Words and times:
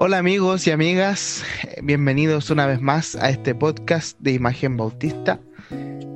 Hola 0.00 0.18
amigos 0.18 0.64
y 0.68 0.70
amigas, 0.70 1.42
bienvenidos 1.82 2.50
una 2.50 2.66
vez 2.66 2.80
más 2.80 3.16
a 3.16 3.30
este 3.30 3.52
podcast 3.52 4.16
de 4.20 4.30
Imagen 4.30 4.76
Bautista. 4.76 5.40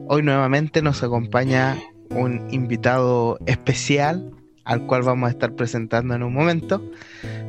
Hoy 0.06 0.22
nuevamente 0.22 0.82
nos 0.82 1.02
acompaña 1.02 1.76
un 2.10 2.46
invitado 2.52 3.40
especial 3.46 4.30
al 4.62 4.86
cual 4.86 5.02
vamos 5.02 5.26
a 5.26 5.30
estar 5.32 5.56
presentando 5.56 6.14
en 6.14 6.22
un 6.22 6.32
momento. 6.32 6.80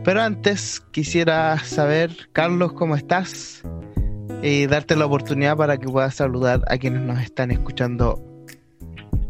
Pero 0.03 0.23
antes 0.23 0.79
quisiera 0.89 1.59
saber, 1.59 2.29
Carlos, 2.31 2.73
¿cómo 2.73 2.95
estás? 2.95 3.61
Y 4.41 4.65
darte 4.65 4.95
la 4.95 5.05
oportunidad 5.05 5.55
para 5.55 5.77
que 5.77 5.85
puedas 5.85 6.15
saludar 6.15 6.63
a 6.67 6.79
quienes 6.79 7.03
nos 7.03 7.21
están 7.21 7.51
escuchando 7.51 8.19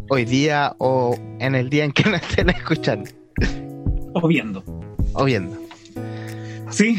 hoy 0.08 0.24
día 0.24 0.74
o 0.78 1.18
en 1.40 1.54
el 1.54 1.70
día 1.70 1.84
en 1.84 1.92
que 1.92 2.10
nos 2.10 2.22
estén 2.22 2.50
escuchando. 2.50 3.10
O 4.14 4.26
viendo. 4.26 4.64
O 5.16 5.26
viendo. 5.26 5.63
Sí, 6.74 6.98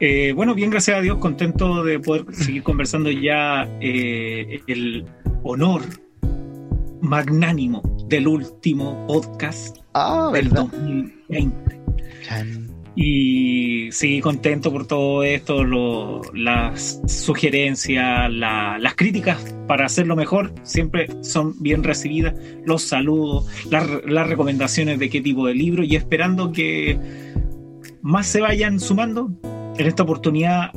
eh, 0.00 0.32
bueno, 0.34 0.54
bien, 0.54 0.70
gracias 0.70 0.98
a 0.98 1.00
Dios, 1.00 1.18
contento 1.18 1.82
de 1.82 1.98
poder 1.98 2.24
seguir 2.32 2.62
conversando 2.62 3.10
ya 3.10 3.68
eh, 3.80 4.60
el 4.68 5.04
honor 5.42 5.82
magnánimo 7.00 7.82
del 8.08 8.28
último 8.28 9.04
podcast 9.08 9.78
Ah, 9.94 10.30
del 10.32 10.48
¿verdad? 10.48 10.66
2020. 10.70 11.80
Chan. 12.24 12.70
Y 12.94 13.90
sí, 13.92 14.20
contento 14.20 14.72
por 14.72 14.86
todo 14.86 15.22
esto, 15.22 15.64
lo- 15.64 16.22
las 16.32 17.02
sugerencias, 17.06 18.30
la- 18.32 18.78
las 18.78 18.94
críticas 18.94 19.54
para 19.66 19.86
hacerlo 19.86 20.16
mejor 20.16 20.52
siempre 20.62 21.08
son 21.22 21.60
bien 21.60 21.82
recibidas. 21.82 22.34
Los 22.64 22.82
saludos, 22.82 23.46
las, 23.70 23.86
las 24.06 24.28
recomendaciones 24.28 24.98
de 24.98 25.10
qué 25.10 25.20
tipo 25.20 25.46
de 25.46 25.54
libro 25.54 25.82
y 25.82 25.94
esperando 25.96 26.52
que 26.52 26.98
más 28.06 28.26
se 28.28 28.40
vayan 28.40 28.78
sumando. 28.78 29.28
En 29.76 29.84
esta 29.86 30.04
oportunidad 30.04 30.70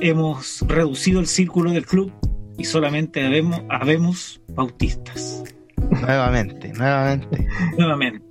hemos 0.00 0.64
reducido 0.66 1.20
el 1.20 1.26
círculo 1.26 1.70
del 1.70 1.84
club 1.84 2.10
y 2.56 2.64
solamente 2.64 3.24
habemos, 3.24 3.60
habemos 3.68 4.40
bautistas. 4.54 5.44
Nuevamente, 5.90 6.72
nuevamente. 6.72 7.46
Nuevamente. 7.76 8.24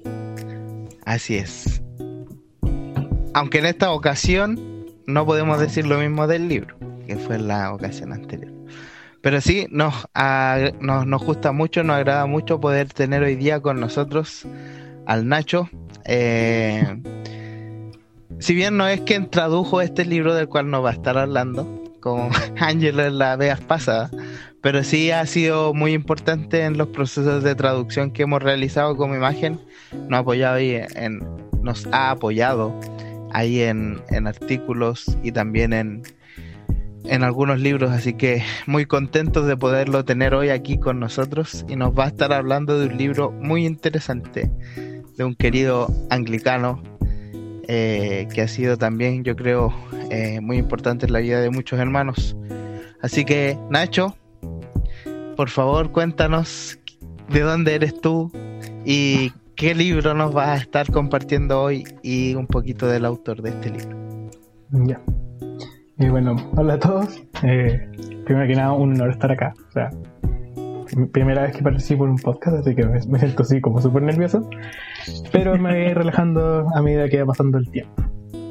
Así 1.05 1.35
es. 1.35 1.83
Aunque 3.35 3.59
en 3.59 3.67
esta 3.67 3.91
ocasión 3.91 4.59
no 5.05 5.25
podemos 5.27 5.59
decir 5.59 5.85
lo 5.85 5.99
mismo 5.99 6.25
del 6.25 6.47
libro, 6.47 6.75
que 7.05 7.17
fue 7.17 7.37
la 7.37 7.71
ocasión 7.71 8.13
anterior. 8.13 8.51
Pero 9.21 9.41
sí, 9.41 9.67
nos, 9.69 9.93
a- 10.15 10.71
nos, 10.81 11.05
nos 11.05 11.23
gusta 11.23 11.51
mucho, 11.51 11.83
nos 11.83 11.97
agrada 11.97 12.25
mucho 12.25 12.59
poder 12.59 12.91
tener 12.91 13.21
hoy 13.21 13.35
día 13.35 13.59
con 13.61 13.79
nosotros 13.79 14.47
al 15.05 15.27
Nacho. 15.27 15.69
Eh, 16.05 17.01
si 18.39 18.53
bien 18.53 18.77
no 18.77 18.87
es 18.87 19.01
quien 19.01 19.29
tradujo 19.29 19.81
este 19.81 20.05
libro 20.05 20.33
del 20.33 20.47
cual 20.47 20.69
nos 20.69 20.83
va 20.83 20.89
a 20.89 20.93
estar 20.93 21.17
hablando, 21.17 21.83
como 21.99 22.29
Ángelo 22.59 23.03
en 23.03 23.17
la 23.17 23.35
vez 23.35 23.59
pasada, 23.61 24.09
pero 24.61 24.83
sí 24.83 25.11
ha 25.11 25.25
sido 25.25 25.73
muy 25.73 25.93
importante 25.93 26.63
en 26.63 26.77
los 26.77 26.87
procesos 26.89 27.43
de 27.43 27.55
traducción 27.55 28.11
que 28.11 28.23
hemos 28.23 28.41
realizado 28.41 28.95
como 28.95 29.15
imagen. 29.15 29.59
Nos 30.07 30.17
ha 30.17 30.19
apoyado 30.19 30.55
ahí 30.55 30.81
en, 30.95 31.21
nos 31.61 31.87
ha 31.91 32.11
apoyado 32.11 32.73
ahí 33.33 33.61
en, 33.61 34.01
en 34.09 34.27
artículos 34.27 35.17
y 35.23 35.31
también 35.31 35.73
en, 35.73 36.03
en 37.05 37.23
algunos 37.23 37.59
libros, 37.59 37.91
así 37.91 38.13
que 38.13 38.43
muy 38.65 38.85
contentos 38.85 39.47
de 39.47 39.57
poderlo 39.57 40.05
tener 40.05 40.33
hoy 40.33 40.49
aquí 40.49 40.79
con 40.79 40.99
nosotros 40.99 41.65
y 41.67 41.75
nos 41.75 41.97
va 41.97 42.05
a 42.05 42.07
estar 42.07 42.31
hablando 42.31 42.79
de 42.79 42.87
un 42.87 42.97
libro 42.97 43.31
muy 43.31 43.65
interesante 43.65 44.51
de 45.17 45.23
un 45.23 45.35
querido 45.35 45.91
anglicano 46.09 46.81
eh, 47.67 48.27
que 48.33 48.41
ha 48.41 48.47
sido 48.47 48.77
también, 48.77 49.23
yo 49.23 49.35
creo, 49.35 49.73
eh, 50.09 50.39
muy 50.41 50.57
importante 50.57 51.05
en 51.05 51.13
la 51.13 51.19
vida 51.19 51.41
de 51.41 51.49
muchos 51.49 51.79
hermanos. 51.79 52.35
Así 53.01 53.25
que, 53.25 53.57
Nacho, 53.69 54.15
por 55.35 55.49
favor, 55.49 55.91
cuéntanos 55.91 56.79
de 57.29 57.39
dónde 57.41 57.75
eres 57.75 57.99
tú 57.99 58.31
y 58.85 59.31
qué 59.55 59.75
libro 59.75 60.13
nos 60.13 60.33
vas 60.33 60.49
a 60.49 60.55
estar 60.57 60.91
compartiendo 60.91 61.61
hoy 61.61 61.83
y 62.01 62.35
un 62.35 62.47
poquito 62.47 62.87
del 62.87 63.05
autor 63.05 63.41
de 63.41 63.49
este 63.49 63.69
libro. 63.71 64.29
Ya. 64.71 65.01
Y 65.99 66.09
bueno, 66.09 66.35
hola 66.55 66.73
a 66.75 66.79
todos. 66.79 67.23
Eh, 67.43 67.87
primero 68.25 68.47
que 68.47 68.55
nada, 68.55 68.73
un 68.73 68.93
honor 68.93 69.11
estar 69.11 69.31
acá. 69.31 69.53
O 69.69 69.71
sea, 69.71 69.89
primera 71.11 71.43
vez 71.43 71.55
que 71.55 71.63
participo 71.63 72.05
en 72.05 72.11
un 72.11 72.17
podcast, 72.17 72.57
así 72.57 72.75
que 72.75 72.85
me, 72.85 72.99
me 73.07 73.19
siento 73.19 73.43
así 73.43 73.61
como 73.61 73.81
súper 73.81 74.03
nervioso. 74.03 74.49
Pero 75.31 75.57
me 75.57 75.85
voy 75.85 75.93
relajando 75.93 76.67
a 76.73 76.81
medida 76.81 77.09
que 77.09 77.19
va 77.19 77.27
pasando 77.27 77.57
el 77.57 77.69
tiempo. 77.69 78.03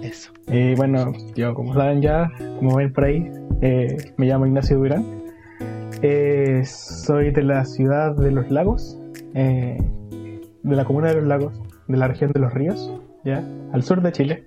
Eso. 0.03 0.33
Eh, 0.49 0.75
bueno, 0.77 1.13
yo 1.35 1.55
como 1.55 1.75
saben 1.75 2.03
ya, 2.03 2.31
como 2.59 2.77
ven 2.77 2.93
por 2.93 3.05
ahí, 3.05 3.31
eh, 3.61 3.97
me 4.17 4.27
llamo 4.27 4.47
Ignacio 4.47 4.79
Durán. 4.79 5.05
Eh, 6.03 6.63
soy 6.65 7.31
de 7.31 7.43
la 7.43 7.65
ciudad 7.65 8.17
de 8.17 8.33
Los 8.33 8.51
Lagos, 8.51 8.99
eh, 9.35 9.79
de 10.63 10.77
la 10.77 10.85
comuna 10.85 11.09
de 11.09 11.15
Los 11.15 11.25
Lagos, 11.25 11.61
de 11.87 11.97
la 11.97 12.09
región 12.09 12.33
de 12.33 12.41
Los 12.41 12.53
Ríos, 12.53 12.93
ya, 13.25 13.45
al 13.73 13.83
sur 13.85 14.03
de 14.03 14.11
Chile. 14.11 14.45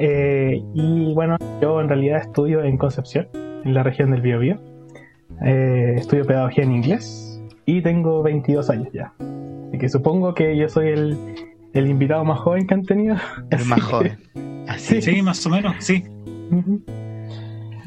Eh, 0.00 0.62
y 0.74 1.14
bueno, 1.14 1.36
yo 1.62 1.80
en 1.80 1.88
realidad 1.88 2.20
estudio 2.20 2.62
en 2.62 2.76
Concepción, 2.76 3.28
en 3.64 3.72
la 3.72 3.82
región 3.82 4.10
del 4.10 4.20
Biobío. 4.20 4.58
Eh, 5.44 5.96
estudio 5.98 6.24
pedagogía 6.24 6.64
en 6.64 6.72
inglés 6.72 7.40
y 7.66 7.82
tengo 7.82 8.22
22 8.22 8.70
años 8.70 8.88
ya. 8.92 9.12
Así 9.68 9.78
que 9.78 9.88
supongo 9.88 10.34
que 10.34 10.56
yo 10.56 10.68
soy 10.68 10.88
el, 10.88 11.18
el 11.74 11.86
invitado 11.88 12.24
más 12.24 12.40
joven 12.40 12.66
que 12.66 12.74
han 12.74 12.82
tenido. 12.82 13.16
El 13.50 13.64
más 13.66 13.82
joven. 13.82 14.18
Así. 14.68 15.02
Sí, 15.02 15.20
más 15.20 15.44
o 15.46 15.50
menos, 15.50 15.76
sí. 15.80 16.04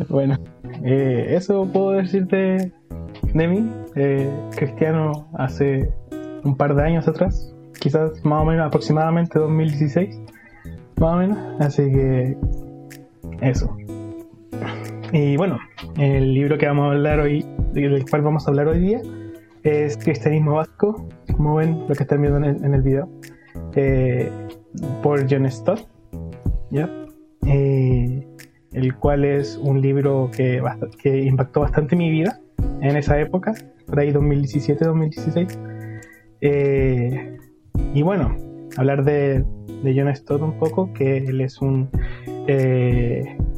Bueno, 0.10 0.38
eh, 0.84 1.26
eso 1.30 1.66
puedo 1.72 1.92
decir 1.92 2.28
de, 2.28 2.72
de 3.34 3.48
mí. 3.48 3.72
Eh, 3.96 4.30
cristiano 4.56 5.28
hace 5.34 5.92
un 6.44 6.56
par 6.56 6.76
de 6.76 6.84
años 6.84 7.08
atrás, 7.08 7.56
quizás 7.80 8.24
más 8.24 8.44
o 8.44 8.46
menos 8.46 8.68
aproximadamente 8.68 9.40
2016, 9.40 10.22
más 10.98 11.14
o 11.14 11.18
menos. 11.18 11.38
Así 11.60 11.84
que 11.92 12.38
eso. 13.42 13.76
Y 15.14 15.38
bueno, 15.38 15.58
el 15.98 16.34
libro 16.34 16.58
que 16.58 16.68
vamos 16.68 16.90
a 16.90 16.92
hablar 16.92 17.20
hoy, 17.20 17.46
del 17.72 18.04
cual 18.10 18.24
vamos 18.24 18.46
a 18.46 18.50
hablar 18.52 18.68
hoy 18.68 18.80
día, 18.80 19.02
es 19.64 19.98
Cristianismo 19.98 20.56
Vasco, 20.56 21.08
como 21.32 21.56
ven 21.56 21.86
lo 21.88 21.96
que 21.96 22.04
están 22.04 22.22
viendo 22.22 22.38
en 22.40 22.44
el, 22.44 22.66
en 22.66 22.74
el 22.74 22.82
video, 22.82 23.10
eh, 23.76 24.30
por 25.02 25.26
John 25.30 25.50
Stott. 25.50 25.88
¿ya? 26.72 26.90
Eh, 27.46 28.28
el 28.74 28.96
cual 28.96 29.24
es 29.24 29.58
un 29.58 29.82
libro 29.82 30.30
que, 30.36 30.62
que 31.02 31.24
impactó 31.24 31.62
bastante 31.62 31.96
mi 31.96 32.12
vida 32.12 32.42
en 32.82 32.98
esa 32.98 33.20
época, 33.20 33.54
por 33.86 34.00
ahí 34.00 34.12
2017-2016. 34.12 35.58
Eh, 36.42 37.38
y 37.94 38.02
bueno, 38.02 38.36
hablar 38.76 39.06
de, 39.06 39.46
de 39.84 39.96
John 39.96 40.14
Stott 40.14 40.42
un 40.42 40.60
poco, 40.60 40.92
que 40.92 41.18
él 41.18 41.40
es 41.40 41.62
un 41.62 41.90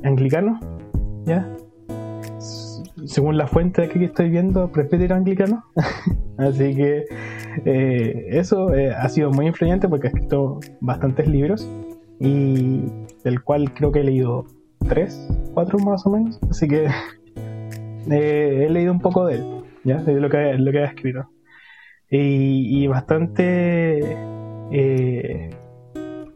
anglicano, 0.03 0.59
¿ya? 1.25 1.47
Según 3.05 3.37
la 3.37 3.47
fuente 3.47 3.87
que 3.89 4.03
estoy 4.05 4.29
viendo, 4.29 4.71
presbítero 4.71 5.15
anglicano. 5.15 5.63
Así 6.37 6.75
que 6.75 7.05
eh, 7.65 8.27
eso 8.29 8.73
eh, 8.73 8.93
ha 8.93 9.07
sido 9.09 9.31
muy 9.31 9.47
influyente 9.47 9.87
porque 9.87 10.07
ha 10.07 10.09
escrito 10.11 10.59
bastantes 10.79 11.27
libros 11.27 11.69
y 12.19 12.83
del 13.23 13.41
cual 13.43 13.73
creo 13.73 13.91
que 13.91 13.99
he 13.99 14.03
leído 14.03 14.45
tres, 14.87 15.27
cuatro 15.53 15.79
más 15.79 16.05
o 16.05 16.11
menos. 16.11 16.39
Así 16.49 16.67
que 16.67 16.85
eh, 18.11 18.65
he 18.65 18.69
leído 18.69 18.91
un 18.91 18.99
poco 18.99 19.25
de 19.25 19.35
él, 19.35 19.45
¿ya? 19.83 19.97
De 19.97 20.19
lo 20.19 20.29
que, 20.29 20.53
lo 20.53 20.71
que 20.71 20.79
ha 20.79 20.85
escrito. 20.85 21.29
Y, 22.09 22.83
y 22.83 22.87
bastante, 22.87 24.17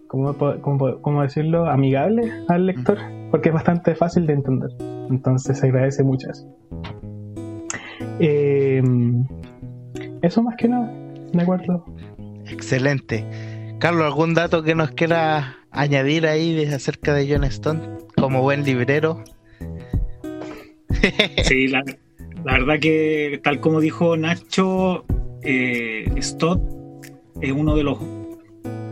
¿cómo, 0.08 0.36
cómo 0.62 1.02
cómo 1.02 1.22
decirlo? 1.24 1.66
Amigable 1.66 2.32
al 2.48 2.68
lector, 2.68 3.00
porque 3.34 3.50
es 3.50 3.56
bastante 3.56 3.96
fácil 3.96 4.28
de 4.28 4.34
entender. 4.34 4.70
Entonces 5.10 5.58
se 5.58 5.66
agradece 5.66 6.04
mucho 6.04 6.30
eso. 6.30 6.46
Eh, 8.20 8.80
eso 10.22 10.44
más 10.44 10.56
que 10.56 10.68
nada, 10.68 10.94
de 11.34 11.42
acuerdo. 11.42 11.84
Excelente. 12.48 13.26
Carlos, 13.80 14.06
¿algún 14.06 14.36
dato 14.36 14.62
que 14.62 14.76
nos 14.76 14.92
quiera 14.92 15.58
añadir 15.72 16.28
ahí 16.28 16.54
de- 16.54 16.76
acerca 16.76 17.16
de 17.16 17.28
John 17.28 17.44
Stone 17.46 17.82
como 18.16 18.44
buen 18.44 18.64
librero? 18.64 19.24
Sí, 21.44 21.68
la, 21.70 21.84
la 22.46 22.54
verdad 22.54 22.80
que 22.80 23.42
tal 23.44 23.60
como 23.60 23.80
dijo 23.82 24.16
Nacho, 24.16 25.06
eh, 25.42 26.06
Stott 26.22 26.62
es 27.42 27.52
uno 27.52 27.76
de 27.76 27.84
los 27.84 27.98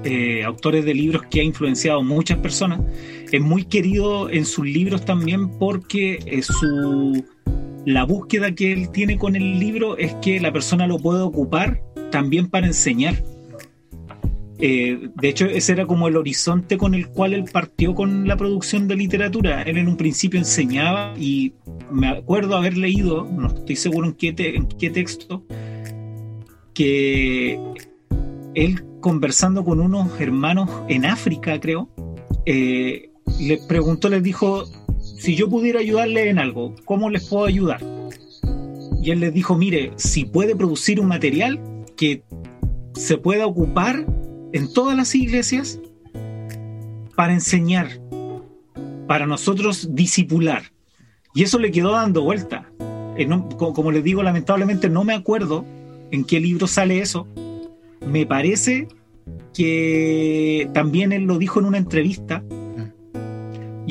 eh, 0.03 0.43
autores 0.43 0.83
de 0.83 0.95
libros 0.95 1.21
que 1.29 1.41
ha 1.41 1.43
influenciado 1.43 1.99
a 1.99 2.03
muchas 2.03 2.39
personas. 2.39 2.81
Es 3.31 3.41
muy 3.41 3.65
querido 3.65 4.29
en 4.29 4.45
sus 4.45 4.65
libros 4.65 5.05
también 5.05 5.49
porque 5.57 6.19
eh, 6.25 6.41
su, 6.41 7.23
la 7.85 8.03
búsqueda 8.03 8.53
que 8.53 8.73
él 8.73 8.89
tiene 8.89 9.17
con 9.17 9.35
el 9.35 9.59
libro 9.59 9.97
es 9.97 10.13
que 10.15 10.39
la 10.39 10.51
persona 10.51 10.85
lo 10.87 10.97
puede 10.97 11.21
ocupar 11.21 11.81
también 12.11 12.49
para 12.49 12.67
enseñar. 12.67 13.23
Eh, 14.59 15.09
de 15.15 15.29
hecho, 15.29 15.45
ese 15.45 15.71
era 15.71 15.87
como 15.87 16.07
el 16.07 16.17
horizonte 16.17 16.77
con 16.77 16.93
el 16.93 17.07
cual 17.07 17.33
él 17.33 17.45
partió 17.51 17.95
con 17.95 18.27
la 18.27 18.37
producción 18.37 18.87
de 18.87 18.95
literatura. 18.95 19.63
Él 19.63 19.77
en 19.77 19.87
un 19.87 19.97
principio 19.97 20.39
enseñaba 20.39 21.15
y 21.17 21.53
me 21.89 22.09
acuerdo 22.09 22.55
haber 22.55 22.77
leído, 22.77 23.25
no 23.25 23.47
estoy 23.47 23.75
seguro 23.75 24.07
en 24.07 24.13
qué, 24.13 24.35
en 24.37 24.67
qué 24.67 24.91
texto, 24.91 25.43
que 26.73 27.59
él 28.53 28.83
conversando 28.99 29.63
con 29.63 29.79
unos 29.79 30.19
hermanos 30.21 30.69
en 30.87 31.05
África, 31.05 31.59
creo, 31.59 31.89
eh, 32.45 33.10
les 33.47 33.59
preguntó, 33.61 34.09
les 34.09 34.23
dijo, 34.23 34.65
si 34.99 35.35
yo 35.35 35.49
pudiera 35.49 35.79
ayudarle 35.79 36.29
en 36.29 36.39
algo, 36.39 36.75
¿cómo 36.85 37.09
les 37.09 37.27
puedo 37.27 37.45
ayudar? 37.45 37.81
Y 39.01 39.11
él 39.11 39.19
les 39.19 39.33
dijo, 39.33 39.57
mire, 39.57 39.91
si 39.95 40.25
puede 40.25 40.55
producir 40.55 40.99
un 40.99 41.07
material 41.07 41.59
que 41.95 42.23
se 42.93 43.17
pueda 43.17 43.45
ocupar 43.47 44.05
en 44.53 44.73
todas 44.73 44.95
las 44.95 45.15
iglesias 45.15 45.79
para 47.15 47.33
enseñar, 47.33 47.87
para 49.07 49.25
nosotros 49.25 49.89
disipular. 49.95 50.63
Y 51.33 51.43
eso 51.43 51.59
le 51.59 51.71
quedó 51.71 51.91
dando 51.91 52.23
vuelta. 52.23 52.71
Como 53.57 53.91
les 53.91 54.03
digo, 54.03 54.23
lamentablemente 54.23 54.89
no 54.89 55.03
me 55.03 55.13
acuerdo 55.13 55.65
en 56.11 56.23
qué 56.23 56.39
libro 56.39 56.67
sale 56.67 56.99
eso. 56.99 57.27
Me 58.05 58.25
parece 58.25 58.87
que 59.53 60.69
también 60.73 61.11
él 61.11 61.23
lo 61.23 61.37
dijo 61.37 61.59
en 61.59 61.65
una 61.65 61.77
entrevista. 61.77 62.43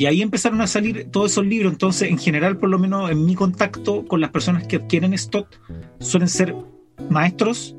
Y 0.01 0.07
ahí 0.07 0.23
empezaron 0.23 0.61
a 0.61 0.65
salir 0.65 1.09
todos 1.11 1.31
esos 1.31 1.45
libros. 1.45 1.73
Entonces, 1.73 2.09
en 2.09 2.17
general, 2.17 2.57
por 2.57 2.69
lo 2.69 2.79
menos 2.79 3.11
en 3.11 3.23
mi 3.23 3.35
contacto 3.35 4.03
con 4.03 4.19
las 4.19 4.31
personas 4.31 4.65
que 4.65 4.77
adquieren 4.77 5.13
stock, 5.13 5.47
suelen 5.99 6.27
ser 6.27 6.55
maestros 7.11 7.75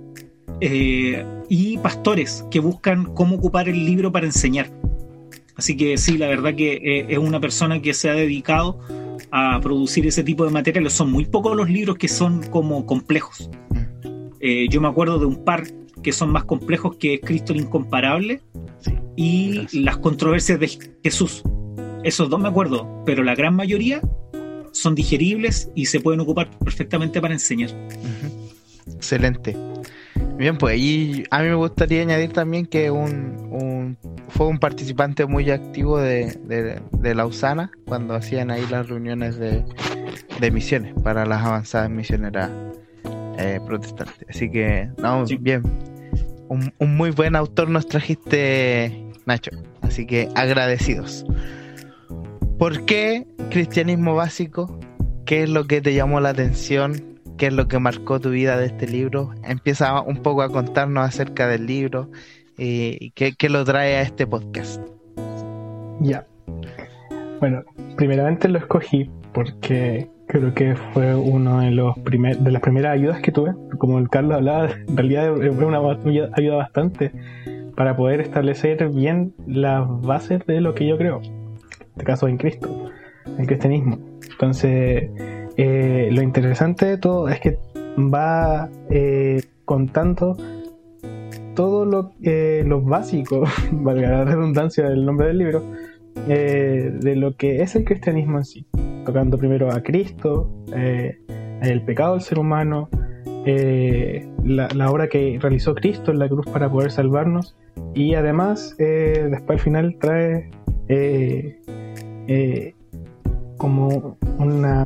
eh, 0.60 1.26
y 1.48 1.78
pastores 1.78 2.44
que 2.48 2.60
buscan 2.60 3.06
cómo 3.06 3.34
ocupar 3.34 3.68
el 3.68 3.84
libro 3.84 4.12
para 4.12 4.26
enseñar. 4.26 4.70
Así 5.56 5.76
que 5.76 5.98
sí, 5.98 6.16
la 6.16 6.28
verdad 6.28 6.54
que 6.54 6.74
eh, 6.74 7.06
es 7.08 7.18
una 7.18 7.40
persona 7.40 7.82
que 7.82 7.92
se 7.92 8.08
ha 8.08 8.14
dedicado 8.14 8.78
a 9.32 9.58
producir 9.60 10.06
ese 10.06 10.22
tipo 10.22 10.44
de 10.44 10.52
materiales. 10.52 10.92
Son 10.92 11.10
muy 11.10 11.24
pocos 11.24 11.56
los 11.56 11.68
libros 11.68 11.98
que 11.98 12.06
son 12.06 12.40
como 12.50 12.86
complejos. 12.86 13.50
Eh, 14.38 14.68
yo 14.70 14.80
me 14.80 14.86
acuerdo 14.86 15.18
de 15.18 15.26
un 15.26 15.42
par 15.44 15.64
que 16.04 16.12
son 16.12 16.30
más 16.30 16.44
complejos 16.44 16.94
que 16.94 17.18
Cristo 17.18 17.52
el 17.52 17.62
Incomparable 17.62 18.42
y 19.16 19.66
las 19.76 19.96
controversias 19.96 20.60
de 20.60 20.70
Jesús. 21.02 21.42
Esos 22.04 22.28
dos 22.28 22.40
me 22.40 22.48
acuerdo, 22.48 22.88
pero 23.04 23.22
la 23.22 23.34
gran 23.34 23.54
mayoría 23.54 24.00
son 24.72 24.94
digeribles 24.94 25.70
y 25.74 25.86
se 25.86 26.00
pueden 26.00 26.20
ocupar 26.20 26.50
perfectamente 26.58 27.20
para 27.20 27.34
enseñar. 27.34 27.70
Excelente. 28.94 29.56
Bien, 30.36 30.56
pues 30.58 30.74
ahí 30.74 31.24
a 31.30 31.42
mí 31.42 31.48
me 31.48 31.54
gustaría 31.54 32.02
añadir 32.02 32.32
también 32.32 32.66
que 32.66 32.90
un, 32.90 33.96
fue 34.28 34.46
un 34.46 34.58
participante 34.58 35.26
muy 35.26 35.50
activo 35.50 35.98
de, 35.98 36.36
de, 36.44 37.14
la 37.14 37.26
USANA 37.26 37.70
cuando 37.86 38.14
hacían 38.14 38.50
ahí 38.50 38.66
las 38.70 38.88
reuniones 38.88 39.38
de, 39.38 39.64
misiones 40.50 40.94
para 41.04 41.24
las 41.24 41.44
avanzadas 41.44 41.90
misioneras 41.90 42.50
eh, 43.38 43.60
protestantes. 43.66 44.26
Así 44.28 44.50
que, 44.50 44.90
no, 44.98 45.24
bien. 45.38 45.62
Un, 46.48 46.74
un 46.78 46.96
muy 46.96 47.10
buen 47.10 47.36
autor 47.36 47.70
nos 47.70 47.86
trajiste, 47.86 49.06
Nacho. 49.24 49.52
Así 49.82 50.06
que 50.06 50.28
agradecidos. 50.34 51.24
¿Por 52.62 52.84
qué 52.84 53.26
cristianismo 53.50 54.14
básico? 54.14 54.78
¿Qué 55.26 55.42
es 55.42 55.50
lo 55.50 55.64
que 55.64 55.80
te 55.80 55.94
llamó 55.94 56.20
la 56.20 56.28
atención? 56.28 57.18
qué 57.36 57.48
es 57.48 57.52
lo 57.52 57.66
que 57.66 57.80
marcó 57.80 58.20
tu 58.20 58.30
vida 58.30 58.56
de 58.56 58.66
este 58.66 58.86
libro. 58.86 59.32
Empieza 59.42 60.00
un 60.00 60.18
poco 60.18 60.42
a 60.42 60.48
contarnos 60.48 61.04
acerca 61.04 61.48
del 61.48 61.66
libro 61.66 62.08
y 62.56 63.10
qué, 63.16 63.48
lo 63.48 63.64
trae 63.64 63.96
a 63.96 64.02
este 64.02 64.28
podcast. 64.28 64.80
Ya. 66.02 66.24
Bueno, 67.40 67.64
primeramente 67.96 68.48
lo 68.48 68.60
escogí 68.60 69.10
porque 69.34 70.08
creo 70.28 70.54
que 70.54 70.76
fue 70.92 71.16
uno 71.16 71.62
de 71.62 71.72
los 71.72 71.98
primer, 71.98 72.38
de 72.38 72.52
las 72.52 72.62
primeras 72.62 72.92
ayudas 72.92 73.20
que 73.22 73.32
tuve. 73.32 73.54
Como 73.78 73.98
el 73.98 74.08
Carlos 74.08 74.36
hablaba, 74.36 74.70
en 74.70 74.96
realidad 74.96 75.34
fue 75.34 75.64
una 75.64 75.80
ayuda 76.36 76.56
bastante 76.58 77.10
para 77.76 77.96
poder 77.96 78.20
establecer 78.20 78.88
bien 78.90 79.34
las 79.48 79.84
bases 80.02 80.46
de 80.46 80.60
lo 80.60 80.76
que 80.76 80.86
yo 80.86 80.96
creo. 80.96 81.20
Este 81.92 82.04
caso 82.04 82.26
en 82.26 82.38
Cristo, 82.38 82.90
en 83.38 83.46
cristianismo. 83.46 83.98
Entonces, 84.30 85.10
eh, 85.56 86.08
lo 86.10 86.22
interesante 86.22 86.86
de 86.86 86.98
todo 86.98 87.28
es 87.28 87.40
que 87.40 87.58
va 87.98 88.70
eh, 88.88 89.42
contando 89.64 90.36
todo 91.54 91.84
lo, 91.84 92.12
eh, 92.22 92.64
básico, 92.66 93.44
valga 93.72 94.10
la 94.10 94.24
redundancia 94.24 94.88
del 94.88 95.04
nombre 95.04 95.28
del 95.28 95.38
libro, 95.38 95.62
de 96.26 97.14
lo 97.16 97.36
que 97.36 97.62
es 97.62 97.74
el 97.74 97.84
cristianismo 97.84 98.38
en 98.38 98.44
sí, 98.44 98.66
tocando 99.04 99.36
primero 99.36 99.70
a 99.72 99.82
Cristo, 99.82 100.50
el 100.72 101.82
pecado 101.82 102.14
del 102.14 102.22
ser 102.22 102.38
humano, 102.38 102.88
la, 104.44 104.90
obra 104.90 105.08
que 105.08 105.38
realizó 105.40 105.74
Cristo 105.74 106.10
en 106.12 106.20
la 106.20 106.28
cruz 106.28 106.46
para 106.46 106.70
poder 106.70 106.90
salvarnos 106.90 107.56
y 107.94 108.14
además 108.14 108.76
después 108.78 109.50
al 109.50 109.58
final 109.58 109.96
trae 109.98 110.50
como 113.62 114.16
una, 114.38 114.84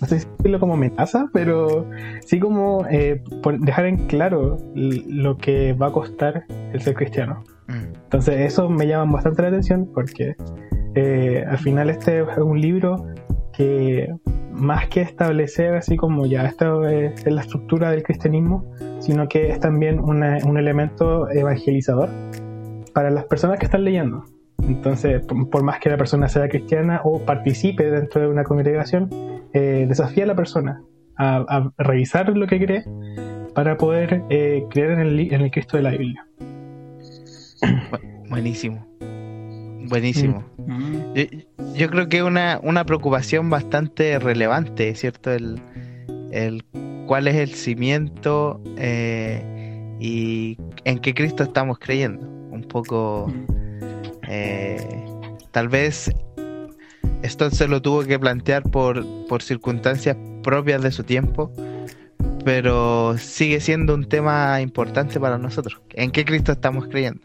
no 0.00 0.06
sé 0.08 0.18
si 0.18 0.26
decirlo 0.38 0.58
como 0.58 0.74
amenaza, 0.74 1.30
pero 1.32 1.86
sí 2.26 2.40
como 2.40 2.84
eh, 2.90 3.22
dejar 3.60 3.86
en 3.86 3.96
claro 4.08 4.56
lo 4.74 5.36
que 5.36 5.72
va 5.72 5.86
a 5.86 5.92
costar 5.92 6.42
el 6.72 6.80
ser 6.80 6.94
cristiano. 6.94 7.44
Mm. 7.68 7.94
Entonces 8.02 8.40
eso 8.40 8.68
me 8.68 8.88
llama 8.88 9.12
bastante 9.12 9.42
la 9.42 9.48
atención 9.48 9.88
porque 9.94 10.34
eh, 10.96 11.44
al 11.46 11.58
final 11.58 11.90
este 11.90 12.22
es 12.22 12.38
un 12.38 12.60
libro 12.60 13.06
que 13.52 14.12
más 14.50 14.88
que 14.88 15.02
establecer 15.02 15.76
así 15.76 15.96
como 15.96 16.26
ya 16.26 16.44
esto 16.44 16.88
es, 16.88 17.24
la 17.24 17.42
estructura 17.42 17.92
del 17.92 18.02
cristianismo, 18.02 18.68
sino 18.98 19.28
que 19.28 19.50
es 19.50 19.60
también 19.60 20.00
un 20.00 20.58
elemento 20.58 21.30
evangelizador 21.30 22.08
para 22.92 23.10
las 23.10 23.26
personas 23.26 23.60
que 23.60 23.66
están 23.66 23.84
leyendo. 23.84 24.24
Entonces, 24.62 25.22
por 25.22 25.62
más 25.62 25.78
que 25.80 25.88
la 25.90 25.96
persona 25.96 26.28
sea 26.28 26.48
cristiana 26.48 27.00
o 27.04 27.24
participe 27.24 27.90
dentro 27.90 28.20
de 28.20 28.28
una 28.28 28.44
congregación, 28.44 29.08
eh, 29.52 29.86
desafía 29.88 30.24
a 30.24 30.26
la 30.26 30.36
persona 30.36 30.82
a, 31.16 31.70
revisar 31.78 32.36
lo 32.36 32.46
que 32.46 32.58
cree 32.64 32.84
para 33.54 33.76
poder 33.76 34.22
eh, 34.30 34.64
creer 34.70 34.92
en 34.92 35.00
el, 35.00 35.32
en 35.32 35.40
el 35.40 35.50
Cristo 35.50 35.76
de 35.76 35.82
la 35.82 35.90
Biblia. 35.90 36.26
Buenísimo. 38.28 38.86
Buenísimo. 39.88 40.44
Mm. 40.58 41.14
Yo, 41.74 41.88
creo 41.88 42.08
que 42.08 42.18
es 42.18 42.22
una, 42.22 42.60
una 42.62 42.84
preocupación 42.84 43.48
bastante 43.48 44.18
relevante, 44.18 44.94
¿cierto? 44.94 45.32
El, 45.32 45.60
el 46.30 46.64
cuál 47.06 47.26
es 47.26 47.36
el 47.36 47.48
cimiento 47.54 48.60
eh, 48.76 49.96
y 49.98 50.58
en 50.84 50.98
qué 50.98 51.14
Cristo 51.14 51.42
estamos 51.42 51.78
creyendo. 51.78 52.28
Un 52.50 52.62
poco 52.62 53.26
mm. 53.28 53.67
Eh, 54.28 54.76
tal 55.50 55.68
vez 55.68 56.10
esto 57.22 57.50
se 57.50 57.66
lo 57.66 57.82
tuvo 57.82 58.04
que 58.04 58.18
plantear 58.18 58.62
por, 58.62 59.04
por 59.26 59.42
circunstancias 59.42 60.16
propias 60.42 60.82
de 60.82 60.92
su 60.92 61.02
tiempo, 61.02 61.52
pero 62.44 63.16
sigue 63.18 63.60
siendo 63.60 63.94
un 63.94 64.08
tema 64.08 64.60
importante 64.60 65.18
para 65.18 65.38
nosotros. 65.38 65.80
¿En 65.90 66.10
qué 66.10 66.24
Cristo 66.24 66.52
estamos 66.52 66.86
creyendo? 66.86 67.20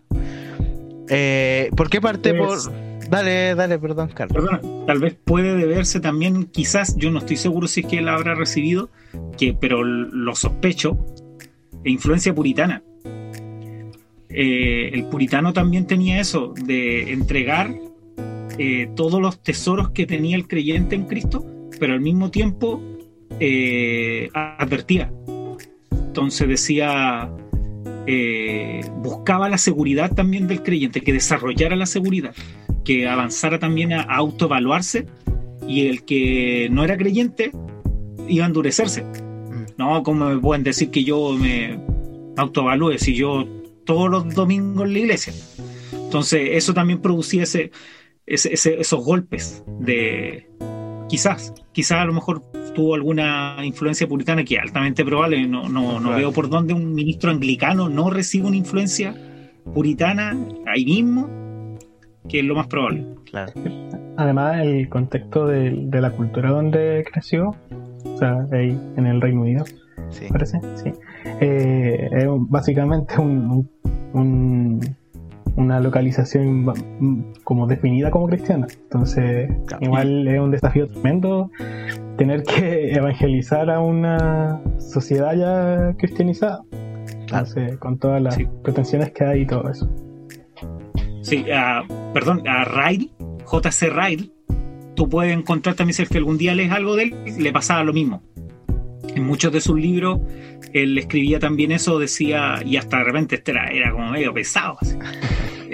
Eh, 1.10 1.70
¿Por 1.76 1.90
qué 1.90 2.02
parte 2.02 2.34
pues, 2.34 2.68
por...? 2.68 2.94
Dale, 3.10 3.54
dale, 3.54 3.78
perdón, 3.78 4.10
Carlos. 4.16 4.50
tal 4.88 5.00
vez 5.00 5.16
puede 5.24 5.56
deberse 5.56 6.00
también, 6.00 6.46
quizás, 6.46 6.96
yo 6.98 7.12
no 7.12 7.20
estoy 7.20 7.36
seguro 7.36 7.68
si 7.68 7.82
es 7.82 7.88
que 7.88 8.00
él 8.00 8.08
habrá 8.08 8.34
recibido, 8.34 8.90
que, 9.38 9.54
pero 9.54 9.84
lo 9.84 10.36
sospecho, 10.36 10.98
de 11.84 11.92
influencia 11.92 12.34
puritana. 12.34 12.82
Eh, 14.34 14.90
el 14.94 15.06
puritano 15.06 15.54
también 15.54 15.86
tenía 15.86 16.20
eso, 16.20 16.54
de 16.66 17.14
entregar 17.14 17.76
eh, 18.58 18.90
todos 18.96 19.22
los 19.22 19.42
tesoros 19.42 19.92
que 19.92 20.08
tenía 20.08 20.36
el 20.36 20.48
creyente 20.48 20.96
en 20.96 21.06
Cristo, 21.06 21.46
pero 21.80 21.94
al 21.94 22.02
mismo 22.02 22.32
tiempo 22.32 22.82
eh, 23.40 24.30
advertía. 24.34 25.12
Entonces 25.92 26.48
decía, 26.48 27.30
buscaba 29.02 29.50
la 29.50 29.58
seguridad 29.58 30.14
también 30.14 30.48
del 30.48 30.64
creyente, 30.64 31.02
que 31.02 31.14
desarrollara 31.14 31.76
la 31.76 31.86
seguridad, 31.86 32.34
que 32.84 33.08
avanzara 33.08 33.60
también 33.60 33.94
a, 33.94 34.02
autoevaluarse 34.02 35.06
y 35.68 35.88
el 35.88 36.04
que 36.04 36.70
no 36.72 36.84
era 36.84 36.98
creyente 36.98 37.52
iba 38.28 38.46
a 38.46 38.48
endurecerse. 38.48 39.04
Mm. 39.04 39.66
No, 39.78 40.04
como 40.04 40.30
me 40.30 40.40
pueden 40.40 40.64
decir 40.64 40.90
que 40.90 41.04
yo 41.04 41.34
me 41.34 41.80
autoevalúe 42.36 42.98
si 42.98 43.16
yo 43.16 43.46
todos 43.86 44.10
los 44.10 44.34
domingos 44.34 44.86
en 44.86 44.94
la 44.94 45.00
iglesia. 45.00 45.34
Entonces, 45.92 46.42
eso 46.52 46.74
también 46.74 47.02
producía 47.02 47.44
ese, 47.44 47.72
esos 48.26 49.04
golpes 49.04 49.64
de 49.80 50.48
quizás, 51.10 51.54
quizás 51.72 52.00
a 52.00 52.06
lo 52.06 52.14
mejor 52.14 52.42
tuvo 52.74 52.96
alguna 52.96 53.58
influencia 53.64 54.08
puritana 54.08 54.44
que 54.44 54.56
es 54.56 54.62
altamente 54.62 55.06
probable. 55.06 55.48
No, 55.48 55.70
no, 55.70 56.00
no 56.00 56.12
veo 56.12 56.32
por 56.32 56.50
dónde 56.50 56.74
un 56.74 56.94
ministro 56.94 57.32
anglicano 57.32 57.90
no 57.90 58.10
recibe 58.10 58.48
una 58.48 58.58
influencia 58.58 59.16
puritana 59.74 60.38
ahí 60.66 60.86
mismo, 60.86 61.78
que 62.28 62.40
es 62.40 62.46
lo 62.46 62.56
más 62.56 62.68
probable. 62.68 63.06
Claro. 63.26 63.54
Además, 64.18 64.62
el 64.62 64.90
contexto 64.90 65.48
de, 65.48 65.72
de 65.72 66.02
la 66.02 66.12
cultura 66.12 66.52
donde 66.52 67.04
creció, 67.12 67.56
o 68.06 68.18
sea, 68.18 68.48
ahí 68.52 68.78
en 68.98 69.08
el 69.08 69.22
Reino 69.22 69.42
Unido, 69.42 69.66
Sí. 70.10 70.26
parece, 70.30 70.60
sí. 70.76 70.92
Eh, 71.42 72.10
es 72.12 72.26
básicamente 72.30 73.20
un, 73.20 73.70
un- 74.14 74.96
una 75.56 75.80
localización 75.80 76.66
como 77.44 77.68
definida 77.68 78.10
como 78.10 78.28
cristiana. 78.28 78.66
Entonces, 78.84 79.52
Claro. 79.68 79.84
igual 79.86 80.28
es 80.28 80.40
un 80.40 80.50
desafío 80.52 80.88
tremendo 80.90 81.52
tener 82.18 82.44
que 82.44 82.92
evangelizar 82.94 83.70
a 83.70 83.80
una 83.80 84.60
sociedad 84.80 85.36
ya 85.36 85.96
cristianizada. 85.98 86.62
Entonces, 87.22 87.78
con 87.78 87.98
todas 88.00 88.22
las 88.22 88.36
Sí. 88.36 88.48
pretensiones 88.64 89.12
que 89.12 89.24
hay 89.26 89.42
y 89.42 89.46
todo 89.48 89.70
eso. 89.70 89.90
Sí, 91.22 91.46
a- 91.54 91.84
perdón, 92.14 92.48
a 92.48 92.66
Ryle, 92.66 93.10
JC 93.46 93.90
Ryle, 93.90 94.32
tú 94.96 95.08
puedes 95.10 95.36
encontrar 95.36 95.76
también 95.76 95.94
si 95.94 96.04
es 96.04 96.10
que 96.10 96.18
algún 96.18 96.38
día 96.38 96.54
lees 96.54 96.72
algo 96.72 96.96
de 96.96 97.04
él, 97.04 97.16
le 97.40 97.52
pasaba 97.52 97.84
lo 97.84 97.94
mismo. 97.94 98.22
En 99.16 99.24
muchos 99.24 99.52
de 99.52 99.62
sus 99.62 99.80
libros, 99.80 100.20
él 100.74 100.98
escribía 100.98 101.40
también 101.40 101.72
eso, 101.72 102.00
decía, 102.00 102.62
y 102.66 102.78
hasta 102.78 102.98
de 103.00 103.04
repente 103.04 103.36
este 103.36 103.52
era, 103.52 103.68
era 103.68 103.92
como 103.92 104.12
medio 104.12 104.34
pesado, 104.34 104.78
así. 104.82 104.96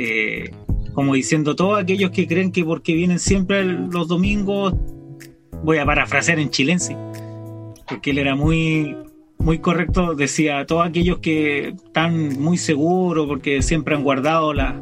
Eh, 0.01 0.51
como 0.93 1.13
diciendo, 1.13 1.57
todos 1.57 1.77
aquellos 1.77 2.11
que 2.11 2.25
creen 2.25 2.53
que 2.53 2.63
porque 2.63 2.93
vienen 2.93 3.19
siempre 3.19 3.65
los 3.65 4.07
domingos, 4.07 4.73
voy 5.61 5.77
a 5.77 5.85
parafrasear 5.85 6.39
en 6.39 6.49
chilense, 6.51 6.95
porque 7.85 8.11
él 8.11 8.17
era 8.19 8.33
muy, 8.33 8.95
muy 9.39 9.59
correcto, 9.59 10.15
decía, 10.15 10.65
todos 10.65 10.87
aquellos 10.87 11.19
que 11.19 11.69
están 11.69 12.39
muy 12.41 12.57
seguros 12.57 13.27
porque 13.27 13.61
siempre 13.61 13.93
han 13.93 14.03
guardado 14.03 14.53
la- 14.53 14.81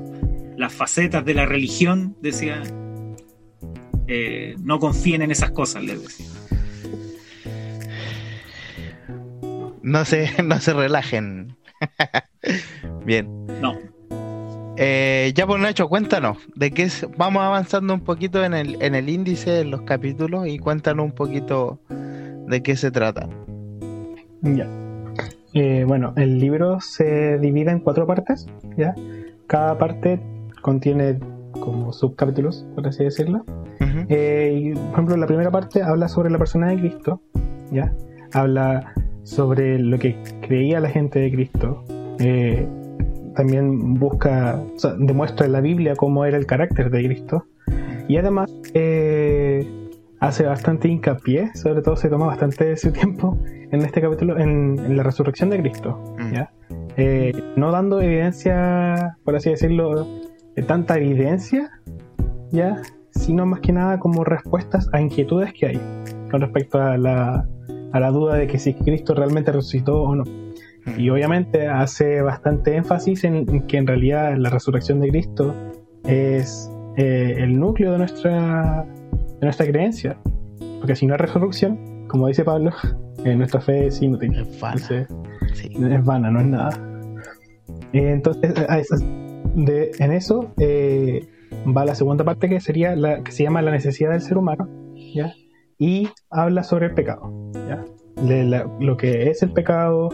las 0.55 0.71
facetas 0.71 1.25
de 1.25 1.33
la 1.33 1.47
religión, 1.47 2.15
decía, 2.21 2.61
eh, 4.07 4.55
no 4.59 4.77
confíen 4.79 5.23
en 5.23 5.31
esas 5.31 5.49
cosas, 5.51 5.83
les 5.83 5.99
decía. 6.01 6.27
No 9.83 10.05
se, 10.05 10.29
no 10.43 10.59
se 10.59 10.73
relajen. 10.73 11.55
Bien. 13.05 13.27
No, 13.61 13.73
Eh, 14.77 15.31
ya 15.35 15.47
por 15.47 15.59
Nacho, 15.59 15.87
cuéntanos, 15.89 16.37
de 16.55 16.71
qué 16.71 16.83
es, 16.83 17.07
vamos 17.17 17.41
avanzando 17.41 17.93
un 17.93 18.01
poquito 18.01 18.43
en 18.43 18.53
el, 18.53 18.81
en 18.81 18.93
el 18.93 19.09
índice 19.09 19.49
de 19.49 19.65
los 19.65 19.81
capítulos 19.81 20.47
y 20.47 20.59
cuéntanos 20.59 21.05
un 21.05 21.13
poquito 21.13 21.79
de 22.47 22.61
qué 22.61 22.75
se 22.75 22.91
trata. 22.91 23.27
Ya. 24.41 24.67
Eh, 25.53 25.83
bueno, 25.87 26.13
el 26.15 26.37
libro 26.39 26.79
se 26.79 27.39
divide 27.39 27.71
en 27.71 27.79
cuatro 27.79 28.05
partes, 28.05 28.47
¿ya? 28.77 28.93
Cada 29.47 29.77
parte 29.79 30.19
contiene 30.61 31.19
como 31.59 31.91
subcapítulos, 31.91 32.65
por 32.75 32.87
así 32.87 33.03
decirlo. 33.03 33.45
Eh, 34.09 34.53
y, 34.55 34.73
por 34.73 34.91
ejemplo, 34.91 35.17
la 35.17 35.25
primera 35.25 35.49
parte 35.49 35.81
habla 35.81 36.07
sobre 36.07 36.29
la 36.29 36.37
persona 36.37 36.69
de 36.69 36.77
Cristo, 36.77 37.21
¿ya? 37.71 37.93
Habla 38.33 38.93
sobre 39.27 39.77
lo 39.77 39.99
que 39.99 40.15
creía 40.41 40.79
la 40.79 40.89
gente 40.89 41.19
de 41.19 41.31
Cristo. 41.31 41.83
Eh, 42.19 42.65
también 43.35 43.95
busca, 43.95 44.63
o 44.75 44.79
sea, 44.79 44.93
demuestra 44.97 45.45
en 45.45 45.51
la 45.51 45.61
Biblia 45.61 45.95
cómo 45.95 46.23
era 46.23 46.37
el 46.37 46.45
carácter 46.45 46.89
de 46.89 47.03
Cristo. 47.03 47.45
Y 48.07 48.15
además 48.15 48.49
eh, 48.73 49.67
hace 50.21 50.45
bastante 50.45 50.87
hincapié, 50.87 51.53
sobre 51.55 51.81
todo 51.81 51.97
se 51.97 52.07
toma 52.07 52.25
bastante 52.25 52.63
de 52.65 52.77
su 52.77 52.91
tiempo 52.93 53.37
en 53.69 53.81
este 53.81 53.99
capítulo, 53.99 54.37
en, 54.37 54.79
en 54.79 54.95
la 54.95 55.03
resurrección 55.03 55.49
de 55.49 55.59
Cristo, 55.59 56.01
Mm. 56.17 56.33
¿ya? 56.33 56.51
Eh, 56.95 57.33
no 57.57 57.71
dando 57.71 58.01
evidencia, 58.01 59.17
por 59.25 59.35
así 59.35 59.49
decirlo, 59.49 60.07
de 60.55 60.63
tanta 60.63 60.97
evidencia, 60.97 61.69
¿ya? 62.51 62.81
Sino 63.11 63.45
más 63.45 63.59
que 63.59 63.73
nada 63.73 63.99
como 63.99 64.23
respuestas 64.23 64.89
a 64.93 65.01
inquietudes 65.01 65.53
que 65.53 65.67
hay 65.67 65.81
con 66.31 66.41
respecto 66.41 66.81
a 66.81 66.97
la, 66.97 67.45
a 67.91 67.99
la 67.99 68.11
duda 68.11 68.35
de 68.35 68.47
que 68.47 68.59
si 68.59 68.73
Cristo 68.73 69.13
realmente 69.13 69.51
resucitó 69.51 70.01
o 70.03 70.15
no. 70.15 70.23
Y 70.97 71.09
obviamente 71.09 71.67
hace 71.67 72.21
bastante 72.21 72.75
énfasis 72.75 73.23
en, 73.25 73.67
que 73.67 73.77
en 73.77 73.87
realidad 73.87 74.35
la 74.37 74.49
resurrección 74.49 74.99
de 75.01 75.09
Cristo 75.09 75.53
es 76.05 76.71
eh, 76.95 77.35
el 77.37 77.59
núcleo 77.59 77.91
de 77.91 77.97
nuestra, 77.97 78.85
de 79.39 79.45
nuestra 79.45 79.65
creencia. 79.65 80.17
Porque 80.79 80.95
si 80.95 81.05
no 81.05 81.13
hay 81.13 81.17
resurrección, 81.19 82.07
como 82.07 82.27
dice 82.27 82.43
Pablo, 82.45 82.71
eh, 83.25 83.35
nuestra 83.35 83.59
fe 83.59 83.87
es 83.87 84.01
inútil. 84.01 84.33
Es 84.35 84.59
vana. 84.59 84.75
Entonces, 84.75 85.07
Sí. 85.53 85.69
es 85.75 86.05
vana, 86.05 86.31
no 86.31 86.39
es 86.39 86.45
nada. 86.45 86.69
Eh, 87.93 88.11
entonces, 88.11 88.53
de, 89.55 89.91
en 89.99 90.11
eso 90.11 90.53
eh, 90.57 91.25
va 91.75 91.85
la 91.85 91.95
segunda 91.95 92.23
parte 92.23 92.49
que 92.49 92.59
sería 92.59 92.95
la 92.95 93.23
que 93.23 93.31
se 93.31 93.43
llama 93.43 93.61
la 93.61 93.71
necesidad 93.71 94.11
del 94.11 94.21
ser 94.21 94.37
humano, 94.37 94.67
¿ya? 95.13 95.33
Y 95.79 96.09
habla 96.29 96.63
sobre 96.63 96.87
el 96.87 96.93
pecado. 96.93 97.31
De 98.25 98.43
la- 98.43 98.69
lo 98.79 98.97
que 98.97 99.29
es 99.29 99.43
el 99.43 99.51
pecado, 99.51 100.09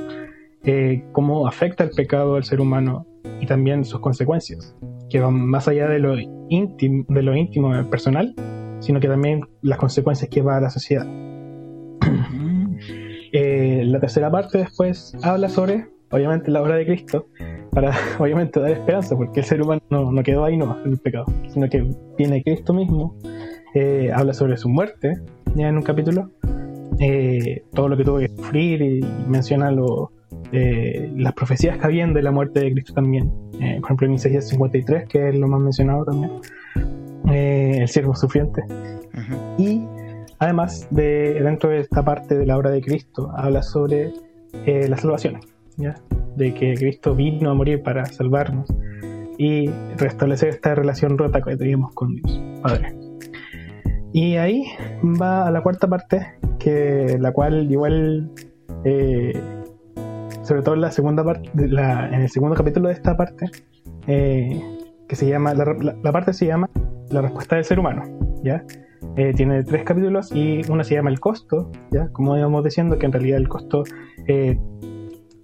eh, 0.64 1.04
cómo 1.12 1.48
afecta 1.48 1.84
el 1.84 1.92
pecado 1.92 2.36
al 2.36 2.44
ser 2.44 2.60
humano 2.62 3.06
y 3.40 3.46
también 3.46 3.86
sus 3.86 4.00
consecuencias, 4.02 4.76
que 5.10 5.20
van 5.20 5.34
más 5.48 5.68
allá 5.68 5.88
de 5.88 6.00
lo 6.00 6.16
íntimo, 6.50 7.06
de 7.08 7.22
lo 7.24 7.36
íntimo 7.36 7.72
personal, 7.90 8.34
sino 8.80 9.00
que 9.00 9.08
también 9.08 9.42
las 9.62 9.78
consecuencias 9.78 10.30
que 10.30 10.42
va 10.42 10.58
a 10.58 10.62
la 10.62 10.70
sociedad. 10.70 11.06
Eh, 13.32 13.84
la 13.86 14.00
tercera 14.00 14.30
parte 14.30 14.60
después 14.60 15.16
habla 15.24 15.50
sobre, 15.50 15.88
obviamente, 16.12 16.52
la 16.52 16.62
obra 16.62 16.76
de 16.76 16.86
Cristo, 16.86 17.28
para 17.72 17.92
obviamente 18.20 18.60
dar 18.60 18.72
esperanza, 18.72 19.16
porque 19.16 19.40
el 19.40 19.46
ser 19.46 19.62
humano 19.62 19.82
no, 19.90 20.12
no 20.12 20.24
quedó 20.24 20.46
ahí 20.46 20.56
nomás 20.58 20.78
en 20.86 20.92
el 20.92 20.98
pecado, 21.00 21.26
sino 21.48 21.68
que 21.70 21.88
viene 22.18 22.44
Cristo 22.44 22.74
mismo, 22.74 23.16
eh, 23.74 24.12
habla 24.14 24.34
sobre 24.34 24.58
su 24.58 24.70
muerte, 24.70 25.16
ya 25.56 25.68
en 25.68 25.78
un 25.78 25.82
capítulo, 25.84 26.30
eh, 27.00 27.64
todo 27.74 27.90
lo 27.90 27.98
que 27.98 28.04
tuvo 28.04 28.20
que 28.20 28.30
sufrir 28.30 28.82
y 28.82 29.02
menciona 29.28 29.72
lo, 29.72 30.12
eh, 30.52 31.12
las 31.16 31.34
profecías 31.34 31.78
que 31.78 31.86
habían 31.86 32.14
de 32.14 32.22
la 32.22 32.32
muerte 32.32 32.60
de 32.60 32.72
Cristo 32.72 32.94
también, 32.94 33.32
Eh, 33.60 33.78
por 33.80 33.86
ejemplo 33.86 34.08
en 34.08 34.14
Isaías 34.14 34.48
53, 34.50 35.08
que 35.08 35.30
es 35.30 35.36
lo 35.36 35.48
más 35.48 35.62
mencionado 35.62 36.06
también, 36.06 36.32
eh, 37.32 37.78
el 37.82 37.88
siervo 37.88 38.16
sufriente. 38.16 38.62
Ujú. 38.64 39.62
Y 39.64 39.86
además, 40.40 40.88
de, 40.90 41.40
dentro 41.42 41.70
de 41.70 41.80
esta 41.80 42.04
parte 42.04 42.36
de 42.38 42.46
la 42.46 42.58
obra 42.58 42.72
de 42.72 42.82
Cristo, 42.82 43.32
habla 43.36 43.62
sobre 43.64 44.12
eh, 44.66 44.88
la 44.90 44.98
salvación, 44.98 45.40
¿ya? 45.78 45.96
de 46.36 46.54
que 46.54 46.74
Cristo 46.74 47.16
vino 47.16 47.52
a 47.52 47.54
morir 47.54 47.84
para 47.84 48.06
salvarnos 48.06 48.68
y 49.38 49.70
restablecer 49.98 50.50
esta 50.50 50.76
relación 50.76 51.18
rota 51.18 51.42
que 51.42 51.56
teníamos 51.56 51.94
con 51.94 52.16
Dios, 52.16 52.42
Padre. 52.62 53.03
Y 54.14 54.36
ahí 54.36 54.66
va 55.04 55.48
a 55.48 55.52
la 55.52 55.62
cuarta 55.62 55.88
parte, 55.88 56.36
que 56.60 57.18
la 57.20 57.32
cual 57.32 57.70
igual, 57.72 58.30
eh, 58.86 59.34
sobre 60.44 60.62
todo 60.62 60.76
en 60.76 60.82
la 60.82 60.92
segunda 60.92 61.24
parte, 61.24 61.50
en 61.56 62.22
el 62.22 62.30
segundo 62.30 62.56
capítulo 62.56 62.90
de 62.90 62.94
esta 62.94 63.18
parte, 63.18 63.50
eh, 64.06 64.62
que 65.08 65.16
se 65.16 65.28
llama, 65.28 65.56
la, 65.56 66.12
parte 66.12 66.32
se 66.34 66.46
llama 66.46 66.70
La 67.10 67.22
respuesta 67.22 67.56
del 67.56 67.66
ser 67.66 67.80
humano, 67.80 68.04
¿ya? 68.44 68.64
Eh, 69.18 69.34
tiene 69.36 69.64
tres 69.64 69.84
capítulos 69.84 70.32
y 70.32 70.62
uno 70.70 70.84
se 70.84 70.94
llama 70.94 71.10
El 71.10 71.20
costo, 71.20 71.72
¿ya? 71.90 72.08
Como 72.10 72.38
íbamos 72.38 72.64
diciendo, 72.64 73.00
que 73.00 73.08
en 73.08 73.14
realidad 73.14 73.40
el 73.40 73.50
costo 73.50 73.84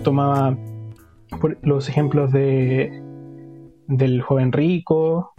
tomaba 0.04 0.56
los 1.64 1.90
ejemplos 1.90 2.32
de 2.32 3.04
del 3.88 4.22
joven 4.22 4.52
rico, 4.52 5.34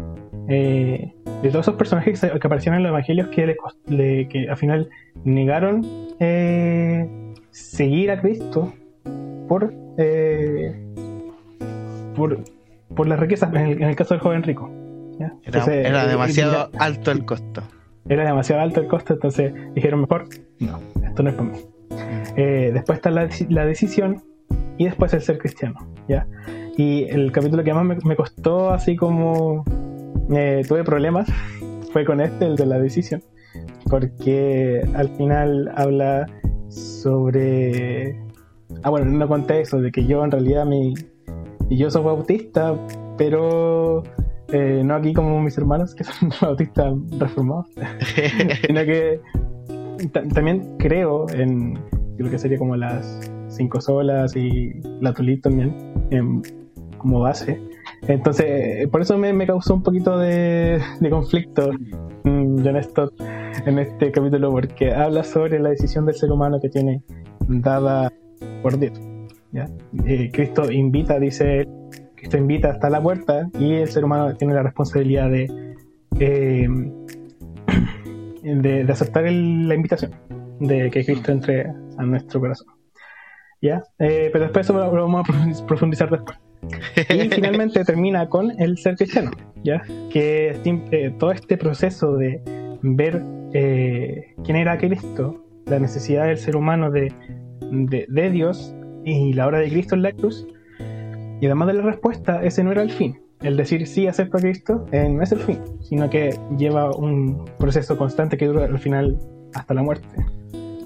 eh, 0.48 1.12
de 1.42 1.48
todos 1.50 1.64
esos 1.64 1.74
personajes 1.76 2.20
que, 2.20 2.28
que 2.38 2.46
aparecieron 2.46 2.78
en 2.78 2.82
los 2.84 2.90
evangelios 2.90 3.28
que, 3.28 3.46
le 3.46 3.56
cos- 3.56 3.76
le- 3.86 4.28
que 4.28 4.48
al 4.48 4.56
final 4.56 4.88
negaron 5.24 5.84
eh, 6.18 7.08
seguir 7.50 8.10
a 8.10 8.20
Cristo 8.20 8.72
por, 9.48 9.72
eh, 9.98 10.76
por, 12.14 12.38
por 12.94 13.08
las 13.08 13.18
riquezas, 13.20 13.50
en 13.54 13.60
el, 13.60 13.72
en 13.82 13.88
el 13.88 13.96
caso 13.96 14.14
del 14.14 14.20
joven 14.20 14.42
rico. 14.42 14.70
¿ya? 15.18 15.26
Era, 15.26 15.34
Entonces, 15.44 15.86
era 15.86 16.04
eh, 16.04 16.08
demasiado 16.08 16.70
alto 16.78 17.10
el 17.10 17.24
costo. 17.24 17.62
era 18.08 18.24
demasiado 18.24 18.62
alto 18.62 18.80
el 18.80 18.86
costo, 18.86 19.14
entonces 19.14 19.52
dijeron 19.74 20.00
mejor, 20.00 20.26
no, 20.58 20.78
esto 21.04 21.22
no 21.22 21.30
es 21.30 21.34
para 21.36 21.48
mí. 21.50 21.58
Eh, 22.36 22.70
después 22.72 22.98
está 22.98 23.10
la, 23.10 23.26
deci- 23.28 23.48
la 23.48 23.64
decisión 23.66 24.22
y 24.78 24.84
después 24.84 25.12
el 25.14 25.20
ser 25.20 25.38
cristiano, 25.38 25.78
¿ya? 26.08 26.26
Y 26.76 27.04
el 27.10 27.32
capítulo 27.32 27.62
que 27.64 27.74
más 27.74 27.84
me, 27.84 27.96
me 28.04 28.16
costó, 28.16 28.70
así 28.70 28.96
como 28.96 29.64
eh, 30.32 30.62
tuve 30.68 30.84
problemas, 30.84 31.28
fue 31.92 32.04
con 32.04 32.20
este, 32.20 32.46
el 32.46 32.56
de 32.56 32.66
la 32.66 32.78
decisión, 32.78 33.22
porque 33.88 34.82
al 34.94 35.08
final 35.16 35.70
habla 35.76 36.26
sobre... 36.68 38.16
Ah, 38.82 38.90
bueno, 38.90 39.06
no 39.06 39.28
conté 39.28 39.60
eso, 39.60 39.80
de 39.80 39.90
que 39.90 40.06
yo 40.06 40.24
en 40.24 40.30
realidad 40.30 40.64
mi... 40.64 40.94
y 41.68 41.76
Yo 41.76 41.90
soy 41.90 42.04
bautista, 42.04 42.74
pero 43.18 44.02
eh, 44.52 44.82
no 44.84 44.94
aquí 44.94 45.12
como 45.12 45.40
mis 45.40 45.58
hermanos, 45.58 45.94
que 45.94 46.04
son 46.04 46.30
bautistas 46.40 46.94
reformados, 47.18 47.66
sino 48.66 48.84
que 48.84 49.20
ta- 50.12 50.26
también 50.28 50.76
creo 50.78 51.26
en 51.30 51.78
lo 52.18 52.30
que 52.30 52.38
sería 52.38 52.58
como 52.58 52.76
las 52.76 53.30
cinco 53.48 53.80
solas 53.80 54.36
y 54.36 54.74
la 55.00 55.12
tulit 55.12 55.42
también 55.42 55.74
como 56.98 57.20
base 57.20 57.60
Entonces, 58.08 58.88
por 58.88 59.02
eso 59.02 59.16
me, 59.18 59.46
causó 59.46 59.74
un 59.74 59.82
poquito 59.82 60.18
de, 60.18 60.80
conflicto 61.10 61.70
mm, 62.24 62.64
John 62.64 62.82
Stott 62.82 63.14
en 63.66 63.78
este 63.78 64.10
capítulo, 64.10 64.50
porque 64.50 64.92
habla 64.92 65.22
sobre 65.22 65.58
la 65.60 65.70
decisión 65.70 66.06
del 66.06 66.14
ser 66.14 66.30
humano 66.32 66.58
que 66.60 66.68
tiene 66.68 67.02
dada 67.46 68.10
por 68.62 68.78
Dios. 68.78 68.98
Eh, 70.06 70.30
Cristo 70.32 70.70
invita, 70.70 71.18
dice, 71.18 71.68
Cristo 72.14 72.36
invita 72.36 72.70
hasta 72.70 72.88
la 72.88 73.02
puerta 73.02 73.48
y 73.58 73.74
el 73.74 73.88
ser 73.88 74.04
humano 74.04 74.34
tiene 74.36 74.54
la 74.54 74.62
responsabilidad 74.62 75.28
de, 75.30 75.74
eh, 76.20 76.68
de, 78.42 78.84
de 78.84 78.92
aceptar 78.92 79.26
el- 79.26 79.68
la 79.68 79.74
invitación 79.74 80.12
de 80.60 80.90
que 80.90 81.04
Cristo 81.04 81.32
entre 81.32 81.66
a 81.98 82.02
nuestro 82.04 82.40
corazón. 82.40 82.68
¿Ya? 83.62 83.82
Eh, 83.98 84.30
pero 84.32 84.44
después 84.44 84.64
eso 84.66 84.72
lo, 84.72 84.94
lo 84.94 85.02
vamos 85.02 85.28
a 85.28 85.32
profundiz- 85.32 85.66
profundizar 85.66 86.10
después. 86.10 86.38
Y 87.08 87.28
finalmente 87.30 87.84
termina 87.84 88.28
con 88.28 88.52
el 88.60 88.78
ser 88.78 88.96
cristiano, 88.96 89.30
¿ya? 89.64 89.82
Que 90.10 90.56
eh, 90.64 91.14
todo 91.18 91.32
este 91.32 91.56
proceso 91.56 92.16
de 92.16 92.42
ver 92.82 93.22
eh, 93.52 94.34
quién 94.44 94.56
era 94.56 94.78
Cristo, 94.78 95.44
la 95.66 95.78
necesidad 95.78 96.26
del 96.26 96.38
ser 96.38 96.56
humano 96.56 96.90
de, 96.90 97.12
de, 97.70 98.06
de 98.08 98.30
Dios 98.30 98.74
y 99.04 99.32
la 99.32 99.46
obra 99.46 99.58
de 99.58 99.70
Cristo 99.70 99.94
en 99.94 100.02
la 100.02 100.12
cruz, 100.12 100.46
y 101.40 101.46
además 101.46 101.68
de 101.68 101.74
la 101.74 101.82
respuesta, 101.82 102.42
ese 102.44 102.62
no 102.62 102.72
era 102.72 102.82
el 102.82 102.90
fin. 102.90 103.18
El 103.42 103.56
decir 103.56 103.86
sí 103.86 104.06
acepto 104.06 104.36
a 104.36 104.40
Cristo 104.40 104.84
eh, 104.92 105.08
no 105.08 105.22
es 105.22 105.32
el 105.32 105.38
fin, 105.38 105.58
sino 105.80 106.10
que 106.10 106.38
lleva 106.58 106.94
un 106.94 107.46
proceso 107.58 107.96
constante 107.96 108.36
que 108.36 108.46
dura 108.46 108.66
al 108.66 108.78
final 108.78 109.18
hasta 109.54 109.72
la 109.72 109.82
muerte. 109.82 110.06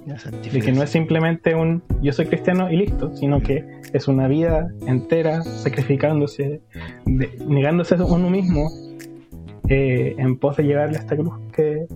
De 0.06 0.60
que 0.60 0.72
no 0.72 0.82
es 0.82 0.90
simplemente 0.90 1.54
un 1.54 1.82
yo 2.02 2.12
soy 2.12 2.26
cristiano 2.26 2.70
y 2.70 2.76
listo, 2.76 3.14
sino 3.16 3.40
que 3.40 3.64
es 3.92 4.06
una 4.06 4.28
vida 4.28 4.68
entera 4.86 5.42
sacrificándose, 5.42 6.60
negándose 7.46 7.94
a 7.94 8.04
uno 8.04 8.28
mismo 8.28 8.68
eh, 9.68 10.14
en 10.18 10.38
pos 10.38 10.58
de 10.58 10.64
llevarle 10.64 10.98
esta 10.98 11.16
cruz 11.16 11.34
que, 11.52 11.86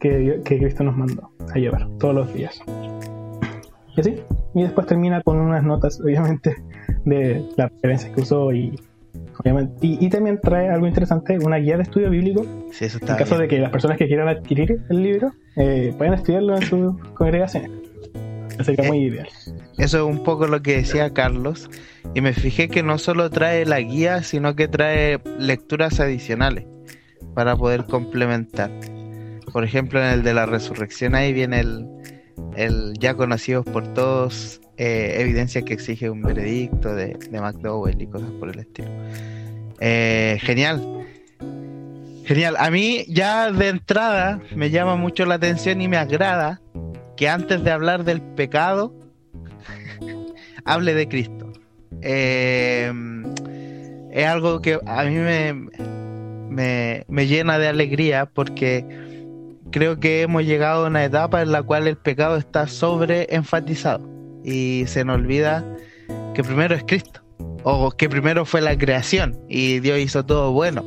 que, 0.00 0.40
Cristo 0.44 0.84
nos 0.84 0.96
mandó 0.96 1.30
a 1.54 1.58
llevar 1.58 1.86
todos 1.98 2.14
los 2.14 2.32
días. 2.32 2.60
Y 3.94 4.00
así, 4.00 4.22
y 4.54 4.62
después 4.62 4.86
termina 4.86 5.20
con 5.22 5.38
unas 5.38 5.62
notas, 5.62 6.00
obviamente, 6.00 6.54
de 7.04 7.46
las 7.56 7.70
referencias 7.72 8.14
que 8.14 8.20
usó 8.22 8.52
y, 8.54 8.80
obviamente, 9.38 9.74
y, 9.86 10.04
y 10.04 10.08
también 10.10 10.40
trae 10.40 10.68
algo 10.68 10.86
interesante, 10.86 11.38
una 11.38 11.56
guía 11.56 11.76
de 11.76 11.82
estudio 11.84 12.10
bíblico 12.10 12.44
Sí, 12.72 12.86
eso 12.86 12.98
en 12.98 13.04
está 13.04 13.16
caso 13.16 13.36
bien. 13.36 13.42
de 13.42 13.48
que 13.48 13.60
las 13.60 13.70
personas 13.70 13.98
que 13.98 14.06
quieran 14.06 14.28
adquirir 14.28 14.80
el 14.90 15.02
libro 15.02 15.32
eh, 15.56 15.94
puedan 15.96 16.14
estudiarlo 16.14 16.56
en 16.56 16.62
sus 16.62 16.96
congregaciones. 17.14 17.70
Sería 18.62 18.88
muy 18.88 18.98
ideal. 19.04 19.28
Eso 19.76 19.98
es 19.98 20.04
un 20.04 20.22
poco 20.22 20.46
lo 20.46 20.62
que 20.62 20.76
decía 20.76 21.10
Carlos. 21.12 21.68
Y 22.14 22.22
me 22.22 22.32
fijé 22.32 22.68
que 22.68 22.82
no 22.82 22.96
solo 22.96 23.28
trae 23.28 23.66
la 23.66 23.80
guía, 23.80 24.22
sino 24.22 24.56
que 24.56 24.66
trae 24.68 25.20
lecturas 25.38 26.00
adicionales 26.00 26.64
para 27.34 27.54
poder 27.54 27.84
complementar. 27.84 28.70
Por 29.52 29.62
ejemplo, 29.64 30.00
en 30.00 30.06
el 30.06 30.22
de 30.22 30.32
la 30.32 30.46
resurrección, 30.46 31.14
ahí 31.14 31.34
viene 31.34 31.60
el, 31.60 31.86
el 32.56 32.94
ya 32.98 33.14
conocidos 33.14 33.64
por 33.64 33.92
todos, 33.94 34.60
eh, 34.76 35.16
evidencia 35.18 35.62
que 35.62 35.74
exige 35.74 36.10
un 36.10 36.22
veredicto 36.22 36.94
de, 36.94 37.14
de 37.14 37.40
McDowell 37.40 38.00
y 38.00 38.06
cosas 38.06 38.30
por 38.38 38.50
el 38.50 38.58
estilo. 38.60 38.90
Eh, 39.80 40.38
genial. 40.40 41.06
Genial. 42.24 42.56
A 42.58 42.70
mí 42.70 43.04
ya 43.08 43.52
de 43.52 43.68
entrada 43.68 44.40
me 44.54 44.70
llama 44.70 44.96
mucho 44.96 45.24
la 45.26 45.36
atención 45.36 45.80
y 45.80 45.88
me 45.88 45.96
agrada 45.96 46.60
que 47.16 47.28
antes 47.28 47.62
de 47.62 47.70
hablar 47.70 48.04
del 48.04 48.20
pecado, 48.20 48.94
hable 50.64 50.94
de 50.94 51.08
Cristo. 51.08 51.52
Eh, 52.02 52.92
es 54.12 54.26
algo 54.26 54.60
que 54.60 54.78
a 54.86 55.04
mí 55.04 55.14
me, 55.14 55.52
me, 56.48 57.04
me 57.08 57.26
llena 57.26 57.58
de 57.58 57.68
alegría 57.68 58.26
porque 58.26 59.05
creo 59.70 59.98
que 60.00 60.22
hemos 60.22 60.44
llegado 60.44 60.84
a 60.84 60.88
una 60.88 61.04
etapa 61.04 61.42
en 61.42 61.52
la 61.52 61.62
cual 61.62 61.86
el 61.88 61.96
pecado 61.96 62.36
está 62.36 62.66
sobre 62.66 63.26
enfatizado 63.34 64.08
y 64.44 64.84
se 64.86 65.04
nos 65.04 65.16
olvida 65.16 65.64
que 66.34 66.42
primero 66.44 66.74
es 66.74 66.84
Cristo 66.84 67.20
o 67.64 67.90
que 67.90 68.08
primero 68.08 68.44
fue 68.44 68.60
la 68.60 68.76
creación 68.78 69.38
y 69.48 69.80
Dios 69.80 69.98
hizo 69.98 70.24
todo 70.24 70.52
bueno 70.52 70.84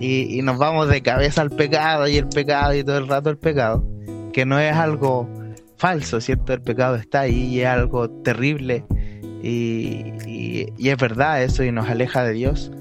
y, 0.00 0.38
y 0.38 0.42
nos 0.42 0.58
vamos 0.58 0.88
de 0.88 1.02
cabeza 1.02 1.42
al 1.42 1.50
pecado 1.50 2.08
y 2.08 2.16
el 2.16 2.28
pecado 2.28 2.74
y 2.74 2.82
todo 2.82 2.98
el 2.98 3.06
rato 3.08 3.30
el 3.30 3.38
pecado 3.38 3.84
que 4.32 4.44
no 4.44 4.58
es 4.58 4.74
algo 4.74 5.28
falso, 5.76 6.20
¿cierto? 6.20 6.52
El 6.52 6.62
pecado 6.62 6.96
está 6.96 7.20
ahí 7.20 7.44
y 7.54 7.60
es 7.60 7.66
algo 7.66 8.10
terrible 8.22 8.84
y, 9.42 10.12
y- 10.26 10.72
y 10.76 10.88
es 10.88 10.96
verdad 10.96 11.42
eso 11.42 11.62
y 11.62 11.70
nos 11.70 11.88
aleja 11.88 12.24
de 12.24 12.32
Dios. 12.32 12.72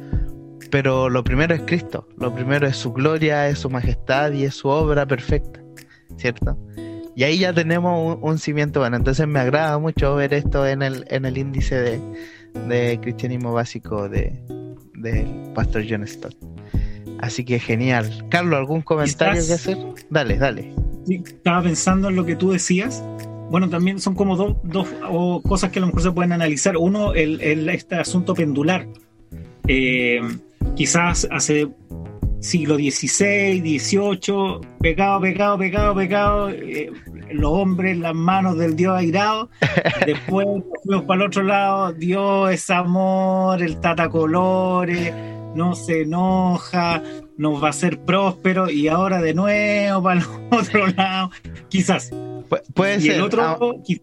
Pero 0.74 1.08
lo 1.08 1.24
primero 1.24 1.54
es 1.54 1.62
Cristo, 1.68 2.08
lo 2.18 2.34
primero 2.34 2.66
es 2.66 2.78
su 2.78 2.92
gloria, 2.94 3.48
es 3.48 3.60
su 3.60 3.70
majestad 3.70 4.32
y 4.32 4.46
es 4.46 4.56
su 4.56 4.70
obra 4.70 5.06
perfecta, 5.06 5.62
¿cierto? 6.18 6.58
Y 7.16 7.22
ahí 7.22 7.38
ya 7.38 7.54
tenemos 7.54 8.18
un, 8.18 8.28
un 8.28 8.40
cimiento 8.40 8.80
bueno. 8.80 8.98
Entonces 8.98 9.28
me 9.28 9.40
agrada 9.40 9.78
mucho 9.78 10.16
ver 10.16 10.34
esto 10.34 10.66
en 10.66 10.82
el, 10.82 11.06
en 11.12 11.26
el 11.26 11.38
índice 11.38 11.76
de, 11.80 12.00
de 12.68 13.00
cristianismo 13.00 13.54
básico 13.54 14.10
de, 14.10 14.34
del 14.96 15.28
pastor 15.54 15.84
John 15.88 16.08
Stott. 16.08 16.36
Así 17.20 17.46
que 17.46 17.60
genial. 17.60 18.26
Carlos, 18.32 18.58
¿algún 18.58 18.82
comentario 18.82 19.42
Quizás- 19.44 19.48
que 19.68 19.72
hacer? 19.74 19.78
Dale, 20.10 20.38
dale. 20.40 20.74
Sí, 21.06 21.22
estaba 21.24 21.62
pensando 21.62 22.10
en 22.10 22.16
lo 22.16 22.26
que 22.26 22.36
tú 22.36 22.50
decías. 22.50 23.04
Bueno, 23.52 23.70
también 23.70 24.00
son 24.00 24.16
como 24.16 24.36
dos, 24.36 24.56
dos 24.64 24.88
o 25.08 25.40
cosas 25.44 25.70
que 25.70 25.78
a 25.78 25.82
lo 25.82 25.88
mejor 25.88 26.02
se 26.02 26.12
pueden 26.12 26.32
analizar. 26.32 26.78
Uno, 26.78 27.14
el, 27.14 27.40
el- 27.42 27.70
este 27.70 27.94
asunto 27.94 28.34
pendular. 28.34 28.88
Eh, 29.68 30.20
quizás 30.76 31.28
hace 31.32 31.68
siglo 32.40 32.76
XVI, 32.76 33.60
XVIII, 33.80 34.60
pecado, 34.80 35.22
pecado, 35.22 35.58
pecado, 35.58 35.96
pecado, 35.96 36.50
eh, 36.50 36.92
los 37.32 37.52
hombres, 37.52 37.98
las 37.98 38.14
manos 38.14 38.58
del 38.58 38.76
Dios 38.76 38.98
airado. 38.98 39.50
Después 40.06 40.46
fuimos 40.84 41.06
para 41.06 41.22
el 41.22 41.28
otro 41.28 41.44
lado, 41.44 41.94
Dios 41.94 42.52
es 42.52 42.70
amor, 42.70 43.62
el 43.62 43.80
tata 43.80 44.10
colores, 44.10 45.14
no 45.56 45.74
se 45.76 46.02
enoja, 46.02 47.02
nos 47.38 47.62
va 47.64 47.68
a 47.68 47.70
hacer 47.70 48.00
próspero 48.02 48.70
y 48.70 48.88
ahora 48.90 49.22
de 49.22 49.34
nuevo 49.34 50.04
para 50.04 50.20
el 50.20 50.26
otro 50.52 50.88
lado. 50.88 51.32
Quizás. 51.70 52.12
Pu- 52.12 52.62
puede 52.74 52.98
y 52.98 53.02
ser, 53.02 53.12
el 53.16 53.22
otro, 53.22 53.42
au- 53.44 53.84
qui- 53.84 54.02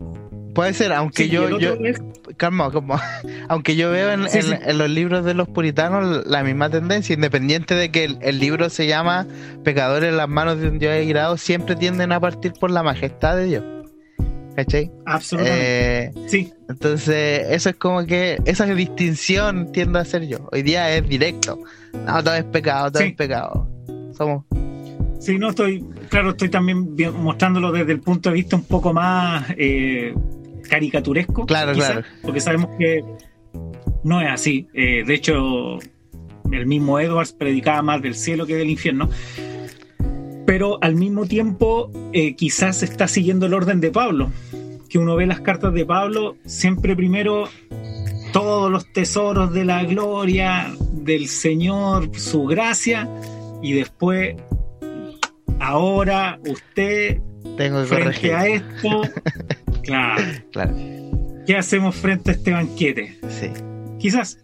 puede 0.54 0.72
ser, 0.74 0.92
aunque 0.92 1.24
sí, 1.24 1.28
yo, 1.30 1.58
yo, 1.58 1.74
es- 1.84 2.00
calma, 2.36 2.70
calma. 2.70 3.02
aunque 3.48 3.76
yo 3.76 3.90
veo 3.90 4.12
en, 4.12 4.28
Sí, 4.28 4.38
en- 4.38 4.44
sí. 4.44 4.54
en 4.64 4.78
los 4.78 4.90
libros 4.90 5.24
de 5.24 5.34
los 5.34 5.48
puritanos 5.48 6.26
la 6.26 6.42
misma 6.42 6.70
tendencia, 6.70 7.14
independiente 7.14 7.74
de 7.74 7.90
que 7.90 8.04
el, 8.04 8.18
el 8.20 8.38
libro 8.38 8.68
se 8.70 8.86
llama 8.86 9.26
Pecadores 9.64 10.10
en 10.10 10.16
las 10.16 10.28
manos 10.28 10.58
de 10.60 10.68
un 10.68 10.78
Dios 10.78 10.92
airado, 10.92 11.36
siempre 11.36 11.76
tienden 11.76 12.12
a 12.12 12.20
partir 12.20 12.52
por 12.52 12.70
la 12.70 12.82
majestad 12.82 13.36
de 13.36 13.44
Dios. 13.46 13.64
¿Cachai? 14.56 14.90
absolutamente. 15.06 16.04
Eh, 16.06 16.10
sí, 16.26 16.52
entonces, 16.68 17.46
eso 17.50 17.70
es 17.70 17.76
como 17.76 18.04
que 18.04 18.38
esa 18.44 18.66
distinción 18.66 19.70
tiendo 19.72 19.98
a 19.98 20.02
hacer 20.02 20.26
yo. 20.26 20.48
Hoy 20.52 20.62
día 20.62 20.94
es 20.94 21.08
directo. 21.08 21.58
No, 22.04 22.22
todo 22.22 22.34
es 22.34 22.44
pecado, 22.44 22.90
todo 22.90 23.02
es 23.04 23.14
pecado. 23.14 23.68
Somos. 24.12 24.44
sí, 25.20 25.38
no 25.38 25.50
estoy, 25.50 25.82
claro, 26.10 26.30
estoy 26.30 26.48
también 26.50 26.94
mostrándolo 27.22 27.70
desde 27.72 27.92
el 27.92 28.00
punto 28.00 28.28
de 28.30 28.34
vista 28.34 28.56
un 28.56 28.64
poco 28.64 28.92
más 28.92 29.46
eh, 29.56 30.14
caricaturesco. 30.70 31.44
Claro, 31.44 31.74
quizá, 31.74 31.92
claro. 31.92 32.06
Porque 32.22 32.40
sabemos 32.40 32.70
que 32.78 33.04
no 34.04 34.20
es 34.22 34.28
así. 34.30 34.68
Eh, 34.72 35.04
de 35.06 35.14
hecho, 35.14 35.78
el 36.50 36.66
mismo 36.66 36.98
Edwards 36.98 37.32
predicaba 37.32 37.82
más 37.82 38.00
del 38.00 38.14
cielo 38.14 38.46
que 38.46 38.54
del 38.56 38.70
infierno. 38.70 39.10
Pero 40.46 40.78
al 40.80 40.94
mismo 40.94 41.26
tiempo, 41.26 41.90
eh, 42.12 42.34
quizás 42.34 42.82
está 42.82 43.06
siguiendo 43.06 43.46
el 43.46 43.54
orden 43.54 43.80
de 43.80 43.90
Pablo. 43.90 44.30
Que 44.88 44.98
uno 44.98 45.14
ve 45.16 45.26
las 45.26 45.40
cartas 45.40 45.72
de 45.74 45.84
Pablo, 45.86 46.36
siempre 46.44 46.96
primero 46.96 47.48
todos 48.32 48.70
los 48.70 48.92
tesoros 48.92 49.52
de 49.52 49.64
la 49.64 49.84
gloria 49.84 50.72
del 50.92 51.28
Señor, 51.28 52.10
su 52.18 52.44
gracia, 52.44 53.08
y 53.62 53.72
después, 53.72 54.36
ahora 55.60 56.38
usted, 56.48 57.20
Tengo 57.56 57.82
que 57.82 57.86
frente 57.86 58.04
corregir. 58.04 58.34
a 58.34 58.46
esto, 58.48 59.02
claro, 59.82 60.22
Claro, 60.52 60.74
¿qué 61.46 61.56
hacemos 61.56 61.96
frente 61.96 62.30
a 62.30 62.34
este 62.34 62.52
banquete? 62.52 63.18
sí. 63.28 63.50
Quizás, 63.98 64.38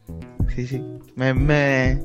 Sí, 0.55 0.67
sí. 0.67 0.83
Me, 1.17 1.33
me, 1.35 1.99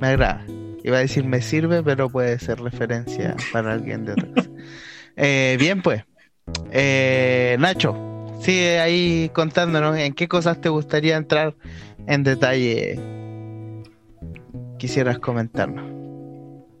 me 0.00 0.06
agrada. 0.08 0.44
Iba 0.82 0.96
a 0.98 1.00
decir 1.00 1.24
me 1.24 1.40
sirve, 1.40 1.82
pero 1.82 2.08
puede 2.10 2.38
ser 2.38 2.60
referencia 2.60 3.36
para 3.52 3.72
alguien 3.72 4.04
de 4.04 4.12
otra 4.12 4.28
cosa. 4.34 4.50
Eh, 5.16 5.56
bien, 5.60 5.80
pues. 5.80 6.02
Eh, 6.72 7.56
Nacho, 7.60 7.94
sigue 8.40 8.80
ahí 8.80 9.30
contándonos 9.32 9.96
en 9.96 10.12
qué 10.12 10.26
cosas 10.26 10.60
te 10.60 10.68
gustaría 10.68 11.16
entrar 11.16 11.54
en 12.08 12.24
detalle. 12.24 12.98
Quisieras 14.78 15.20
comentarnos. 15.20 15.84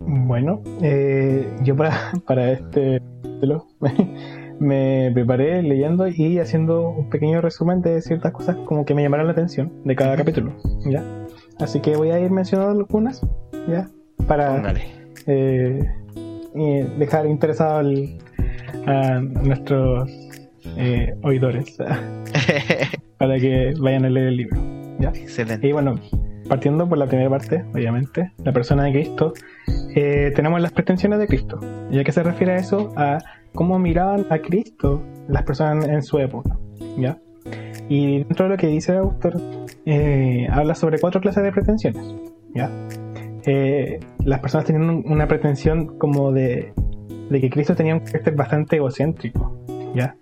Bueno, 0.00 0.62
eh, 0.82 1.48
yo 1.62 1.76
para, 1.76 2.10
para 2.26 2.50
este 2.52 3.00
capítulo 3.22 3.68
me 4.64 5.10
preparé 5.12 5.62
leyendo 5.62 6.08
y 6.08 6.38
haciendo 6.38 6.88
un 6.88 7.10
pequeño 7.10 7.40
resumen 7.40 7.82
de 7.82 8.00
ciertas 8.00 8.32
cosas 8.32 8.56
como 8.66 8.84
que 8.84 8.94
me 8.94 9.02
llamaron 9.02 9.26
la 9.26 9.32
atención 9.32 9.72
de 9.84 9.94
cada 9.94 10.16
capítulo. 10.16 10.52
¿ya? 10.86 11.02
así 11.60 11.80
que 11.80 11.96
voy 11.96 12.10
a 12.10 12.18
ir 12.18 12.30
mencionando 12.30 12.72
algunas, 12.80 13.20
¿ya? 13.68 13.88
Para 14.26 14.74
eh, 15.26 15.78
y 16.54 16.80
dejar 16.98 17.26
interesado 17.26 17.78
al- 17.78 18.18
a 18.86 19.20
nuestros 19.20 20.10
eh, 20.76 21.14
oidores 21.22 21.76
para 23.18 23.38
que 23.38 23.74
vayan 23.80 24.04
a 24.06 24.10
leer 24.10 24.26
el 24.28 24.36
libro, 24.36 24.60
¿ya? 24.98 25.10
Excelente. 25.10 25.68
Y 25.68 25.72
bueno, 25.72 25.98
partiendo 26.48 26.88
por 26.88 26.98
la 26.98 27.06
primera 27.06 27.30
parte, 27.30 27.64
obviamente, 27.72 28.32
la 28.44 28.52
persona 28.52 28.84
de 28.84 28.92
Cristo, 28.92 29.32
eh, 29.94 30.32
tenemos 30.34 30.60
las 30.60 30.72
pretensiones 30.72 31.18
de 31.18 31.26
Cristo. 31.26 31.60
¿Y 31.90 31.98
a 31.98 32.04
qué 32.04 32.12
se 32.12 32.22
refiere 32.22 32.52
a 32.54 32.56
eso? 32.56 32.92
A 32.96 33.18
cómo 33.54 33.78
miraban 33.78 34.26
a 34.30 34.38
Cristo 34.38 35.02
las 35.28 35.42
personas 35.44 35.88
en 35.88 36.02
su 36.02 36.18
época. 36.18 36.58
¿ya? 36.98 37.18
Y 37.88 38.18
dentro 38.24 38.44
de 38.46 38.50
lo 38.50 38.56
que 38.56 38.66
dice 38.66 38.92
el 38.92 38.98
autor, 38.98 39.40
eh, 39.86 40.46
habla 40.50 40.74
sobre 40.74 40.98
cuatro 40.98 41.20
clases 41.20 41.42
de 41.42 41.52
pretensiones. 41.52 42.14
¿ya? 42.54 42.70
Eh, 43.46 44.00
las 44.24 44.40
personas 44.40 44.66
tenían 44.66 44.88
un- 44.88 45.04
una 45.06 45.28
pretensión 45.28 45.98
como 45.98 46.32
de, 46.32 46.72
que 47.30 47.50
Cristo 47.50 47.74
tenía 47.74 47.94
un 47.94 48.00
carácter 48.00 48.34
bastante 48.34 48.76
egocéntrico. 48.76 49.56
¿ya? 49.94 50.16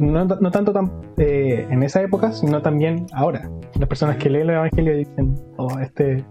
No, 0.00 0.26
tanto 0.50 0.72
tan, 0.72 0.90
eh, 1.18 1.66
en 1.70 1.82
esa 1.82 2.02
época, 2.02 2.32
sino 2.32 2.60
también 2.62 3.06
ahora. 3.12 3.48
Las 3.78 3.88
personas 3.88 4.16
que 4.16 4.28
leen 4.28 4.48
el 4.50 4.56
Evangelio 4.56 4.96
dicen, 4.96 5.36
oh, 5.56 5.78
este, 5.78 6.24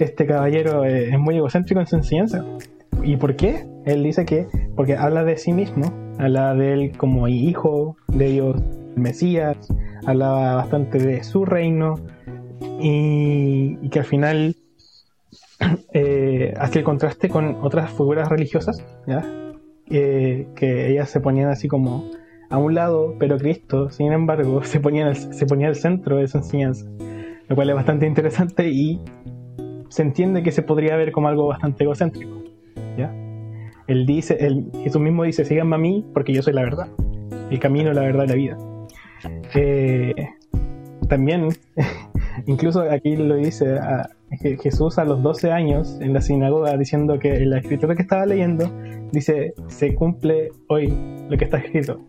este 0.00 0.26
caballero 0.26 0.84
es 0.84 1.16
muy 1.18 1.36
egocéntrico 1.36 1.80
en 1.80 1.86
su 1.86 1.96
enseñanza. 1.96 2.44
¿Y 3.04 3.16
por 3.16 3.36
qué? 3.36 3.66
Él 3.84 4.02
dice 4.02 4.24
que 4.24 4.46
porque 4.76 4.96
habla 4.96 5.24
de 5.24 5.36
sí 5.36 5.52
mismo, 5.52 5.92
habla 6.18 6.54
de 6.54 6.72
él 6.72 6.96
como 6.96 7.26
hijo 7.28 7.96
de 8.08 8.28
Dios, 8.28 8.62
el 8.96 9.02
Mesías, 9.02 9.56
hablaba 10.06 10.56
bastante 10.56 10.98
de 10.98 11.24
su 11.24 11.44
reino 11.44 11.96
y, 12.80 13.88
que 13.88 13.98
al 13.98 14.04
final 14.04 14.56
eh, 15.92 16.54
hace 16.56 16.80
el 16.80 16.84
contraste 16.84 17.28
con 17.28 17.56
otras 17.62 17.90
figuras 17.90 18.28
religiosas, 18.28 18.84
¿ya? 19.06 19.24
Eh, 19.90 20.46
que 20.54 20.90
ellas 20.90 21.10
se 21.10 21.20
ponían 21.20 21.50
así 21.50 21.68
como 21.68 22.08
a 22.50 22.58
un 22.58 22.74
lado, 22.74 23.16
pero 23.18 23.36
Cristo, 23.36 23.90
sin 23.90 24.12
embargo, 24.12 24.62
se 24.64 24.78
ponía, 24.78 25.08
el, 25.08 25.16
se 25.16 25.46
ponía 25.46 25.68
al 25.68 25.76
centro 25.76 26.18
de 26.18 26.28
su 26.28 26.38
enseñanza, 26.38 26.86
lo 27.48 27.56
cual 27.56 27.70
es 27.70 27.74
bastante 27.74 28.06
interesante 28.06 28.68
y 28.68 29.00
se 29.88 30.02
entiende 30.02 30.42
que 30.42 30.52
se 30.52 30.62
podría 30.62 30.96
ver 30.96 31.10
como 31.12 31.28
algo 31.28 31.48
bastante 31.48 31.84
egocéntrico. 31.84 32.51
Él 33.86 34.06
dice, 34.06 34.38
Jesús 34.82 35.00
mismo 35.00 35.24
dice, 35.24 35.44
síganme 35.44 35.76
a 35.76 35.78
mí 35.78 36.04
porque 36.12 36.32
yo 36.32 36.42
soy 36.42 36.54
la 36.54 36.62
verdad, 36.62 36.88
el 37.50 37.58
camino, 37.58 37.92
la 37.92 38.02
verdad 38.02 38.24
y 38.24 38.28
la 38.28 38.34
vida. 38.34 38.58
Eh, 39.54 40.14
también, 41.08 41.48
incluso 42.46 42.82
aquí 42.82 43.16
lo 43.16 43.36
dice 43.36 43.78
Jesús 44.62 44.98
a 44.98 45.04
los 45.04 45.22
12 45.22 45.52
años 45.52 45.98
en 46.00 46.12
la 46.12 46.20
sinagoga 46.20 46.76
diciendo 46.76 47.18
que 47.18 47.44
la 47.44 47.58
escritura 47.58 47.94
que 47.94 48.02
estaba 48.02 48.24
leyendo 48.24 48.70
dice, 49.12 49.54
se 49.66 49.94
cumple 49.94 50.50
hoy 50.68 50.92
lo 51.28 51.36
que 51.36 51.44
está 51.44 51.58
escrito. 51.58 52.00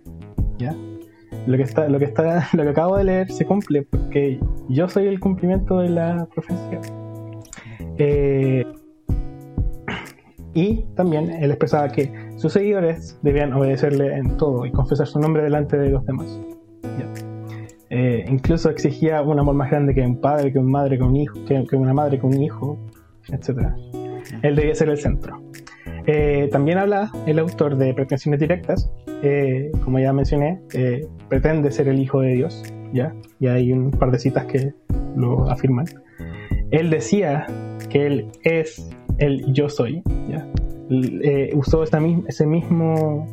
¿ya? 0.57 0.75
Lo 1.45 1.57
que 1.57 1.63
está, 1.63 1.89
lo 1.89 1.99
que 1.99 2.05
está, 2.05 2.47
lo 2.53 2.63
que 2.63 2.69
acabo 2.69 2.97
de 2.97 3.03
leer 3.03 3.31
se 3.31 3.45
cumple 3.45 3.83
porque 3.83 4.39
yo 4.69 4.87
soy 4.87 5.07
el 5.07 5.19
cumplimiento 5.19 5.79
de 5.79 5.89
la 5.89 6.27
profecía. 6.33 6.79
Eh, 7.97 8.65
y 10.53 10.83
también 10.95 11.29
él 11.29 11.51
expresaba 11.51 11.89
que 11.89 12.11
sus 12.37 12.53
seguidores 12.53 13.19
debían 13.21 13.53
obedecerle 13.53 14.15
en 14.15 14.37
todo 14.37 14.65
y 14.65 14.71
confesar 14.71 15.07
su 15.07 15.19
nombre 15.19 15.43
delante 15.43 15.77
de 15.77 15.89
los 15.89 16.05
demás. 16.05 16.39
Eh, 17.89 18.25
incluso 18.27 18.71
exigía 18.71 19.21
un 19.21 19.39
amor 19.39 19.53
más 19.53 19.69
grande 19.69 19.93
que 19.93 20.01
un 20.01 20.19
padre, 20.19 20.51
que 20.51 20.57
un 20.57 20.71
madre, 20.71 20.97
que 20.97 21.03
un 21.03 21.15
hijo, 21.15 21.45
que, 21.45 21.63
que 21.69 21.75
una 21.75 21.93
madre, 21.93 22.19
que 22.19 22.25
un 22.25 22.41
hijo, 22.41 22.79
etc. 23.29 23.67
Él 24.41 24.55
debía 24.55 24.73
ser 24.73 24.89
el 24.89 24.97
centro. 24.97 25.39
Eh, 26.05 26.49
también 26.51 26.77
habla 26.77 27.11
el 27.25 27.39
autor 27.39 27.77
de 27.77 27.93
pretensiones 27.93 28.39
directas, 28.39 28.91
eh, 29.21 29.71
como 29.83 29.99
ya 29.99 30.11
mencioné, 30.11 30.59
eh, 30.73 31.07
pretende 31.29 31.71
ser 31.71 31.87
el 31.87 31.99
hijo 31.99 32.19
de 32.19 32.33
Dios, 32.33 32.63
¿ya? 32.93 33.13
Y 33.39 33.47
hay 33.47 33.71
un 33.71 33.91
par 33.91 34.11
de 34.11 34.19
citas 34.19 34.45
que 34.45 34.73
lo 35.15 35.49
afirman. 35.49 35.85
Él 36.71 36.89
decía 36.89 37.45
que 37.89 38.05
él 38.05 38.27
es 38.43 38.89
el 39.17 39.53
yo 39.53 39.69
soy, 39.69 40.01
¿ya? 40.29 40.47
Eh, 40.89 41.51
usó 41.55 41.83
esa 41.83 41.99
ese, 42.27 42.45
mismo, 42.45 43.27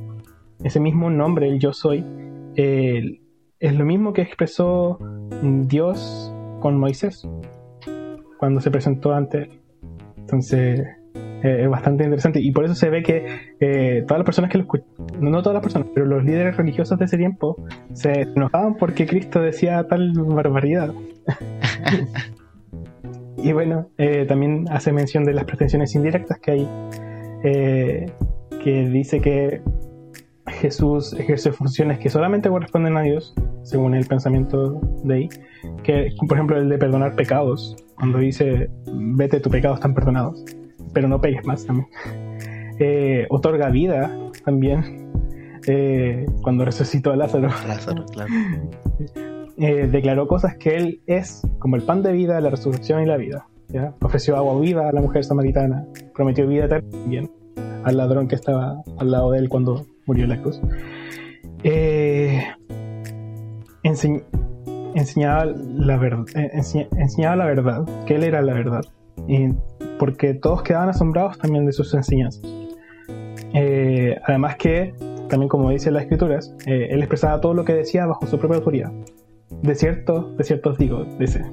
ese 0.62 0.80
mismo 0.80 1.10
nombre, 1.10 1.48
el 1.48 1.58
yo 1.58 1.72
soy, 1.72 2.04
eh, 2.56 3.20
es 3.58 3.74
lo 3.74 3.84
mismo 3.84 4.12
que 4.12 4.22
expresó 4.22 4.98
Dios 5.42 6.32
con 6.60 6.78
Moisés 6.78 7.26
cuando 8.38 8.60
se 8.60 8.70
presentó 8.70 9.12
ante 9.12 9.42
él. 9.42 9.60
Entonces, 10.16 10.80
eh, 11.42 11.62
es 11.62 11.68
bastante 11.68 12.04
interesante 12.04 12.40
y 12.40 12.50
por 12.52 12.64
eso 12.64 12.74
se 12.74 12.90
ve 12.90 13.02
que 13.02 13.26
eh, 13.60 14.04
todas 14.06 14.18
las 14.18 14.24
personas 14.24 14.50
que 14.50 14.58
lo 14.58 14.64
escuchan, 14.64 14.88
no 15.20 15.42
todas 15.42 15.54
las 15.54 15.62
personas, 15.62 15.88
pero 15.94 16.06
los 16.06 16.24
líderes 16.24 16.56
religiosos 16.56 16.98
de 16.98 17.06
ese 17.06 17.16
tiempo 17.16 17.56
se 17.94 18.22
enojaban 18.22 18.76
porque 18.76 19.06
Cristo 19.06 19.40
decía 19.40 19.86
tal 19.88 20.12
barbaridad. 20.12 20.92
y 23.42 23.52
bueno, 23.52 23.88
eh, 23.98 24.24
también 24.26 24.66
hace 24.70 24.92
mención 24.92 25.24
de 25.24 25.32
las 25.32 25.44
pretensiones 25.44 25.94
indirectas 25.94 26.38
que 26.38 26.50
hay, 26.50 26.68
eh, 27.44 28.06
que 28.62 28.88
dice 28.88 29.20
que 29.20 29.62
Jesús 30.46 31.12
ejerce 31.14 31.52
funciones 31.52 31.98
que 31.98 32.10
solamente 32.10 32.48
corresponden 32.48 32.96
a 32.96 33.02
Dios, 33.02 33.34
según 33.62 33.94
el 33.94 34.06
pensamiento 34.06 34.80
de 35.04 35.14
ahí, 35.14 35.28
que 35.82 36.10
por 36.26 36.36
ejemplo 36.36 36.56
el 36.58 36.68
de 36.68 36.78
perdonar 36.78 37.14
pecados, 37.14 37.76
cuando 37.96 38.18
dice 38.18 38.70
vete, 38.92 39.40
tus 39.40 39.52
pecados 39.52 39.78
están 39.78 39.94
perdonados, 39.94 40.44
pero 40.92 41.08
no 41.08 41.20
pegues 41.20 41.44
más 41.44 41.64
también. 41.64 41.88
Eh, 42.82 43.26
otorga 43.28 43.68
vida 43.68 44.10
también, 44.42 45.12
eh, 45.66 46.24
cuando 46.40 46.64
resucitó 46.64 47.12
a 47.12 47.16
Lázaro. 47.16 47.48
Lázaro, 47.68 48.06
claro. 48.06 48.32
Eh, 49.60 49.88
declaró 49.92 50.26
cosas 50.26 50.56
que 50.56 50.76
él 50.76 51.02
es, 51.06 51.42
como 51.58 51.76
el 51.76 51.82
pan 51.82 52.02
de 52.02 52.12
vida, 52.12 52.40
la 52.40 52.48
resurrección 52.48 53.02
y 53.02 53.06
la 53.06 53.18
vida. 53.18 53.46
¿ya? 53.68 53.94
Ofreció 54.00 54.36
agua 54.36 54.58
viva 54.58 54.88
a 54.88 54.92
la 54.92 55.02
mujer 55.02 55.22
samaritana, 55.22 55.86
prometió 56.14 56.46
vida 56.46 56.66
también 56.66 57.30
al 57.84 57.96
ladrón 57.96 58.26
que 58.26 58.36
estaba 58.36 58.82
al 58.98 59.10
lado 59.10 59.32
de 59.32 59.38
él 59.38 59.48
cuando 59.48 59.84
murió 60.06 60.24
en 60.24 60.30
la 60.30 60.40
cruz. 60.40 60.60
Eh, 61.62 62.42
ense- 63.82 64.24
enseñaba, 64.94 65.44
la 65.44 65.98
verdad, 65.98 66.24
enseñaba 66.34 67.36
la 67.36 67.44
verdad, 67.44 67.84
que 68.06 68.14
él 68.16 68.24
era 68.24 68.40
la 68.40 68.54
verdad, 68.54 68.80
y 69.28 69.48
porque 69.98 70.32
todos 70.32 70.62
quedaban 70.62 70.88
asombrados 70.88 71.38
también 71.38 71.66
de 71.66 71.72
sus 71.72 71.92
enseñanzas. 71.92 72.42
Eh, 73.52 74.16
además 74.24 74.56
que, 74.56 74.94
también 75.28 75.48
como 75.48 75.68
dice 75.70 75.90
las 75.90 76.04
escrituras, 76.04 76.54
eh, 76.66 76.88
él 76.90 77.00
expresaba 77.00 77.40
todo 77.42 77.52
lo 77.52 77.64
que 77.64 77.74
decía 77.74 78.06
bajo 78.06 78.26
su 78.26 78.38
propia 78.38 78.56
autoridad. 78.56 78.90
De 79.62 79.74
cierto, 79.74 80.34
de 80.36 80.44
cierto 80.44 80.70
os 80.70 80.78
digo, 80.78 81.04
dice. 81.18 81.44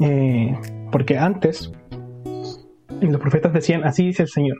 Eh, 0.00 0.56
porque 0.90 1.18
antes 1.18 1.72
los 3.00 3.20
profetas 3.20 3.52
decían, 3.52 3.84
así 3.84 4.06
dice 4.06 4.22
el 4.22 4.28
Señor. 4.28 4.58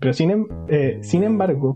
Pero 0.00 0.12
sin, 0.12 0.30
em- 0.30 0.46
eh, 0.68 0.98
sin 1.02 1.24
embargo, 1.24 1.74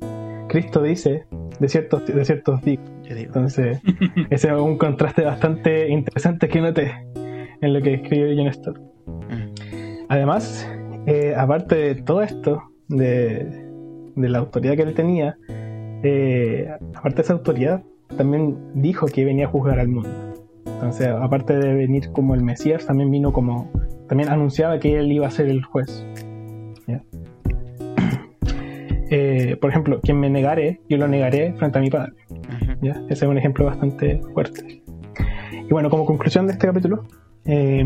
Cristo 0.48 0.82
dice, 0.82 1.24
de 1.58 1.68
cierto, 1.68 1.98
de 1.98 2.24
digo. 2.64 2.80
Entonces, 3.06 3.80
ese 4.30 4.48
es 4.48 4.54
un 4.54 4.78
contraste 4.78 5.22
bastante 5.24 5.88
interesante 5.88 6.48
que 6.48 6.60
noté 6.60 6.92
en 7.60 7.72
lo 7.72 7.80
que 7.82 7.94
escribió 7.94 8.26
John 8.36 8.52
Stott. 8.52 8.78
Mm. 9.06 10.06
Además, 10.08 10.68
eh, 11.06 11.34
aparte 11.36 11.76
de 11.76 11.94
todo 11.96 12.22
esto, 12.22 12.62
de, 12.88 13.44
de 14.14 14.28
la 14.28 14.38
autoridad 14.38 14.76
que 14.76 14.82
él 14.82 14.94
tenía, 14.94 15.36
eh, 15.48 16.68
aparte 16.94 17.16
de 17.16 17.22
esa 17.22 17.32
autoridad, 17.34 17.82
también 18.16 18.56
dijo 18.74 19.06
que 19.06 19.24
venía 19.24 19.46
a 19.46 19.48
juzgar 19.48 19.78
al 19.78 19.88
mundo. 19.88 20.10
Entonces, 20.66 21.08
aparte 21.08 21.56
de 21.58 21.74
venir 21.74 22.10
como 22.12 22.34
el 22.34 22.42
Mesías, 22.42 22.86
también 22.86 23.10
vino 23.10 23.32
como, 23.32 23.70
también 24.08 24.28
anunciaba 24.28 24.78
que 24.78 24.98
él 24.98 25.12
iba 25.12 25.26
a 25.26 25.30
ser 25.30 25.48
el 25.48 25.62
juez. 25.64 26.06
¿Ya? 26.86 27.02
Eh, 29.14 29.58
por 29.60 29.68
ejemplo, 29.68 30.00
quien 30.00 30.18
me 30.18 30.30
negare, 30.30 30.80
yo 30.88 30.96
lo 30.96 31.06
negaré 31.06 31.52
frente 31.52 31.78
a 31.78 31.82
mi 31.82 31.90
Padre. 31.90 32.14
Ese 32.82 33.12
es 33.12 33.22
un 33.22 33.36
ejemplo 33.36 33.66
bastante 33.66 34.20
fuerte. 34.32 34.82
Y 35.52 35.68
bueno, 35.70 35.90
como 35.90 36.04
conclusión 36.04 36.46
de 36.46 36.54
este 36.54 36.66
capítulo, 36.66 37.04
eh, 37.44 37.84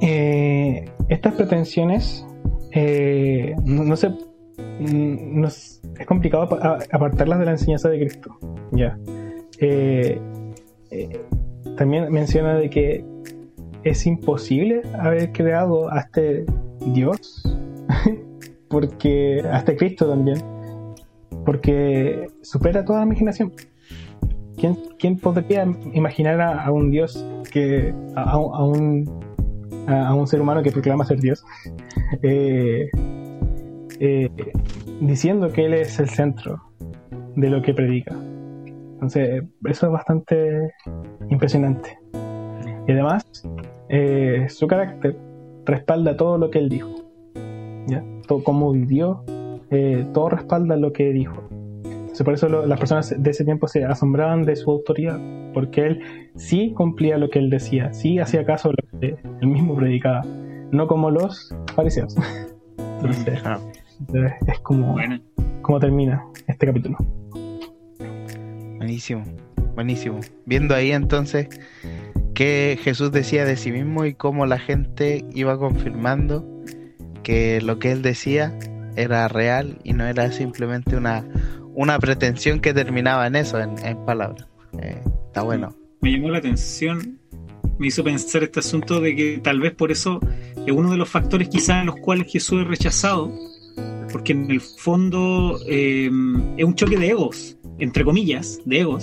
eh, 0.00 0.88
estas 1.08 1.34
pretensiones 1.34 2.26
eh, 2.72 3.54
no, 3.64 3.84
no 3.84 3.96
se 3.96 4.08
mm, 4.08 5.40
no 5.40 5.48
es, 5.98 6.06
complicado 6.06 6.58
apartarlas 6.92 7.38
de 7.38 7.44
la 7.44 7.50
enseñanza 7.52 7.88
de 7.88 7.98
Cristo. 7.98 8.38
Ya. 8.72 8.98
Eh, 9.60 10.20
eh, 10.90 11.20
también 11.76 12.10
menciona 12.12 12.54
de 12.54 12.70
que 12.70 13.04
es 13.84 14.06
imposible 14.06 14.82
haber 14.98 15.32
creado 15.32 15.92
a 15.92 16.00
este 16.00 16.44
Dios, 16.92 17.42
porque 18.68 19.42
a 19.50 19.58
este 19.58 19.76
Cristo 19.76 20.08
también, 20.08 20.38
porque 21.44 22.28
supera 22.42 22.84
toda 22.84 23.02
imaginación. 23.02 23.52
¿quién, 24.58 24.76
quién 24.98 25.16
podría 25.16 25.66
imaginar 25.92 26.40
a, 26.40 26.70
un 26.70 26.90
Dios 26.90 27.24
que. 27.50 27.94
a, 28.14 28.32
a 28.32 28.64
un. 28.64 29.08
a, 29.86 30.14
un 30.14 30.26
ser 30.26 30.40
humano 30.40 30.62
que 30.62 30.70
proclama 30.70 31.04
ser 31.04 31.20
Dios? 31.20 31.44
Eh, 32.22 32.88
eh, 34.00 34.30
diciendo 35.00 35.52
que 35.52 35.66
Él 35.66 35.74
es 35.74 35.98
el 35.98 36.08
centro 36.08 36.62
de 37.36 37.50
lo 37.50 37.62
que 37.62 37.74
predica. 37.74 38.16
Entonces, 38.98 39.44
eso 39.64 39.86
es 39.86 39.92
bastante 39.92 40.74
impresionante. 41.30 41.98
Y 42.88 42.92
además, 42.92 43.24
eh, 43.88 44.46
su 44.48 44.66
carácter 44.66 45.16
respalda 45.64 46.16
todo 46.16 46.36
lo 46.36 46.50
que 46.50 46.58
él 46.58 46.68
dijo. 46.68 46.90
¿ya? 47.86 48.02
Todo 48.26 48.42
cómo 48.42 48.72
vivió, 48.72 49.22
eh, 49.70 50.04
todo 50.12 50.30
respalda 50.30 50.76
lo 50.76 50.92
que 50.92 51.12
dijo. 51.12 51.44
Entonces, 51.84 52.24
por 52.24 52.34
eso 52.34 52.48
las 52.48 52.78
personas 52.78 53.14
de 53.16 53.30
ese 53.30 53.44
tiempo 53.44 53.68
se 53.68 53.84
asombraban 53.84 54.44
de 54.44 54.56
su 54.56 54.70
autoridad, 54.70 55.20
porque 55.54 55.86
él 55.86 56.00
sí 56.34 56.72
cumplía 56.74 57.18
lo 57.18 57.30
que 57.30 57.38
él 57.38 57.50
decía, 57.50 57.92
sí 57.92 58.18
hacía 58.18 58.44
caso 58.44 58.70
a 58.70 58.72
lo 58.72 59.00
que 59.00 59.16
él 59.40 59.46
mismo 59.46 59.76
predicaba, 59.76 60.24
no 60.72 60.88
como 60.88 61.10
los 61.10 61.54
fariseos. 61.76 62.16
Entonces, 63.00 63.40
es 64.46 64.58
como, 64.60 64.96
como 65.62 65.80
termina 65.80 66.24
este 66.46 66.66
capítulo. 66.66 66.96
Buenísimo, 68.76 69.24
buenísimo. 69.74 70.20
Viendo 70.46 70.74
ahí 70.74 70.92
entonces 70.92 71.48
que 72.34 72.78
Jesús 72.82 73.10
decía 73.10 73.44
de 73.44 73.56
sí 73.56 73.72
mismo 73.72 74.04
y 74.04 74.14
cómo 74.14 74.46
la 74.46 74.58
gente 74.58 75.24
iba 75.34 75.58
confirmando 75.58 76.46
que 77.22 77.60
lo 77.60 77.78
que 77.78 77.92
él 77.92 78.02
decía 78.02 78.56
era 78.96 79.28
real 79.28 79.78
y 79.84 79.92
no 79.92 80.06
era 80.06 80.30
simplemente 80.32 80.96
una, 80.96 81.24
una 81.74 81.98
pretensión 81.98 82.60
que 82.60 82.72
terminaba 82.72 83.26
en 83.26 83.36
eso, 83.36 83.58
en, 83.60 84.04
palabras. 84.04 84.46
Eh, 84.80 85.02
está 85.26 85.42
bueno. 85.42 85.74
Me 86.00 86.12
llamó 86.12 86.30
la 86.30 86.38
atención, 86.38 87.18
me 87.78 87.88
hizo 87.88 88.02
pensar 88.04 88.44
este 88.44 88.60
asunto 88.60 89.00
de 89.00 89.14
que 89.14 89.38
tal 89.38 89.60
vez 89.60 89.74
por 89.74 89.90
eso 89.90 90.20
es 90.66 90.72
uno 90.72 90.90
de 90.90 90.96
los 90.96 91.08
factores 91.08 91.48
quizás 91.48 91.80
en 91.80 91.86
los 91.86 91.96
cuales 91.96 92.30
Jesús 92.30 92.62
es 92.62 92.68
rechazado, 92.68 93.32
porque 94.12 94.32
en 94.32 94.50
el 94.50 94.60
fondo 94.60 95.58
eh, 95.66 96.10
es 96.56 96.64
un 96.64 96.74
choque 96.74 96.96
de 96.96 97.08
egos, 97.08 97.56
entre 97.78 98.04
comillas, 98.04 98.60
de 98.64 98.80
egos, 98.80 99.02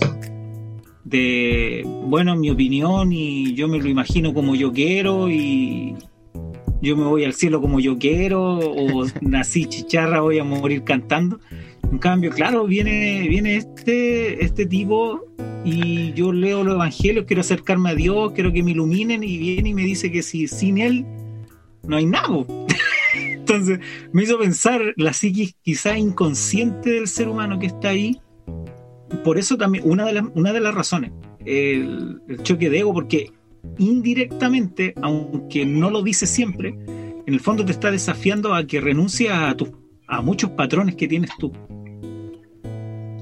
de, 1.03 1.83
bueno, 2.07 2.35
mi 2.35 2.49
opinión 2.49 3.11
y 3.11 3.53
yo 3.53 3.67
me 3.67 3.79
lo 3.79 3.87
imagino 3.87 4.33
como 4.33 4.55
yo 4.55 4.71
quiero 4.71 5.29
y 5.29 5.95
yo 6.81 6.97
me 6.97 7.05
voy 7.05 7.23
al 7.23 7.33
cielo 7.33 7.61
como 7.61 7.79
yo 7.79 7.97
quiero 7.97 8.59
o 8.59 9.05
nací 9.21 9.65
chicharra, 9.65 10.21
voy 10.21 10.39
a 10.39 10.43
morir 10.43 10.83
cantando. 10.83 11.39
En 11.91 11.99
cambio, 11.99 12.31
claro, 12.31 12.65
viene, 12.65 13.27
viene 13.29 13.57
este, 13.57 14.43
este 14.43 14.65
tipo 14.65 15.23
y 15.63 16.13
yo 16.13 16.31
leo 16.31 16.63
los 16.63 16.75
evangelios, 16.75 17.25
quiero 17.25 17.41
acercarme 17.41 17.91
a 17.91 17.95
Dios, 17.95 18.31
quiero 18.33 18.51
que 18.51 18.63
me 18.63 18.71
iluminen 18.71 19.23
y 19.23 19.37
viene 19.37 19.69
y 19.69 19.73
me 19.73 19.83
dice 19.83 20.11
que 20.11 20.21
si 20.21 20.47
sin 20.47 20.77
Él 20.77 21.05
no 21.87 21.97
hay 21.97 22.05
nada. 22.05 22.27
Entonces 23.55 23.79
me 24.11 24.23
hizo 24.23 24.37
pensar 24.37 24.81
la 24.97 25.13
psiquis 25.13 25.55
quizá 25.61 25.97
inconsciente 25.97 26.91
del 26.91 27.07
ser 27.07 27.27
humano 27.27 27.59
que 27.59 27.67
está 27.67 27.89
ahí 27.89 28.19
por 29.23 29.37
eso 29.37 29.57
también, 29.57 29.83
una 29.87 30.05
de, 30.05 30.59
las, 30.59 30.73
razones, 30.73 31.11
el, 31.45 32.19
choque 32.43 32.69
de 32.69 32.79
ego, 32.79 32.93
porque 32.93 33.31
indirectamente, 33.77 34.93
aunque 35.01 35.65
no 35.65 35.89
lo 35.89 36.01
dice 36.01 36.25
siempre, 36.25 36.77
en 37.25 37.33
el 37.33 37.39
fondo 37.39 37.65
te 37.65 37.71
está 37.71 37.91
desafiando 37.91 38.53
a 38.53 38.65
que 38.65 38.81
renuncies 38.81 39.31
a, 39.31 39.55
a 40.07 40.21
muchos 40.21 40.51
patrones 40.51 40.95
que 40.95 41.07
tienes 41.07 41.31
tú. 41.37 41.51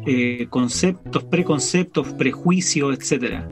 Eh, 0.05 0.47
conceptos, 0.49 1.23
preconceptos, 1.23 2.13
prejuicios, 2.13 2.97
etcétera. 2.97 3.47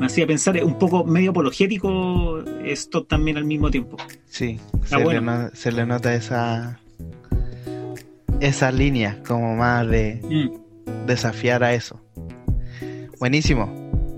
Me 0.00 0.06
hacía 0.06 0.26
pensar, 0.26 0.62
un 0.62 0.78
poco 0.78 1.04
medio 1.04 1.30
apologético 1.30 2.42
esto 2.64 3.04
también 3.04 3.36
al 3.36 3.44
mismo 3.44 3.70
tiempo. 3.70 3.96
Sí, 4.26 4.60
se, 4.84 5.72
le, 5.72 5.86
nota 5.86 6.14
esa 6.14 6.78
esa 8.40 8.70
línea 8.70 9.22
como 9.26 9.56
más 9.56 9.88
de 9.88 10.20
mm 10.22 10.66
desafiar 11.06 11.64
a 11.64 11.72
eso. 11.74 12.00
Buenísimo. 13.18 13.72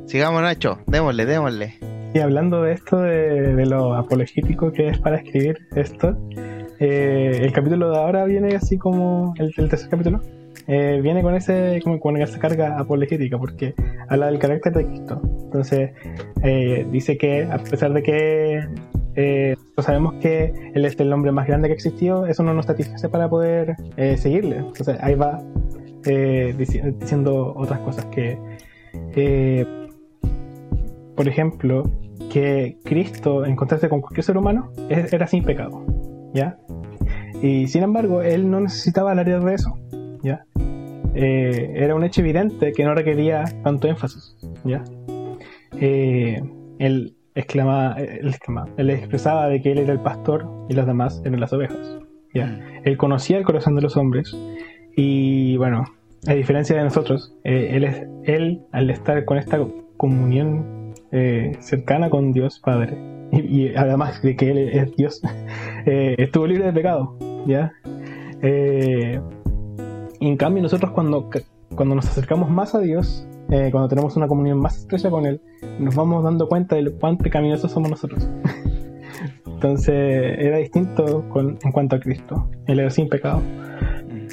Sigamos, 0.07 0.43
Nacho. 0.43 0.79
Démosle, 0.87 1.27
démosle. 1.27 1.75
Y 2.15 2.19
hablando 2.19 2.63
de 2.63 2.73
esto, 2.73 3.01
de, 3.01 3.67
lo 3.67 3.95
apologético 3.95 4.73
que 4.73 4.89
es 4.89 4.99
para 4.99 5.19
escribir 5.19 5.59
esto, 5.77 6.17
eh, 6.81 7.41
el 7.43 7.53
capítulo 7.53 7.91
de 7.91 7.99
ahora 7.99 8.25
viene 8.25 8.57
así 8.57 8.79
como 8.79 9.35
el, 9.39 9.55
tercer 9.55 9.91
capítulo. 9.91 10.21
Eh, 10.69 11.01
viene 11.03 11.23
con 11.23 11.35
ese 11.35 11.81
como 11.83 11.99
con 11.99 12.17
esa 12.19 12.39
carga 12.39 12.79
apologética 12.79 13.39
porque 13.39 13.75
habla 14.09 14.27
del 14.27 14.39
carácter 14.39 14.75
de 14.75 14.87
Cristo. 14.87 15.21
Entonces 15.45 15.91
eh, 16.43 16.87
dice 16.93 17.17
que 17.17 17.45
a 17.45 17.59
pesar 17.59 17.93
de 17.93 18.03
que 18.03 18.69
sabemos 19.79 20.15
que 20.21 20.53
él 20.75 20.85
es 20.85 21.01
el 21.01 21.13
hombre 21.13 21.33
más 21.33 21.49
grande 21.49 21.67
que 21.69 21.75
existió, 21.75 22.27
eso 22.27 22.45
no 22.45 22.55
nos 22.55 22.67
satisface 22.67 23.09
para 23.09 23.29
poder 23.29 23.75
seguirle. 24.17 24.59
Entonces 24.59 24.97
ahí 25.01 25.15
va 25.17 25.43
eh, 26.07 26.55
diciendo 26.57 27.53
otras 27.57 27.81
cosas 27.81 28.07
que, 28.07 28.39
eh, 29.15 29.67
por 31.17 31.29
ejemplo, 31.29 31.91
que 32.31 32.79
Cristo 32.85 33.45
encontrarse 33.45 33.89
con 33.89 34.01
cualquier 34.01 34.25
ser 34.25 34.37
humano 34.39 34.71
era 34.89 35.27
sin 35.27 35.43
pecado, 35.45 35.85
¿ya? 36.33 36.57
Y 37.43 37.67
sin 37.67 37.83
embargo, 37.83 38.23
él 38.23 38.51
no 38.51 38.61
necesitaba 38.61 39.11
hablar 39.11 39.27
de 39.27 39.55
eso, 39.55 39.77
¿ya? 40.23 40.45
Eh, 41.15 41.73
era 41.77 41.95
un 41.95 42.05
hecho 42.05 42.21
evidente 42.21 42.73
que 42.73 42.85
no 42.85 42.95
requería 42.95 43.45
tanto 43.65 43.89
énfasis, 43.89 44.37
¿ya? 44.65 44.85
él 45.81 47.15
exclamaba, 47.35 47.95
él 47.99 48.29
exclamaba, 48.29 48.69
él 48.77 48.91
expresaba 48.91 49.49
de 49.49 49.63
que 49.63 49.73
él 49.73 49.79
era 49.79 49.93
el 49.93 50.01
pastor 50.01 50.49
y 50.69 50.75
los 50.75 50.87
demás 50.87 51.23
eran 51.25 51.41
las 51.41 51.53
ovejas, 51.53 51.99
¿ya? 52.35 52.47
Mm. 52.47 52.61
Él 52.85 52.97
conocía 52.97 53.39
el 53.39 53.45
corazón 53.45 53.75
de 53.77 53.83
los 53.83 53.97
hombres 53.97 54.37
y 54.97 55.57
bueno, 55.57 55.85
a 56.27 56.35
diferencia 56.35 56.77
de 56.77 56.83
nosotros, 56.83 57.35
eh, 57.45 57.71
él, 57.73 57.85
es, 57.85 58.07
él, 58.25 58.63
al 58.73 58.91
estar 58.91 59.25
con 59.25 59.39
esta 59.39 59.65
comunión 59.97 60.93
eh, 61.13 61.57
cercana 61.61 62.11
con 62.11 62.33
Dios 62.33 62.59
Padre, 62.59 62.99
y, 63.31 63.75
además 63.77 64.21
de 64.23 64.35
que 64.35 64.51
Él 64.51 64.59
es 64.59 64.97
Dios, 64.97 65.23
eh, 65.87 66.17
estuvo 66.19 66.47
libre 66.47 66.65
de 66.65 66.73
pecado, 66.73 67.17
¿ya? 67.47 67.73
Y 70.21 70.29
en 70.29 70.37
cambio 70.37 70.63
nosotros 70.63 70.93
cuando, 70.93 71.31
cuando 71.75 71.95
nos 71.95 72.07
acercamos 72.07 72.51
más 72.51 72.75
a 72.75 72.81
Dios, 72.81 73.27
cuando 73.49 73.89
tenemos 73.89 74.17
una 74.17 74.29
comunión 74.29 74.59
más 74.59 74.79
estrecha 74.79 75.11
con 75.11 75.27
Él, 75.27 75.41
nos 75.79 75.95
vamos 75.95 76.23
dando 76.23 76.49
cuenta 76.49 76.77
de 76.77 76.91
cuán 76.91 77.17
pecaminosos 77.17 77.73
somos 77.73 77.91
nosotros. 77.91 78.29
Entonces 79.47 79.95
era 80.39 80.59
distinto 80.59 81.25
en 81.63 81.73
cuanto 81.73 81.97
a 81.97 82.01
Cristo, 82.01 82.49
Él 82.67 82.81
era 82.81 82.91
sin 82.91 83.09
pecado. 83.09 83.43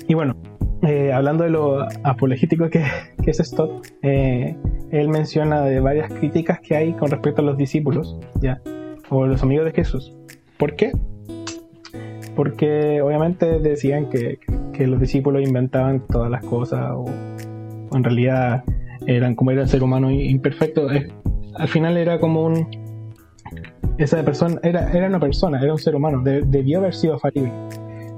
Y 0.08 0.14
bueno, 0.14 0.36
eh, 0.88 1.12
hablando 1.12 1.44
de 1.44 1.50
lo 1.50 1.88
apologético 2.04 2.70
que, 2.70 2.84
es 3.26 3.40
esto, 3.40 3.82
eh, 4.04 4.56
él 4.92 5.10
menciona 5.10 5.62
de 5.62 5.80
varias 5.80 6.14
críticas 6.14 6.60
que 6.60 6.76
hay 6.76 6.94
con 6.94 7.10
respecto 7.10 7.42
a 7.42 7.46
los 7.46 7.58
discípulos, 7.58 8.20
¿ya? 8.40 8.62
O 9.10 9.26
los 9.26 9.42
amigos 9.42 9.66
de 9.66 9.72
Jesús. 9.72 10.16
¿Por 10.58 10.76
qué? 10.76 10.92
Porque 12.36 13.02
obviamente 13.02 13.60
decían 13.60 14.10
que, 14.10 14.40
los 14.80 15.00
discípulos 15.00 15.42
inventaban 15.42 16.06
todas 16.08 16.30
las 16.30 16.44
cosas 16.46 16.92
o, 16.94 17.06
en 17.94 18.04
realidad 18.04 18.64
eran 19.08 19.36
como 19.36 19.52
era 19.52 19.62
el 19.64 19.68
ser 19.68 19.84
humano 19.84 20.12
imperfecto. 20.12 20.88
al 21.56 21.68
final 21.68 21.98
era 21.98 22.20
como 22.20 22.46
un... 22.46 22.68
Esa 23.98 24.24
persona 24.26 24.60
era, 24.64 24.92
era 24.92 25.08
una 25.08 25.20
persona, 25.20 25.62
era 25.62 25.72
un 25.72 25.80
ser 25.80 25.96
humano, 25.96 26.22
debió 26.24 26.80
haber 26.80 26.94
sido 26.94 27.18
falible 27.18 27.52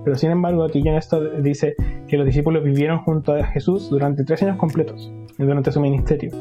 pero 0.07 0.17
sin 0.17 0.31
embargo, 0.31 0.63
aquí 0.63 0.79
en 0.87 0.95
esto 0.95 1.21
dice 1.41 1.75
que 2.07 2.15
los 2.15 2.25
discípulos 2.25 2.63
vivieron 2.63 2.99
junto 2.99 3.33
a 3.33 3.43
Jesús 3.43 3.89
durante 3.89 4.23
tres 4.23 4.41
años 4.41 4.55
completos, 4.55 5.11
durante 5.37 5.69
su 5.69 5.81
ministerio. 5.81 6.31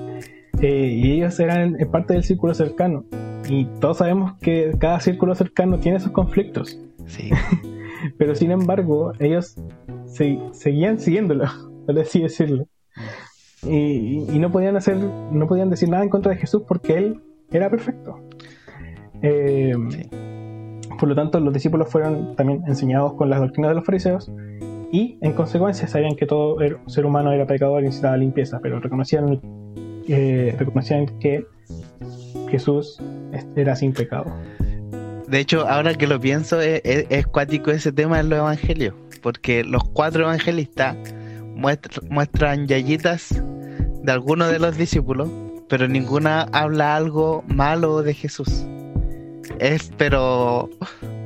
Eh, 0.63 1.01
y 1.03 1.11
ellos 1.11 1.41
eran 1.41 1.77
parte 1.91 2.15
del 2.15 2.23
círculo 2.23 2.55
cercano. 2.55 3.05
Y 3.49 3.65
todos 3.81 3.97
sabemos 3.97 4.35
que 4.41 4.77
cada 4.79 5.01
círculo 5.01 5.35
cercano 5.35 5.81
tiene 5.81 5.99
sus 5.99 6.13
conflictos. 6.13 6.81
Sí. 7.07 7.31
pero 8.19 8.37
sin 8.37 8.53
embargo, 8.53 9.11
ellos 9.19 9.57
seguían 10.07 10.99
siguiéndolo, 10.99 11.45
por 11.87 11.99
así 11.99 12.21
decirlo. 12.23 12.67
Y, 13.63 14.25
y, 14.31 14.39
no 14.39 14.53
podían 14.53 14.77
hacer, 14.77 14.97
no 14.97 15.47
podían 15.47 15.71
decir 15.71 15.89
nada 15.89 16.05
en 16.05 16.11
contra 16.11 16.33
de 16.33 16.39
Jesús 16.39 16.63
porque 16.69 16.97
él 16.97 17.21
era 17.51 17.71
perfecto. 17.71 18.21
Eh, 19.23 19.75
sí. 19.91 20.09
Por 20.99 21.09
lo 21.09 21.15
tanto, 21.15 21.41
los 21.41 21.53
discípulos 21.53 21.89
fueron 21.91 22.37
también 22.37 22.63
enseñados 22.67 23.15
con 23.15 23.29
las 23.29 23.41
doctrinas 23.41 23.71
de 23.71 23.75
los 23.75 23.85
fariseos 23.85 24.31
y, 24.93 25.19
en 25.21 25.33
consecuencia, 25.33 25.89
sabían 25.89 26.17
que 26.17 26.27
todo 26.27 26.57
ser 26.87 27.07
humano 27.07 27.33
era 27.33 27.47
pecador 27.47 27.83
y 27.83 27.87
necesitaba 27.87 28.17
limpieza, 28.17 28.61
pero 28.63 28.81
reconocían, 28.81 29.41
eh, 30.09 30.55
reconocían 30.59 31.07
que 31.19 31.45
Jesús 32.49 33.03
era 33.57 33.77
sin 33.77 33.93
pecado. 33.93 34.33
De 35.29 35.41
hecho, 35.41 35.67
ahora 35.69 35.95
que 35.95 36.07
lo 36.07 36.21
pienso, 36.21 36.61
es, 36.61 36.81
es, 36.85 37.27
cuático 37.27 37.71
ese 37.71 37.93
tema 37.93 38.21
en 38.21 38.29
los 38.29 38.39
evangelios, 38.39 38.95
porque 39.23 39.65
los 39.65 39.83
cuatro 39.85 40.23
evangelistas 40.23 40.97
muestran 41.57 42.67
yayitas 42.67 43.43
de 44.03 44.13
alguno 44.13 44.47
de 44.47 44.59
los 44.61 44.77
discípulos, 44.77 45.29
pero 45.69 45.89
ninguna 45.89 46.43
habla 46.53 46.95
algo 46.95 47.43
malo 47.49 48.03
de 48.03 48.15
Jesús. 48.15 48.67
Es 49.59 49.91
pero 49.97 50.71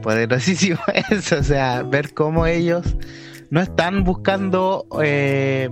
poderosísimo 0.02 0.78
eso, 1.10 1.38
o 1.38 1.42
sea, 1.42 1.82
ver 1.82 2.14
cómo 2.14 2.46
ellos 2.46 2.96
no 3.50 3.60
están 3.60 4.04
buscando 4.04 4.86
eh, 5.02 5.68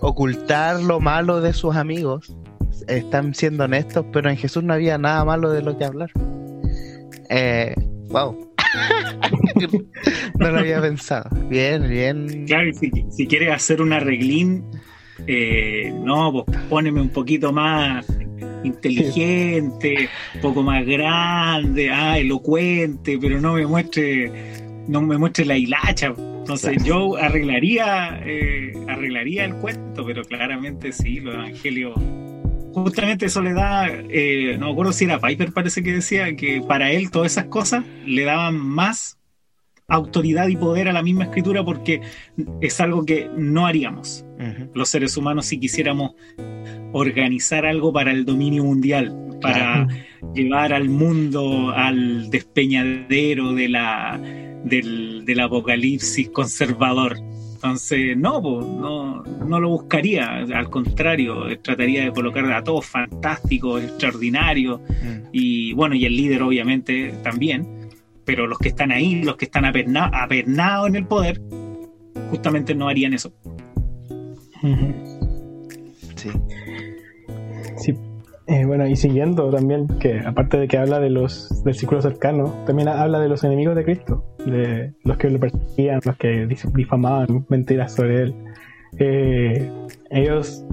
ocultar 0.00 0.80
lo 0.80 0.98
malo 0.98 1.40
de 1.40 1.52
sus 1.52 1.76
amigos, 1.76 2.34
están 2.88 3.34
siendo 3.34 3.64
honestos, 3.64 4.04
pero 4.12 4.30
en 4.30 4.36
Jesús 4.36 4.64
no 4.64 4.72
había 4.72 4.98
nada 4.98 5.24
malo 5.24 5.50
de 5.50 5.62
lo 5.62 5.76
que 5.76 5.84
hablar. 5.84 6.10
Eh, 7.30 7.74
wow. 8.08 8.52
no 10.38 10.50
lo 10.50 10.58
había 10.58 10.80
pensado. 10.80 11.28
Bien, 11.48 11.88
bien. 11.88 12.46
Claro, 12.46 12.72
si, 12.74 12.90
si 13.10 13.26
quieres 13.26 13.52
hacer 13.52 13.80
un 13.80 13.92
arreglín, 13.92 14.64
eh, 15.26 15.92
no, 16.04 16.44
pues 16.44 16.58
póneme 16.68 17.00
un 17.00 17.08
poquito 17.08 17.52
más 17.52 18.06
inteligente, 18.64 20.08
un 20.34 20.40
poco 20.40 20.62
más 20.62 20.84
grande, 20.84 21.90
ah, 21.90 22.18
elocuente, 22.18 23.18
pero 23.18 23.40
no 23.40 23.54
me 23.54 23.66
muestre, 23.66 24.30
no 24.88 25.00
me 25.02 25.16
muestre 25.16 25.44
la 25.44 25.56
hilacha. 25.56 26.12
Entonces 26.16 26.82
yo 26.84 27.16
arreglaría, 27.16 28.20
eh, 28.24 28.72
arreglaría 28.88 29.44
el 29.44 29.54
cuento, 29.56 30.04
pero 30.04 30.22
claramente 30.24 30.92
sí, 30.92 31.20
los 31.20 31.34
evangelios 31.34 31.94
justamente 32.82 33.26
eso 33.26 33.40
le 33.40 33.54
da, 33.54 33.88
eh, 33.88 34.56
no 34.58 34.66
me 34.66 34.72
acuerdo 34.72 34.92
si 34.92 35.04
era 35.04 35.18
Piper, 35.18 35.52
parece 35.52 35.82
que 35.82 35.92
decía 35.92 36.36
que 36.36 36.60
para 36.60 36.92
él 36.92 37.10
todas 37.10 37.32
esas 37.32 37.46
cosas 37.46 37.84
le 38.04 38.24
daban 38.24 38.56
más 38.56 39.18
autoridad 39.88 40.48
y 40.48 40.56
poder 40.56 40.88
a 40.88 40.92
la 40.92 41.02
misma 41.02 41.24
escritura 41.24 41.64
porque 41.64 42.02
es 42.60 42.80
algo 42.80 43.06
que 43.06 43.30
no 43.36 43.66
haríamos 43.66 44.24
los 44.74 44.88
seres 44.88 45.16
humanos 45.16 45.46
si 45.46 45.58
quisiéramos 45.58 46.12
organizar 46.92 47.64
algo 47.64 47.92
para 47.92 48.10
el 48.10 48.26
dominio 48.26 48.64
mundial, 48.64 49.38
para 49.40 49.86
llevar 50.34 50.74
al 50.74 50.90
mundo 50.90 51.70
al 51.70 52.28
despeñadero 52.28 53.54
de 53.54 53.68
la, 53.68 54.20
del, 54.64 55.24
del 55.24 55.40
apocalipsis 55.40 56.28
conservador. 56.28 57.16
Entonces, 57.56 58.14
no, 58.18 58.42
no, 58.42 59.22
no 59.22 59.60
lo 59.60 59.70
buscaría, 59.70 60.40
al 60.40 60.68
contrario, 60.68 61.46
trataría 61.62 62.04
de 62.04 62.12
colocar 62.12 62.44
a 62.52 62.62
todos 62.62 62.84
fantásticos, 62.84 63.82
extraordinarios, 63.82 64.78
mm. 64.80 65.28
y 65.32 65.72
bueno, 65.72 65.94
y 65.94 66.04
el 66.04 66.14
líder 66.14 66.42
obviamente 66.42 67.14
también, 67.22 67.88
pero 68.26 68.46
los 68.46 68.58
que 68.58 68.68
están 68.68 68.92
ahí, 68.92 69.22
los 69.22 69.36
que 69.36 69.46
están 69.46 69.64
apernados 69.64 70.88
en 70.88 70.96
el 70.96 71.06
poder, 71.06 71.40
justamente 72.28 72.74
no 72.74 72.88
harían 72.88 73.14
eso. 73.14 73.32
Sí. 76.14 76.30
Sí. 77.78 77.94
Eh, 78.48 78.64
bueno, 78.64 78.86
y 78.86 78.94
siguiendo 78.94 79.50
también, 79.50 79.88
que 79.98 80.20
aparte 80.20 80.58
de 80.58 80.68
que 80.68 80.78
habla 80.78 81.00
de 81.00 81.10
los 81.10 81.64
del 81.64 81.74
círculo 81.74 82.00
cercano, 82.00 82.54
también 82.64 82.88
habla 82.88 83.18
de 83.18 83.28
los 83.28 83.42
enemigos 83.42 83.74
de 83.74 83.84
Cristo, 83.84 84.24
de 84.46 84.94
los 85.02 85.16
que 85.16 85.30
lo 85.30 85.40
perseguían, 85.40 86.00
los 86.04 86.16
que 86.16 86.46
difamaban 86.46 87.44
mentiras 87.48 87.94
sobre 87.94 88.22
él. 88.22 88.34
Eh, 88.98 89.68
ellos 90.10 90.64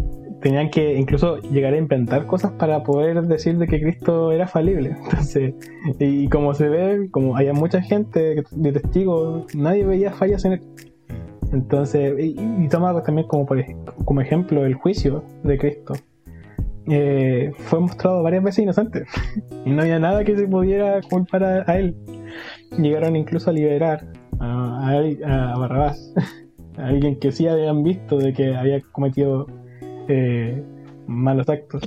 tenían 0.41 0.69
que 0.69 0.93
incluso 0.93 1.37
llegar 1.37 1.73
a 1.73 1.77
inventar 1.77 2.27
cosas 2.27 2.51
para 2.51 2.83
poder 2.83 3.23
decir 3.23 3.57
de 3.57 3.65
que 3.65 3.81
Cristo 3.81 4.31
era 4.31 4.47
falible. 4.47 4.89
Entonces, 5.05 5.55
y 5.99 6.27
como 6.27 6.53
se 6.53 6.69
ve, 6.69 7.07
como 7.09 7.35
había 7.35 7.53
mucha 7.53 7.81
gente 7.81 8.43
de 8.51 8.71
testigos, 8.71 9.55
nadie 9.55 9.83
veía 9.83 10.11
fallas 10.11 10.45
en 10.45 10.53
él. 10.53 10.61
Entonces, 11.51 12.13
y, 12.19 12.67
toma 12.67 13.01
también 13.03 13.27
como, 13.27 13.47
por, 13.47 13.63
como 14.05 14.21
ejemplo 14.21 14.65
el 14.65 14.75
juicio 14.75 15.23
de 15.43 15.57
Cristo 15.57 15.93
eh, 16.87 17.53
fue 17.55 17.79
mostrado 17.79 18.23
varias 18.23 18.43
veces 18.43 18.63
inocente 18.63 19.05
y 19.65 19.69
no 19.69 19.83
había 19.83 19.99
nada 19.99 20.25
que 20.25 20.35
se 20.35 20.47
pudiera 20.47 21.01
culpar 21.01 21.43
a, 21.43 21.77
él. 21.77 21.95
Llegaron 22.77 23.15
incluso 23.15 23.49
a 23.49 23.53
liberar 23.53 24.05
a, 24.39 24.89
a, 24.89 25.57
Barrabás, 25.57 26.13
a 26.77 26.87
alguien 26.87 27.19
que 27.19 27.31
sí 27.31 27.47
habían 27.47 27.83
visto 27.83 28.17
de 28.17 28.33
que 28.33 28.55
había 28.55 28.81
cometido 28.91 29.47
eh, 30.09 30.61
malos 31.07 31.47
actos 31.47 31.83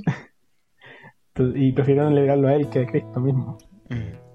y 1.55 1.71
prefirieron 1.73 2.15
liberarlo 2.15 2.47
a 2.47 2.55
él 2.55 2.69
que 2.69 2.79
a 2.79 2.87
Cristo 2.87 3.19
mismo. 3.19 3.57
Mm. 3.89 4.27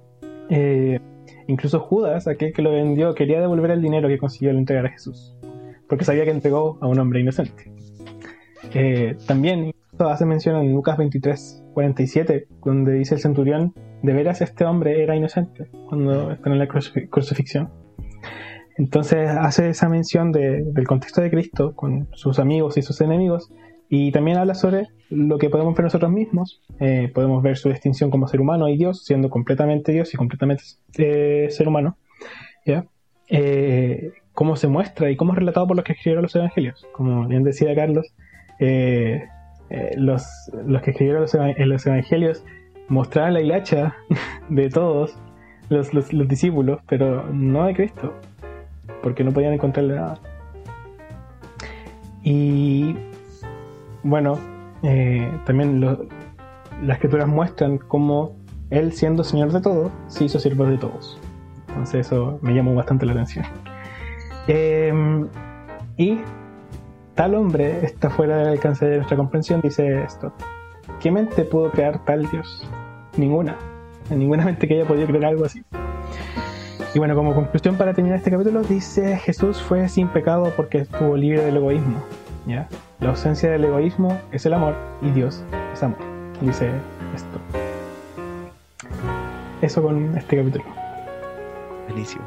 Eh, 0.51 1.01
incluso 1.48 1.81
Judas, 1.81 2.29
aquel 2.29 2.53
que 2.53 2.62
lo 2.62 2.70
vendió, 2.70 3.14
quería 3.14 3.40
devolver 3.40 3.72
el 3.72 3.83
dinero 3.83 4.07
que 4.07 4.18
consiguió 4.18 4.51
al 4.51 4.59
entregar 4.59 4.87
a 4.87 4.90
Jesús, 4.90 5.37
porque 5.88 6.05
sabía 6.05 6.25
que 6.25 6.31
entregó 6.31 6.79
a 6.81 6.87
un 6.87 7.01
hombre 7.01 7.20
inocente. 7.20 7.72
también 9.27 9.72
hace 9.98 10.24
mención 10.24 10.57
en 10.57 10.72
Lucas 10.72 10.96
23, 10.96 11.64
47, 11.74 12.48
donde 12.64 12.92
dice 12.92 13.14
el 13.14 13.20
centurión, 13.20 13.74
de 14.02 14.12
veras 14.12 14.40
este 14.40 14.64
hombre 14.64 15.02
era 15.02 15.14
inocente 15.14 15.68
cuando 15.88 16.33
está 16.33 16.50
en 16.50 16.59
la 16.59 16.66
crucifixión. 16.66 17.70
Entonces 18.76 19.28
hace 19.28 19.68
esa 19.68 19.88
mención 19.88 20.33
del 20.33 20.87
contexto 20.87 21.20
de 21.20 21.31
Cristo 21.31 21.74
con 21.76 22.09
sus 22.12 22.38
amigos 22.38 22.78
y 22.78 22.83
sus 22.83 23.00
enemigos 23.00 23.52
y 23.88 24.11
también 24.11 24.38
habla 24.38 24.55
sobre 24.55 24.88
lo 25.11 25.37
que 25.37 25.50
podemos 25.50 25.74
ver 25.74 25.85
nosotros 25.85 26.11
mismos. 26.11 26.62
Eh, 26.81 27.11
podemos 27.14 27.42
ver 27.42 27.59
su 27.59 27.68
distinción 27.68 28.11
como 28.11 28.26
ser 28.26 28.40
humano 28.40 28.68
y 28.68 28.78
Dios, 28.78 29.05
siendo 29.05 29.28
completamente 29.28 29.92
Dios 29.92 30.12
y 30.14 30.16
completamente 30.16 30.64
eh, 30.96 31.48
ser 31.50 31.68
humano. 31.68 31.98
¿ya? 32.64 32.87
Eh, 33.28 34.12
cómo 34.33 34.57
se 34.57 34.68
muestra 34.68 35.11
y 35.11 35.16
cómo 35.16 35.33
es 35.33 35.38
relatado 35.38 35.66
por 35.66 35.76
los 35.76 35.85
que 35.85 35.92
escribieron 35.92 36.22
los 36.22 36.35
evangelios. 36.35 36.87
Como 36.92 37.28
bien 37.28 37.42
decía 37.44 37.74
Carlos, 37.74 38.14
eh, 39.72 39.94
los, 39.96 40.22
los 40.66 40.82
que 40.82 40.90
escribieron 40.90 41.22
los, 41.22 41.35
los 41.35 41.87
evangelios 41.87 42.44
mostraban 42.88 43.32
la 43.32 43.40
hilacha 43.40 43.96
de 44.50 44.68
todos 44.68 45.16
los, 45.70 45.88
discípulos, 46.28 46.80
pero 46.87 47.24
no 47.32 47.64
de 47.64 47.74
Cristo, 47.74 48.12
porque 49.02 49.24
no 49.24 49.32
podían 49.32 49.54
encontrarle 49.54 49.94
nada. 49.94 50.18
Y 52.22 52.94
bueno, 54.02 54.38
eh, 54.82 55.26
también 55.46 55.80
las 55.80 55.98
escrituras 56.90 57.26
muestran 57.26 57.78
cómo 57.78 58.37
Él, 58.68 58.92
siendo 58.92 59.24
Señor 59.24 59.52
de 59.52 59.62
todo, 59.62 59.90
se 60.08 60.26
hizo 60.26 60.38
siervo 60.38 60.66
de 60.66 60.76
todos. 60.76 61.18
Entonces 61.68 62.06
eso 62.06 62.38
me 62.42 62.52
llamó 62.52 62.74
bastante 62.74 63.06
la 63.06 63.12
atención. 63.12 63.46
Eh, 64.48 64.92
y 65.96 66.18
tal 67.14 67.35
hombre 67.35 67.85
está 67.85 68.11
fuera 68.11 68.38
del 68.38 68.48
alcance 68.48 68.87
de 68.87 68.96
nuestra 68.96 69.16
comprensión, 69.16 69.61
dice 69.61 70.03
esto. 70.03 70.33
¿Qué 71.01 71.11
mente 71.11 71.44
pudo 71.44 71.70
crear 71.70 72.05
tal 72.05 72.29
Dios? 72.31 72.68
Ninguna. 73.16 73.57
Ninguna 74.11 74.44
mente 74.44 74.66
que 74.66 74.75
haya 74.75 74.87
podido 74.87 75.07
crear 75.07 75.27
algo 75.27 75.44
así. 75.44 75.62
Y 76.94 76.98
bueno, 76.98 77.14
como 77.14 77.35
conclusión 77.35 77.77
para 77.77 77.94
terminar 77.94 78.18
este 78.18 78.31
capítulo, 78.31 78.62
dice 78.62 79.16
Jesús 79.16 79.61
fue 79.61 79.88
sin 79.88 80.09
pecado 80.09 80.53
porque 80.57 80.79
estuvo 80.79 81.16
libre 81.16 81.42
del 81.44 81.57
egoísmo. 81.57 82.03
La 82.46 83.09
ausencia 83.09 83.51
del 83.51 83.64
egoísmo 83.64 84.20
es 84.33 84.44
el 84.46 84.55
amor 84.55 84.75
y 85.01 85.11
Dios 85.11 85.42
es 85.72 85.83
amor. 85.83 85.98
Dice 86.40 86.70
esto. 87.14 87.38
Eso 89.62 89.83
con 89.83 90.16
este 90.16 90.37
capítulo. 90.37 90.64
Buenísimo. 91.88 92.25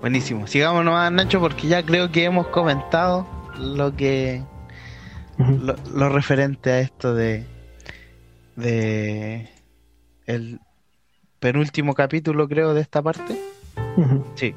Buenísimo. 0.00 0.46
Sigamos 0.46 0.84
nomás, 0.84 1.12
Nacho, 1.12 1.40
porque 1.40 1.68
ya 1.68 1.84
creo 1.84 2.10
que 2.10 2.24
hemos 2.24 2.46
comentado 2.48 3.26
lo 3.58 3.94
que 3.96 4.42
lo, 5.94 6.08
referente 6.08 6.70
a 6.70 6.80
esto 6.80 7.14
de 7.14 7.44
de 8.56 9.48
el 10.26 10.60
penúltimo 11.38 11.94
capítulo 11.94 12.48
creo 12.48 12.74
de 12.74 12.80
esta 12.80 13.02
parte. 13.02 13.36
Sí 14.34 14.54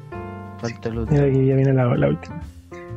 falta 0.58 0.88
el 0.88 0.98
último. 0.98 1.20
aquí 1.20 1.46
ya 1.46 1.54
viene 1.54 1.72
la, 1.72 2.08
última. 2.08 2.40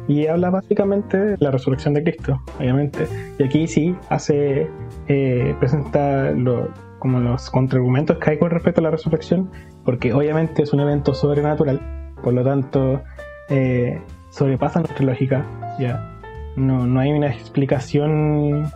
Y 0.07 0.28
habla 0.28 0.49
básicamente 0.49 1.17
de 1.17 1.38
la 1.39 1.51
resurrección 1.51 1.93
de 1.93 2.03
Cristo 2.03 2.41
obviamente. 2.59 3.07
Y 3.38 3.43
aquí 3.43 3.67
sí 3.67 3.95
hace 4.09 4.69
eh, 5.07 5.55
presenta 5.59 6.32
lo, 6.32 6.69
como 6.99 7.19
los 7.19 7.49
contraargumentos 7.49 8.17
que 8.17 8.32
hay 8.32 8.39
con 8.39 8.49
respecto 8.49 8.82
a 8.82 8.84
la 8.84 8.91
resurrección 8.91 9.51
porque 9.84 10.13
obviamente 10.13 10.63
es 10.63 10.74
un 10.74 10.80
evento 10.80 11.13
sobrenatural. 11.13 11.82
Por 12.24 12.34
lo 12.34 12.43
tanto 12.43 13.01
eh, 13.49 14.01
sobrepasa 14.38 14.79
nuestra 14.79 15.05
lógica 15.05 15.45
ya. 15.79 16.13
No, 16.55 16.85
no 16.88 16.99
hay 16.99 17.11
una 17.11 17.27
explicación 17.27 18.71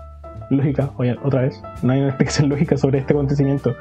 lógica, 0.49 0.91
oye, 0.97 1.15
otra 1.23 1.41
vez, 1.41 1.61
no 1.81 1.93
hay 1.93 1.99
una 1.99 2.09
explicación 2.09 2.49
lógica 2.49 2.77
sobre 2.77 2.99
este 2.99 3.13
acontecimiento, 3.13 3.75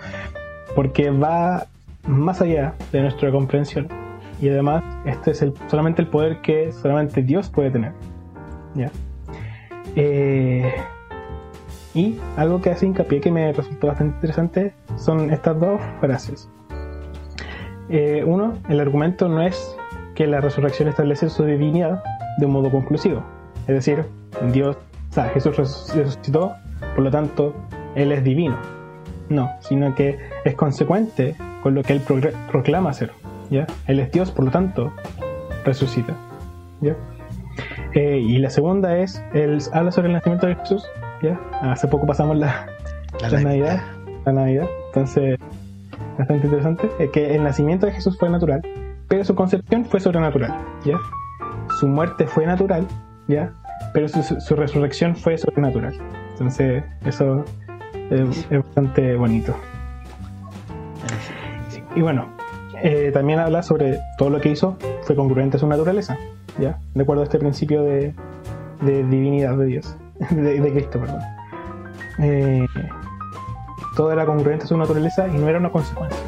porque 0.74 1.10
va 1.10 1.66
más 2.06 2.40
allá 2.40 2.74
de 2.92 3.02
nuestra 3.02 3.30
comprensión. 3.30 3.88
Y 4.40 4.48
además, 4.48 4.82
este 5.04 5.32
es 5.32 5.42
el, 5.42 5.52
solamente 5.68 6.00
el 6.00 6.08
poder 6.08 6.40
que 6.40 6.72
solamente 6.72 7.22
Dios 7.22 7.50
puede 7.50 7.70
tener. 7.70 7.92
¿ya? 8.74 8.90
Eh, 9.96 10.72
y 11.92 12.18
algo 12.36 12.62
que 12.62 12.70
hace 12.70 12.86
hincapié 12.86 13.20
que 13.20 13.30
me 13.30 13.52
resultó 13.52 13.88
bastante 13.88 14.14
interesante 14.14 14.74
son 14.96 15.30
estas 15.30 15.60
dos 15.60 15.80
frases. 16.00 16.48
Eh, 17.90 18.22
uno, 18.24 18.54
el 18.68 18.80
argumento 18.80 19.28
no 19.28 19.42
es 19.42 19.76
que 20.14 20.26
la 20.26 20.40
resurrección 20.40 20.88
establece 20.88 21.28
su 21.28 21.44
divinidad, 21.44 22.02
de 22.38 22.46
un 22.46 22.52
modo 22.52 22.70
conclusivo. 22.70 23.22
Es 23.66 23.74
decir, 23.74 24.04
Dios 24.52 24.76
o 25.10 25.12
sea, 25.12 25.28
Jesús 25.30 25.56
resucitó, 25.56 26.54
por 26.94 27.02
lo 27.02 27.10
tanto, 27.10 27.54
Él 27.96 28.12
es 28.12 28.22
divino. 28.22 28.56
No, 29.28 29.50
sino 29.60 29.94
que 29.94 30.18
es 30.44 30.54
consecuente 30.54 31.34
con 31.62 31.74
lo 31.74 31.82
que 31.82 31.94
Él 31.94 32.02
proclama 32.50 32.92
ser. 32.92 33.10
¿ya? 33.50 33.66
Él 33.86 33.98
es 33.98 34.12
Dios, 34.12 34.30
por 34.30 34.44
lo 34.44 34.50
tanto, 34.52 34.92
resucita. 35.64 36.14
¿ya? 36.80 36.94
Eh, 37.94 38.18
y 38.18 38.38
la 38.38 38.50
segunda 38.50 38.98
es, 38.98 39.20
él 39.34 39.60
habla 39.72 39.90
sobre 39.90 40.08
el 40.08 40.14
nacimiento 40.14 40.46
de 40.46 40.54
Jesús. 40.54 40.86
¿ya? 41.22 41.40
Hace 41.60 41.88
poco 41.88 42.06
pasamos 42.06 42.38
la, 42.38 42.68
la, 43.20 43.40
Navidad. 43.40 43.82
La 44.24 44.32
Navidad. 44.32 44.68
Entonces, 44.86 45.40
bastante 46.18 46.46
interesante. 46.46 46.88
Es 47.00 47.10
que 47.10 47.34
el 47.34 47.42
nacimiento 47.42 47.86
de 47.86 47.92
Jesús 47.92 48.16
fue 48.16 48.30
natural, 48.30 48.62
pero 49.10 49.24
su 49.24 49.34
concepción 49.34 49.84
fue 49.84 50.00
sobrenatural. 50.00 50.54
¿ya? 50.84 50.98
Su 51.80 51.88
muerte 51.88 52.26
fue 52.26 52.46
natural, 52.46 52.86
¿ya? 53.26 53.52
pero 53.92 54.08
su, 54.08 54.56
resurrección 54.56 55.16
fue 55.16 55.36
sobrenatural. 55.36 55.98
Entonces, 56.30 56.84
eso 57.04 57.44
es, 58.08 58.48
bastante 58.50 59.16
bonito. 59.16 59.54
Y 61.96 62.02
bueno, 62.02 62.28
eh, 62.82 63.10
también 63.12 63.40
habla 63.40 63.64
sobre 63.64 63.98
todo 64.16 64.30
lo 64.30 64.40
que 64.40 64.50
hizo 64.50 64.78
fue 65.02 65.16
congruente 65.16 65.56
a 65.56 65.60
su 65.60 65.66
naturaleza, 65.66 66.16
¿ya? 66.60 66.78
De 66.94 67.02
acuerdo 67.02 67.22
a 67.22 67.24
este 67.24 67.40
principio 67.40 67.82
de, 67.82 68.14
divinidad 68.80 69.56
de 69.56 69.66
Dios, 69.66 69.96
de, 70.30 70.72
Cristo, 70.72 71.00
perdón. 71.00 71.20
Eh, 72.20 72.64
todo 73.96 74.12
era 74.12 74.24
congruente 74.24 74.66
a 74.66 74.68
su 74.68 74.76
naturaleza 74.76 75.26
y 75.26 75.36
no 75.36 75.48
era 75.48 75.58
una 75.58 75.70
consecuencia. 75.70 76.20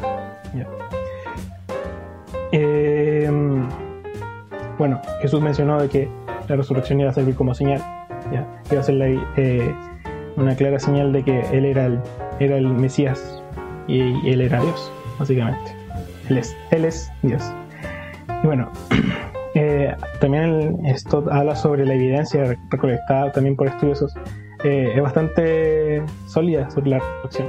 Eh, 2.55 3.29
bueno, 4.77 5.01
Jesús 5.21 5.41
mencionó 5.41 5.81
de 5.81 5.89
que 5.89 6.09
la 6.47 6.55
resurrección 6.55 6.99
iba 6.99 7.09
a 7.09 7.13
servir 7.13 7.35
como 7.35 7.53
señal, 7.53 7.81
¿ya? 8.31 8.47
iba 8.71 8.79
a 8.79 8.83
ser 8.83 8.95
eh, 9.37 9.75
una 10.35 10.55
clara 10.55 10.79
señal 10.79 11.11
de 11.11 11.23
que 11.23 11.41
Él 11.51 11.65
era 11.65 11.85
el, 12.39 12.67
Mesías 12.69 13.41
y, 13.87 14.01
Él 14.29 14.41
era 14.41 14.61
Dios, 14.61 14.91
básicamente. 15.17 15.75
Él 16.29 16.37
es, 16.37 16.55
él 16.71 16.85
es 16.85 17.11
Dios. 17.21 17.43
Y 18.43 18.47
bueno, 18.47 18.71
eh, 19.55 19.95
también 20.19 20.85
esto 20.85 21.25
habla 21.31 21.55
sobre 21.55 21.85
la 21.85 21.95
evidencia 21.95 22.55
recolectada 22.69 23.31
también 23.31 23.55
por 23.55 23.67
estudiosos. 23.67 24.13
Eh, 24.63 24.93
es 24.95 25.01
bastante 25.01 26.03
sólida 26.27 26.69
sobre 26.69 26.91
la 26.91 26.99
resurrección. 26.99 27.47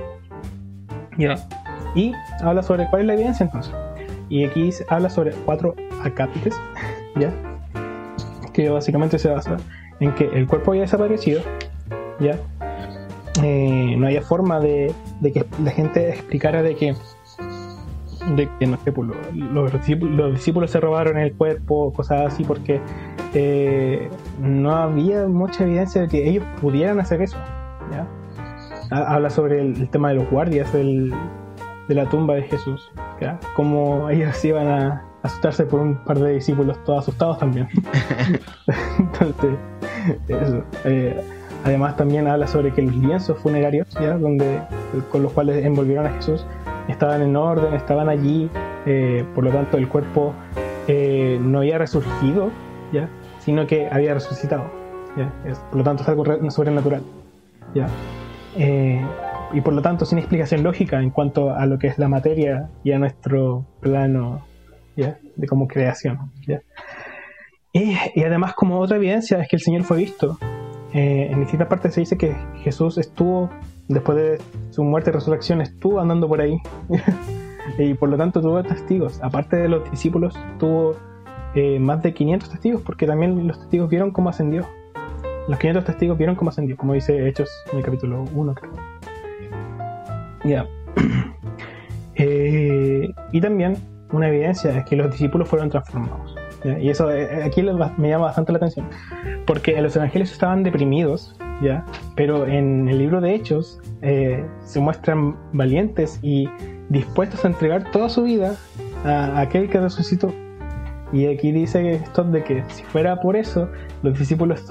Y 1.94 2.12
habla 2.42 2.62
sobre 2.62 2.88
cuál 2.88 3.02
es 3.02 3.06
la 3.06 3.14
evidencia 3.14 3.44
entonces. 3.44 3.74
Y 4.34 4.44
aquí 4.44 4.70
habla 4.88 5.08
sobre 5.10 5.30
cuatro 5.44 5.76
acápites, 6.02 6.60
¿ya? 7.16 7.32
que 8.52 8.68
básicamente 8.68 9.16
se 9.16 9.28
basa 9.28 9.58
en 10.00 10.12
que 10.16 10.24
el 10.24 10.48
cuerpo 10.48 10.72
había 10.72 10.82
desaparecido, 10.82 11.40
¿ya? 12.18 12.36
Eh, 13.44 13.94
no 13.96 14.06
había 14.06 14.22
forma 14.22 14.58
de, 14.58 14.92
que 15.22 15.46
la 15.62 15.70
gente 15.70 16.08
explicara 16.08 16.64
de 16.64 16.74
que 16.74 16.96
de 18.34 18.48
que 18.58 18.66
no 18.66 18.76
sé, 18.78 18.90
pues, 18.90 19.08
los, 19.34 19.72
discípulos, 20.32 20.72
se 20.72 20.80
robaron 20.80 21.16
el 21.16 21.32
cuerpo, 21.34 21.92
cosas 21.92 22.32
así, 22.32 22.42
porque 22.42 22.80
eh, 23.34 24.10
no 24.40 24.74
había 24.74 25.28
mucha 25.28 25.62
evidencia 25.62 26.00
de 26.00 26.08
que 26.08 26.28
ellos 26.28 26.44
pudieran 26.60 26.98
hacer 26.98 27.22
eso. 27.22 27.38
¿ya? 27.92 28.08
Habla 28.90 29.30
sobre 29.30 29.60
el, 29.60 29.88
tema 29.90 30.08
de 30.08 30.16
los 30.16 30.28
guardias 30.28 30.74
de 31.88 31.94
la 31.94 32.08
tumba 32.08 32.34
de 32.34 32.42
Jesús, 32.42 32.90
¿ya? 33.20 33.38
cómo 33.54 34.08
ellos 34.10 34.44
iban 34.44 34.68
a, 34.68 35.04
asustarse 35.24 35.64
por 35.64 35.80
un 35.80 35.96
par 36.04 36.18
de 36.18 36.34
discípulos 36.34 36.78
todos 36.84 37.00
asustados 37.00 37.38
también. 37.38 37.66
Entonces, 38.98 39.58
eso. 40.28 40.62
Eh, 40.84 41.18
además 41.64 41.96
también 41.96 42.28
habla 42.28 42.46
sobre 42.46 42.72
que 42.72 42.82
los 42.82 42.94
lienzos 42.94 43.38
funerarios, 43.38 43.88
¿ya? 43.98 44.18
Donde, 44.18 44.60
con 45.10 45.22
los 45.22 45.32
cuales 45.32 45.64
envolvieron 45.64 46.06
a 46.06 46.10
Jesús, 46.10 46.46
estaban 46.88 47.22
en 47.22 47.34
orden, 47.36 47.72
estaban 47.72 48.10
allí, 48.10 48.50
eh, 48.84 49.24
por 49.34 49.44
lo 49.44 49.50
tanto 49.50 49.78
el 49.78 49.88
cuerpo 49.88 50.34
eh, 50.88 51.38
no 51.40 51.60
había 51.60 51.78
resurgido, 51.78 52.50
¿ya? 52.92 53.08
sino 53.38 53.66
que 53.66 53.88
había 53.90 54.12
resucitado. 54.12 54.64
¿ya? 55.16 55.32
por 55.70 55.78
lo 55.78 55.84
tanto 55.84 56.02
es 56.02 56.08
algo 56.10 56.50
sobrenatural. 56.50 57.02
¿ya? 57.74 57.86
Y 59.54 59.60
por 59.60 59.72
lo 59.72 59.82
tanto 59.82 60.04
sin 60.04 60.18
explicación 60.18 60.62
lógica 60.62 61.00
en 61.00 61.10
cuanto 61.10 61.54
a 61.54 61.64
lo 61.66 61.78
que 61.78 61.86
es 61.86 61.98
la 61.98 62.08
materia 62.08 62.68
y 62.82 62.92
a 62.92 62.98
nuestro 62.98 63.64
plano 63.80 64.44
de 64.96 65.46
como 65.46 65.66
creación. 65.66 66.32
Y, 67.72 67.96
además 68.22 68.54
como 68.54 68.78
otra 68.78 68.96
evidencia 68.96 69.40
es 69.40 69.48
que 69.48 69.56
el 69.56 69.62
Señor 69.62 69.84
fue 69.84 69.98
visto. 69.98 70.38
Eh, 70.92 71.28
en 71.30 71.40
distintas 71.40 71.66
partes 71.66 71.94
se 71.94 72.00
dice 72.00 72.16
que 72.16 72.36
Jesús 72.62 72.98
estuvo, 72.98 73.50
después 73.88 74.16
de 74.16 74.38
su 74.70 74.84
muerte 74.84 75.10
y 75.10 75.12
resurrección, 75.12 75.60
estuvo 75.60 76.00
andando 76.00 76.28
por 76.28 76.40
ahí. 76.40 76.56
y 77.78 77.94
por 77.94 78.08
lo 78.08 78.16
tanto 78.16 78.40
tuvo 78.40 78.62
testigos. 78.62 79.20
Aparte 79.22 79.56
de 79.56 79.68
los 79.68 79.90
discípulos, 79.90 80.38
tuvo 80.58 80.96
eh, 81.54 81.78
más 81.80 82.02
de 82.02 82.14
500 82.14 82.48
testigos, 82.50 82.82
porque 82.82 83.06
también 83.06 83.46
los 83.46 83.58
testigos 83.58 83.90
vieron 83.90 84.12
cómo 84.12 84.30
ascendió. 84.30 84.66
Los 85.48 85.58
500 85.58 85.84
testigos 85.84 86.16
vieron 86.16 86.36
cómo 86.36 86.50
ascendió, 86.50 86.76
como 86.76 86.94
dice 86.94 87.28
Hechos 87.28 87.50
en 87.72 87.78
el 87.78 87.84
capítulo 87.84 88.24
1, 88.32 88.54
creo. 88.54 88.72
Ya. 90.44 90.66
Eh, 92.16 93.12
y 93.32 93.40
también 93.40 93.76
una 94.12 94.28
evidencia 94.28 94.70
es 94.78 94.84
que 94.84 94.94
los 94.94 95.10
discípulos 95.10 95.48
fueron 95.48 95.68
transformados. 95.68 96.36
Y 96.80 96.88
eso 96.88 97.10
eh, 97.10 97.24
eh, 97.24 97.42
aquí 97.44 97.62
me 97.62 98.08
llama 98.08 98.26
bastante 98.26 98.52
la 98.52 98.56
atención, 98.56 98.88
porque 99.46 99.80
los 99.82 99.94
evangelios 99.96 100.32
estaban 100.32 100.62
deprimidos, 100.62 101.36
¿ya? 101.62 101.84
pero 102.16 102.46
en 102.46 102.88
el 102.88 102.98
libro 102.98 103.20
de 103.20 103.34
Hechos 103.34 103.80
eh, 104.00 104.44
se 104.64 104.80
muestran 104.80 105.36
valientes 105.52 106.18
y 106.22 106.48
dispuestos 106.88 107.44
a 107.44 107.48
entregar 107.48 107.90
toda 107.90 108.08
su 108.08 108.22
vida 108.22 108.56
a 109.04 109.40
aquel 109.40 109.68
que 109.68 109.78
resucitó. 109.78 110.32
Y 111.12 111.26
aquí 111.26 111.52
dice 111.52 111.92
esto 111.92 112.24
de 112.24 112.42
que 112.42 112.64
si 112.68 112.82
fuera 112.84 113.20
por 113.20 113.36
eso, 113.36 113.68
los 114.02 114.18
discípulos 114.18 114.64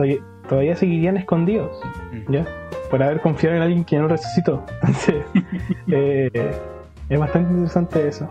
todavía 0.49 0.76
seguirían 0.76 1.17
escondidos. 1.17 1.80
¿ya? 2.28 2.45
Por 2.93 3.01
haber 3.01 3.21
confiado 3.21 3.55
en 3.55 3.63
alguien 3.63 3.83
que 3.83 3.97
no 3.97 4.07
resucitó. 4.07 4.63
Entonces, 4.83 5.15
es 7.09 7.19
bastante 7.19 7.51
interesante 7.51 8.07
eso. 8.07 8.29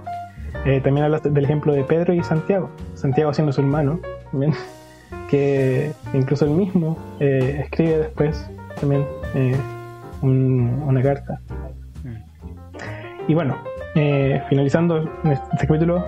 Eh, 0.65 0.81
también 0.81 1.05
habla 1.07 1.19
del 1.19 1.45
ejemplo 1.45 1.73
de 1.73 1.83
Pedro 1.83 2.15
y 2.15 2.23
Santiago. 2.23 2.71
Santiago 2.95 3.35
siendo 3.35 3.53
su 3.53 3.61
hermano, 3.61 3.99
que 5.29 5.91
incluso 6.15 6.45
él 6.45 6.53
mismo 6.53 6.97
eh, 7.19 7.63
escribe 7.65 7.99
después 7.99 8.49
también 8.79 9.05
eh, 9.35 9.57
una 10.23 11.03
carta. 11.03 11.41
Mm. 12.05 13.31
Y 13.33 13.35
bueno, 13.35 13.57
finalizando 14.49 15.11
este 15.25 15.67
capítulo, 15.67 16.07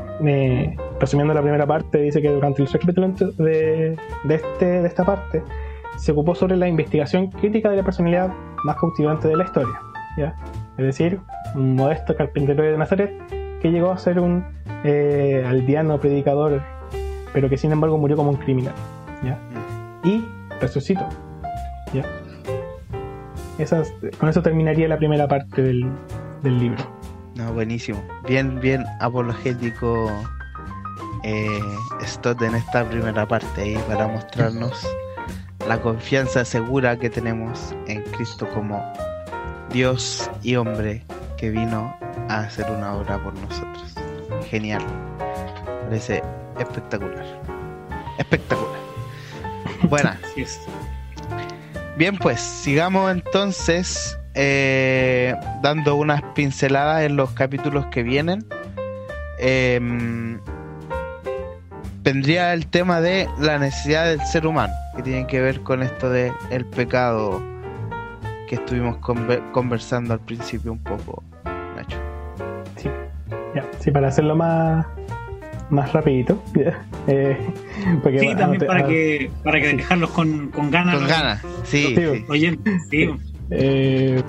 resumiendo 1.00 1.34
la 1.34 1.42
primera 1.42 1.66
parte, 1.66 1.98
dice 1.98 2.22
que 2.22 2.30
durante 2.30 2.62
el 2.62 2.68
capítulo 2.68 3.08
de, 3.08 3.96
de, 4.22 4.34
este, 4.36 4.64
de 4.64 4.86
esta 4.86 5.04
parte 5.04 5.42
se 5.96 6.12
ocupó 6.12 6.34
sobre 6.34 6.56
la 6.56 6.68
investigación 6.68 7.30
crítica 7.30 7.70
de 7.70 7.76
la 7.76 7.82
personalidad 7.82 8.32
más 8.64 8.76
cautivante 8.76 9.28
de 9.28 9.36
la 9.36 9.44
historia. 9.44 9.80
¿ya? 10.16 10.34
Es 10.76 10.84
decir, 10.84 11.20
un 11.54 11.76
modesto 11.76 12.16
carpintero 12.16 12.62
de 12.62 12.76
Nazaret 12.76 13.12
que 13.60 13.70
llegó 13.70 13.92
a 13.92 13.98
ser 13.98 14.18
un 14.18 14.44
eh, 14.84 15.44
aldeano 15.46 15.98
predicador, 15.98 16.62
pero 17.32 17.48
que 17.48 17.56
sin 17.56 17.72
embargo 17.72 17.98
murió 17.98 18.16
como 18.16 18.30
un 18.30 18.36
criminal. 18.36 18.74
¿ya? 19.22 19.38
Mm. 20.02 20.08
Y 20.08 20.24
resucitó. 20.60 21.08
¿ya? 21.92 22.04
con 24.18 24.28
eso 24.28 24.42
terminaría 24.42 24.88
la 24.88 24.98
primera 24.98 25.28
parte 25.28 25.62
del, 25.62 25.88
del 26.42 26.58
libro. 26.58 26.82
No, 27.36 27.52
buenísimo. 27.52 28.02
Bien, 28.26 28.60
bien 28.60 28.84
apologético 29.00 30.10
eh, 31.24 31.60
Stott 32.02 32.42
en 32.42 32.54
esta 32.54 32.84
primera 32.88 33.26
parte 33.26 33.62
ahí 33.62 33.78
para 33.88 34.06
mostrarnos 34.06 34.86
la 35.68 35.80
confianza 35.80 36.44
segura 36.44 36.98
que 36.98 37.08
tenemos 37.08 37.74
en 37.86 38.02
Cristo 38.02 38.48
como 38.52 38.82
Dios 39.70 40.30
y 40.42 40.56
hombre 40.56 41.02
que 41.36 41.50
vino 41.50 41.96
a 42.28 42.40
hacer 42.40 42.70
una 42.70 42.94
obra 42.94 43.22
por 43.22 43.34
nosotros. 43.34 43.94
Genial. 44.48 44.84
Parece 45.84 46.22
espectacular. 46.58 47.24
Espectacular. 48.18 48.78
Buena. 49.88 50.20
Bien, 51.96 52.16
pues 52.18 52.40
sigamos 52.40 53.10
entonces 53.12 54.18
eh, 54.34 55.34
dando 55.62 55.94
unas 55.94 56.22
pinceladas 56.34 57.04
en 57.04 57.16
los 57.16 57.30
capítulos 57.30 57.86
que 57.86 58.02
vienen. 58.02 58.44
Eh, 59.38 59.80
vendría 62.04 62.52
el 62.52 62.66
tema 62.66 63.00
de 63.00 63.28
la 63.40 63.58
necesidad 63.58 64.06
del 64.06 64.20
ser 64.20 64.46
humano, 64.46 64.72
que 64.94 65.02
tiene 65.02 65.26
que 65.26 65.40
ver 65.40 65.60
con 65.60 65.82
esto 65.82 66.10
de 66.10 66.32
el 66.50 66.66
pecado 66.66 67.42
que 68.46 68.56
estuvimos 68.56 68.98
conversando 68.98 70.12
al 70.12 70.20
principio 70.20 70.72
un 70.72 70.78
poco, 70.78 71.24
Nacho. 71.74 71.98
Sí, 73.80 73.90
para 73.90 74.08
hacerlo 74.08 74.36
más, 74.36 74.86
más 75.70 75.92
rapidito. 75.92 76.40
Eh, 77.06 77.36
porque, 78.02 78.18
Sí, 78.18 78.34
también 78.34 78.66
para 78.66 78.86
ah, 78.86 78.88
que, 78.88 79.30
para 79.42 79.60
que 79.60 79.76
dejarlos 79.76 80.08
con, 80.08 80.48
con 80.48 80.70
ganas. 80.70 80.94
Con 80.94 81.06
ganas. 81.06 81.42
Sí, 81.64 81.88
Sí, 81.88 81.96
sí. 81.96 82.24
Oye, 82.30 82.58
sí. 82.90 83.10
eh, 83.50 84.22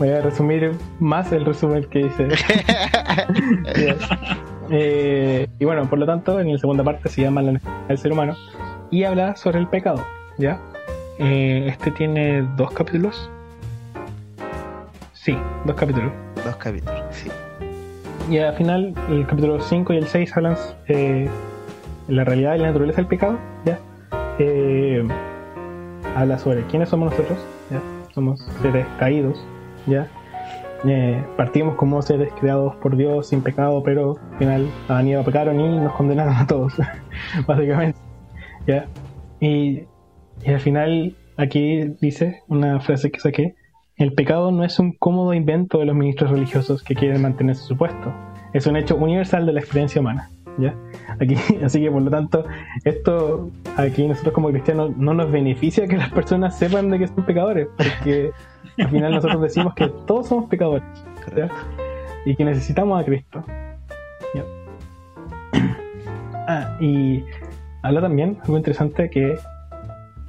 voy 0.00 0.08
a 0.08 0.20
resumir 0.20 0.72
más 0.98 1.30
el 1.30 1.44
resumen 1.44 1.84
que 1.84 2.00
hice. 2.00 2.26
Eh, 4.70 5.46
y 5.58 5.64
bueno, 5.64 5.88
por 5.88 5.98
lo 5.98 6.06
tanto, 6.06 6.40
en 6.40 6.52
la 6.52 6.58
segunda 6.58 6.84
parte 6.84 7.08
se 7.08 7.22
llama 7.22 7.42
la 7.42 7.52
necesidad 7.52 7.88
del 7.88 7.98
ser 7.98 8.12
humano 8.12 8.36
y 8.90 9.04
habla 9.04 9.36
sobre 9.36 9.58
el 9.58 9.68
pecado. 9.68 10.04
¿ya? 10.38 10.60
Eh, 11.18 11.66
este 11.68 11.90
tiene 11.90 12.42
dos 12.56 12.70
capítulos. 12.72 13.30
Sí, 15.12 15.36
dos 15.64 15.76
capítulos. 15.76 16.12
Dos 16.44 16.56
capítulos, 16.56 17.02
sí. 17.10 17.28
Y 18.30 18.38
al 18.38 18.54
final, 18.54 18.94
el 19.08 19.26
capítulo 19.26 19.60
5 19.60 19.92
y 19.94 19.96
el 19.96 20.06
6 20.06 20.36
hablan 20.36 20.56
eh, 20.86 21.28
la 22.08 22.24
realidad 22.24 22.54
y 22.54 22.58
la 22.58 22.68
naturaleza 22.68 22.98
del 22.98 23.06
pecado. 23.06 23.38
¿ya? 23.64 23.78
Eh, 24.38 25.06
habla 26.14 26.38
sobre 26.38 26.62
quiénes 26.66 26.88
somos 26.88 27.10
nosotros. 27.10 27.38
¿ya? 27.70 27.80
Somos 28.14 28.40
seres 28.62 28.86
caídos. 28.98 29.42
¿ya? 29.86 30.08
Eh, 30.84 31.24
partimos 31.36 31.74
como 31.74 32.00
seres 32.02 32.32
creados 32.38 32.76
por 32.76 32.96
Dios 32.96 33.28
sin 33.28 33.42
pecado, 33.42 33.82
pero 33.82 34.16
al 34.32 34.38
final 34.38 34.66
Adán 34.88 35.08
y 35.08 35.12
Eva 35.12 35.24
pecaron 35.24 35.60
y 35.60 35.78
nos 35.78 35.92
condenaron 35.94 36.34
a 36.34 36.46
todos, 36.46 36.74
básicamente. 37.46 37.98
¿ya? 38.66 38.86
Y, 39.40 39.82
y 40.44 40.52
al 40.52 40.60
final, 40.60 41.16
aquí 41.36 41.94
dice 42.00 42.42
una 42.48 42.80
frase 42.80 43.10
que 43.10 43.20
saqué: 43.20 43.56
el 43.96 44.12
pecado 44.12 44.52
no 44.52 44.62
es 44.62 44.78
un 44.78 44.92
cómodo 44.92 45.34
invento 45.34 45.78
de 45.80 45.86
los 45.86 45.96
ministros 45.96 46.30
religiosos 46.30 46.84
que 46.84 46.94
quieren 46.94 47.20
mantenerse 47.20 47.64
su 47.64 47.76
puesto, 47.76 48.12
es 48.52 48.66
un 48.66 48.76
hecho 48.76 48.94
universal 48.96 49.44
de 49.46 49.52
la 49.52 49.60
experiencia 49.60 50.00
humana. 50.00 50.30
¿ya? 50.58 50.74
Aquí, 51.20 51.34
así 51.64 51.80
que 51.80 51.90
por 51.90 52.02
lo 52.02 52.10
tanto, 52.10 52.44
esto 52.84 53.50
aquí 53.76 54.06
nosotros 54.06 54.34
como 54.34 54.50
cristianos 54.50 54.96
no 54.96 55.14
nos 55.14 55.30
beneficia 55.30 55.86
que 55.86 55.96
las 55.96 56.10
personas 56.10 56.58
sepan 56.58 56.90
de 56.90 57.00
que 57.00 57.08
son 57.08 57.24
pecadores, 57.24 57.68
porque 57.76 58.30
al 58.78 58.90
final 58.90 59.12
nosotros 59.12 59.42
decimos 59.42 59.74
que 59.74 59.88
todos 60.06 60.28
somos 60.28 60.48
pecadores 60.48 60.84
¿ya? 61.36 61.48
y 62.24 62.36
que 62.36 62.44
necesitamos 62.44 63.00
a 63.00 63.04
Cristo. 63.04 63.44
¿ya? 64.34 64.44
Ah, 66.46 66.76
y 66.80 67.24
habla 67.82 68.00
también 68.00 68.38
algo 68.42 68.56
interesante 68.56 69.10
que 69.10 69.36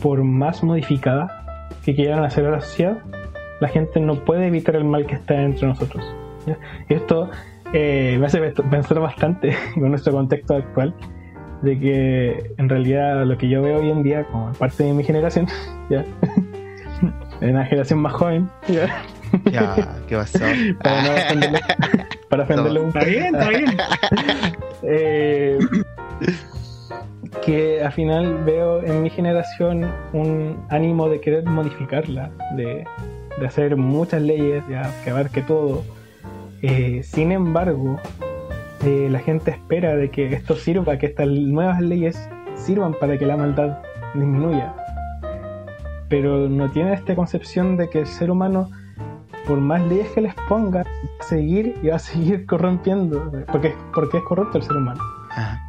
por 0.02 0.24
más 0.24 0.64
modificada 0.64 1.70
que 1.84 1.96
quieran 1.96 2.24
hacer 2.24 2.46
a 2.46 2.52
la 2.52 2.62
sociedad, 2.62 2.98
la 3.60 3.68
gente 3.68 4.00
no 4.00 4.16
puede 4.16 4.48
evitar 4.48 4.76
el 4.76 4.86
mal 4.86 5.06
que 5.06 5.16
está 5.16 5.42
entre 5.42 5.68
nosotros. 5.68 6.04
¿ya? 6.46 6.58
Y 6.88 6.94
esto 6.94 7.30
eh, 7.74 8.18
me 8.20 8.26
hace 8.26 8.40
pensar 8.40 9.00
bastante 9.00 9.56
con 9.76 9.90
nuestro 9.90 10.12
contexto 10.14 10.56
actual, 10.56 10.94
de 11.62 11.80
que 11.80 12.54
en 12.58 12.70
realidad 12.70 13.26
lo 13.26 13.38
que 13.38 13.50
yo 13.50 13.62
veo 13.62 13.80
hoy 13.80 13.92
en 13.92 14.02
día, 14.02 14.26
como 14.26 14.52
parte 14.54 14.84
de 14.84 14.94
mi 14.94 15.04
generación, 15.04 15.48
¿ya? 15.90 16.06
en 17.42 17.56
la 17.56 17.66
generación 17.66 18.00
más 18.00 18.14
joven, 18.14 18.50
¿ya? 18.68 19.04
¿qué 20.08 20.16
pasó? 20.16 20.40
para 20.84 21.04
no 21.04 21.14
ofenderlo, 21.14 21.60
para 22.30 22.44
ofenderlo 22.44 22.88
Está 22.88 23.06
bien, 23.06 23.36
está 23.36 23.50
bien. 23.50 23.78
eh, 24.84 25.60
que 27.46 27.84
al 27.84 27.92
final 27.92 28.44
veo 28.44 28.84
en 28.84 29.04
mi 29.04 29.10
generación 29.10 29.90
un 30.14 30.66
ánimo 30.70 31.10
de 31.10 31.22
querer 31.22 31.46
modificarla, 31.46 32.32
de, 32.56 32.86
de 33.40 33.46
hacer 33.46 33.76
muchas 33.76 34.22
leyes, 34.22 34.64
ya, 34.70 34.92
que 35.04 35.12
abarque 35.12 35.42
todo. 35.42 35.84
Eh, 36.62 37.02
sin 37.04 37.32
embargo, 37.32 38.00
eh, 38.86 39.08
la 39.10 39.20
gente 39.20 39.52
espera 39.52 39.96
de 39.96 40.10
que 40.10 40.34
esto 40.34 40.56
sirva, 40.56 40.98
que 40.98 41.08
estas 41.08 41.28
nuevas 41.28 41.82
leyes 41.82 42.30
sirvan 42.56 42.94
para 42.94 43.18
que 43.18 43.26
la 43.26 43.38
maldad 43.38 43.80
disminuya. 44.14 44.74
Pero 46.10 46.50
no 46.50 46.70
tiene 46.70 46.94
esta 46.94 47.16
concepción 47.16 47.78
de 47.78 47.90
que 47.90 48.00
el 48.00 48.08
ser 48.08 48.32
humano, 48.32 48.70
por 49.48 49.60
más 49.60 49.82
leyes 49.88 50.10
que 50.10 50.22
les 50.22 50.34
ponga, 50.48 50.84
va 50.84 50.90
a 51.20 51.24
seguir 51.24 51.76
y 51.82 51.88
va 51.88 51.96
a 51.96 52.00
seguir 52.12 52.46
corrompiendo, 52.46 53.32
porque, 53.52 53.74
porque 53.94 54.18
es 54.18 54.24
corrupto 54.24 54.58
el 54.58 54.64
ser 54.64 54.78
humano. 54.78 55.02
Ajá. 55.32 55.62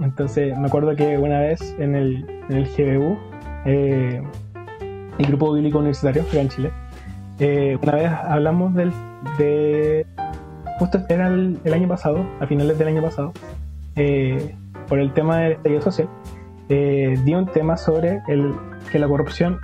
Entonces, 0.00 0.56
me 0.58 0.66
acuerdo 0.66 0.94
que 0.94 1.16
una 1.16 1.40
vez 1.40 1.74
en 1.78 1.94
el, 1.94 2.26
en 2.50 2.56
el 2.56 2.66
GBU, 2.66 3.18
eh, 3.64 4.22
el 5.18 5.26
Grupo 5.26 5.54
Bíblico 5.54 5.78
Universitario, 5.78 6.22
acá 6.22 6.40
en 6.40 6.48
Chile, 6.50 6.72
eh, 7.38 7.78
una 7.82 7.92
vez 7.94 8.10
hablamos 8.10 8.74
del, 8.74 8.92
de. 9.38 10.06
Justo 10.78 10.98
era 11.08 11.28
el, 11.28 11.58
el 11.64 11.72
año 11.72 11.88
pasado, 11.88 12.26
a 12.40 12.46
finales 12.46 12.78
del 12.78 12.88
año 12.88 13.02
pasado, 13.02 13.32
eh, 13.96 14.54
por 14.88 14.98
el 14.98 15.12
tema 15.12 15.38
del 15.38 15.52
estallido 15.52 15.80
social, 15.82 16.08
eh, 16.68 17.18
di 17.24 17.34
un 17.34 17.46
tema 17.46 17.76
sobre 17.76 18.20
el, 18.28 18.54
que 18.90 18.98
la 18.98 19.08
corrupción, 19.08 19.58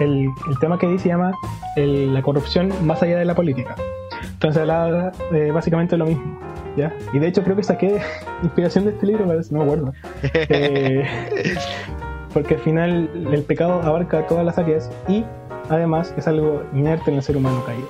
el, 0.00 0.28
el 0.48 0.58
tema 0.60 0.78
que 0.78 0.86
di 0.88 0.98
se 0.98 1.08
llama 1.08 1.32
el- 1.76 2.12
la 2.14 2.22
corrupción 2.22 2.72
más 2.86 3.02
allá 3.02 3.18
de 3.18 3.24
la 3.24 3.34
política. 3.34 3.74
Entonces 4.32 4.60
hablaba 4.60 5.12
eh, 5.32 5.50
básicamente 5.52 5.96
lo 5.96 6.06
mismo. 6.06 6.38
¿ya? 6.76 6.92
Y 7.12 7.18
de 7.18 7.26
hecho 7.28 7.42
creo 7.42 7.56
que 7.56 7.62
saqué 7.64 8.00
inspiración 8.42 8.84
de 8.84 8.90
este 8.92 9.06
libro, 9.06 9.26
parece, 9.26 9.52
no 9.52 9.58
me 9.60 9.64
acuerdo. 9.64 9.92
Eh, 10.50 11.04
porque 12.32 12.54
al 12.54 12.60
final 12.60 13.10
el 13.32 13.42
pecado 13.42 13.80
abarca 13.82 14.26
todas 14.26 14.44
las 14.44 14.58
áreas 14.58 14.90
y 15.08 15.24
además 15.70 16.14
es 16.16 16.28
algo 16.28 16.62
inerte 16.74 17.10
en 17.10 17.16
el 17.16 17.22
ser 17.22 17.36
humano 17.36 17.64
caído. 17.64 17.88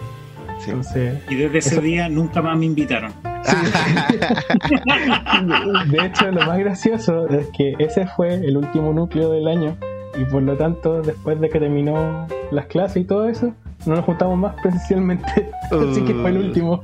Sí. 0.60 0.70
Entonces, 0.70 1.20
Y 1.28 1.34
desde 1.36 1.58
ese 1.58 1.68
Eso- 1.74 1.80
día 1.82 2.08
nunca 2.08 2.40
más 2.42 2.56
me 2.56 2.66
invitaron. 2.66 3.12
de 5.90 6.06
hecho 6.06 6.30
lo 6.30 6.46
más 6.46 6.58
gracioso 6.58 7.28
es 7.28 7.48
que 7.56 7.74
ese 7.78 8.06
fue 8.06 8.34
el 8.34 8.56
último 8.56 8.92
núcleo 8.92 9.30
del 9.32 9.48
año 9.48 9.76
y 10.20 10.24
por 10.24 10.42
lo 10.42 10.56
tanto 10.56 11.00
después 11.02 11.40
de 11.40 11.48
que 11.48 11.58
terminó 11.60 12.26
las 12.50 12.66
clases 12.66 12.98
y 12.98 13.04
todo 13.04 13.28
eso, 13.28 13.52
no 13.86 13.94
nos 13.96 14.04
juntamos 14.04 14.38
más 14.38 14.54
presencialmente. 14.60 15.50
Así 15.70 16.02
que 16.02 16.14
fue 16.14 16.30
el 16.30 16.38
último. 16.38 16.82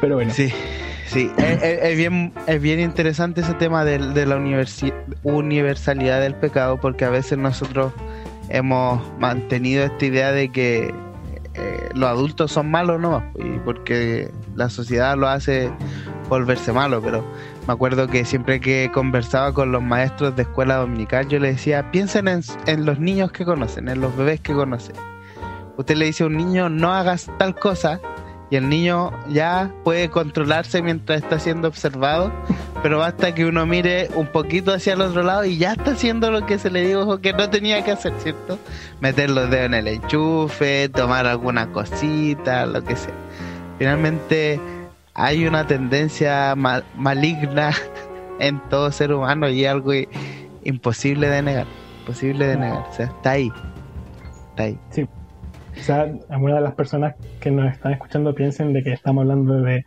Pero 0.00 0.14
bueno. 0.16 0.32
Sí, 0.32 0.50
sí. 1.06 1.30
Es, 1.36 1.62
es- 1.62 1.82
es 1.82 1.96
bien, 1.96 2.32
es 2.46 2.60
bien 2.62 2.80
interesante 2.80 3.40
ese 3.42 3.54
tema 3.54 3.84
del- 3.84 4.14
de, 4.14 4.26
la 4.26 4.36
universi- 4.36 4.94
universalidad 5.22 6.20
del 6.20 6.34
pecado 6.34 6.78
porque 6.80 7.04
a 7.04 7.10
veces 7.10 7.38
nosotros 7.38 7.92
hemos 8.48 9.00
mantenido 9.18 9.84
esta 9.84 10.06
idea 10.06 10.32
de 10.32 10.50
que 10.50 10.94
eh, 11.54 11.88
los 11.94 12.08
adultos 12.08 12.52
son 12.52 12.70
malos 12.70 13.00
nomás 13.00 13.24
y 13.38 13.58
porque 13.64 14.30
la 14.54 14.70
sociedad 14.70 15.16
lo 15.16 15.28
hace 15.28 15.70
volverse 16.28 16.72
malo, 16.72 17.00
pero 17.02 17.24
me 17.66 17.74
acuerdo 17.74 18.08
que 18.08 18.24
siempre 18.24 18.60
que 18.60 18.90
conversaba 18.92 19.52
con 19.52 19.72
los 19.72 19.82
maestros 19.82 20.34
de 20.36 20.42
escuela 20.42 20.76
dominical 20.76 21.28
yo 21.28 21.38
les 21.38 21.56
decía, 21.56 21.90
piensen 21.90 22.28
en, 22.28 22.86
los 22.86 22.98
niños 22.98 23.32
que 23.32 23.44
conocen, 23.44 23.88
en 23.88 24.00
los 24.00 24.16
bebés 24.16 24.40
que 24.40 24.52
conocen. 24.52 24.96
Usted 25.76 25.96
le 25.96 26.06
dice 26.06 26.24
a 26.24 26.26
un 26.26 26.36
niño, 26.36 26.68
no 26.68 26.92
hagas 26.92 27.30
tal 27.38 27.54
cosa, 27.54 28.00
y 28.50 28.56
el 28.56 28.68
niño 28.68 29.12
ya 29.28 29.72
puede 29.84 30.10
controlarse 30.10 30.82
mientras 30.82 31.22
está 31.22 31.38
siendo 31.38 31.68
observado, 31.68 32.32
pero 32.82 32.98
basta 32.98 33.34
que 33.34 33.44
uno 33.44 33.64
mire 33.64 34.08
un 34.14 34.26
poquito 34.26 34.72
hacia 34.72 34.94
el 34.94 35.02
otro 35.02 35.22
lado 35.22 35.44
y 35.44 35.56
ya 35.56 35.72
está 35.72 35.92
haciendo 35.92 36.30
lo 36.30 36.44
que 36.46 36.58
se 36.58 36.70
le 36.70 36.86
dijo 36.86 37.20
que 37.20 37.32
no 37.32 37.48
tenía 37.48 37.84
que 37.84 37.92
hacer, 37.92 38.12
¿cierto? 38.18 38.58
Meter 39.00 39.30
los 39.30 39.48
dedos 39.50 39.66
en 39.66 39.74
el 39.74 39.88
enchufe, 39.88 40.88
tomar 40.88 41.26
alguna 41.26 41.70
cosita, 41.70 42.66
lo 42.66 42.82
que 42.82 42.96
sea. 42.96 43.14
Finalmente 43.78 44.60
hay 45.22 45.46
una 45.46 45.66
tendencia 45.66 46.54
ma- 46.56 46.82
maligna 46.96 47.70
en 48.38 48.58
todo 48.70 48.90
ser 48.90 49.12
humano 49.12 49.48
y 49.48 49.64
algo 49.66 49.92
imposible 50.64 51.28
de 51.28 51.42
negar, 51.42 51.66
imposible 52.00 52.46
de 52.46 52.56
negar, 52.56 52.84
o 52.88 52.92
sea, 52.92 53.06
está 53.06 53.30
ahí, 53.32 53.52
está 54.50 54.62
ahí. 54.64 54.78
Quizás 55.74 56.08
algunas 56.28 56.56
de 56.56 56.62
las 56.62 56.74
personas 56.74 57.14
que 57.38 57.50
nos 57.50 57.70
están 57.72 57.92
escuchando 57.92 58.34
piensen 58.34 58.72
de 58.72 58.82
que 58.82 58.92
estamos 58.92 59.22
hablando 59.22 59.60
de, 59.62 59.84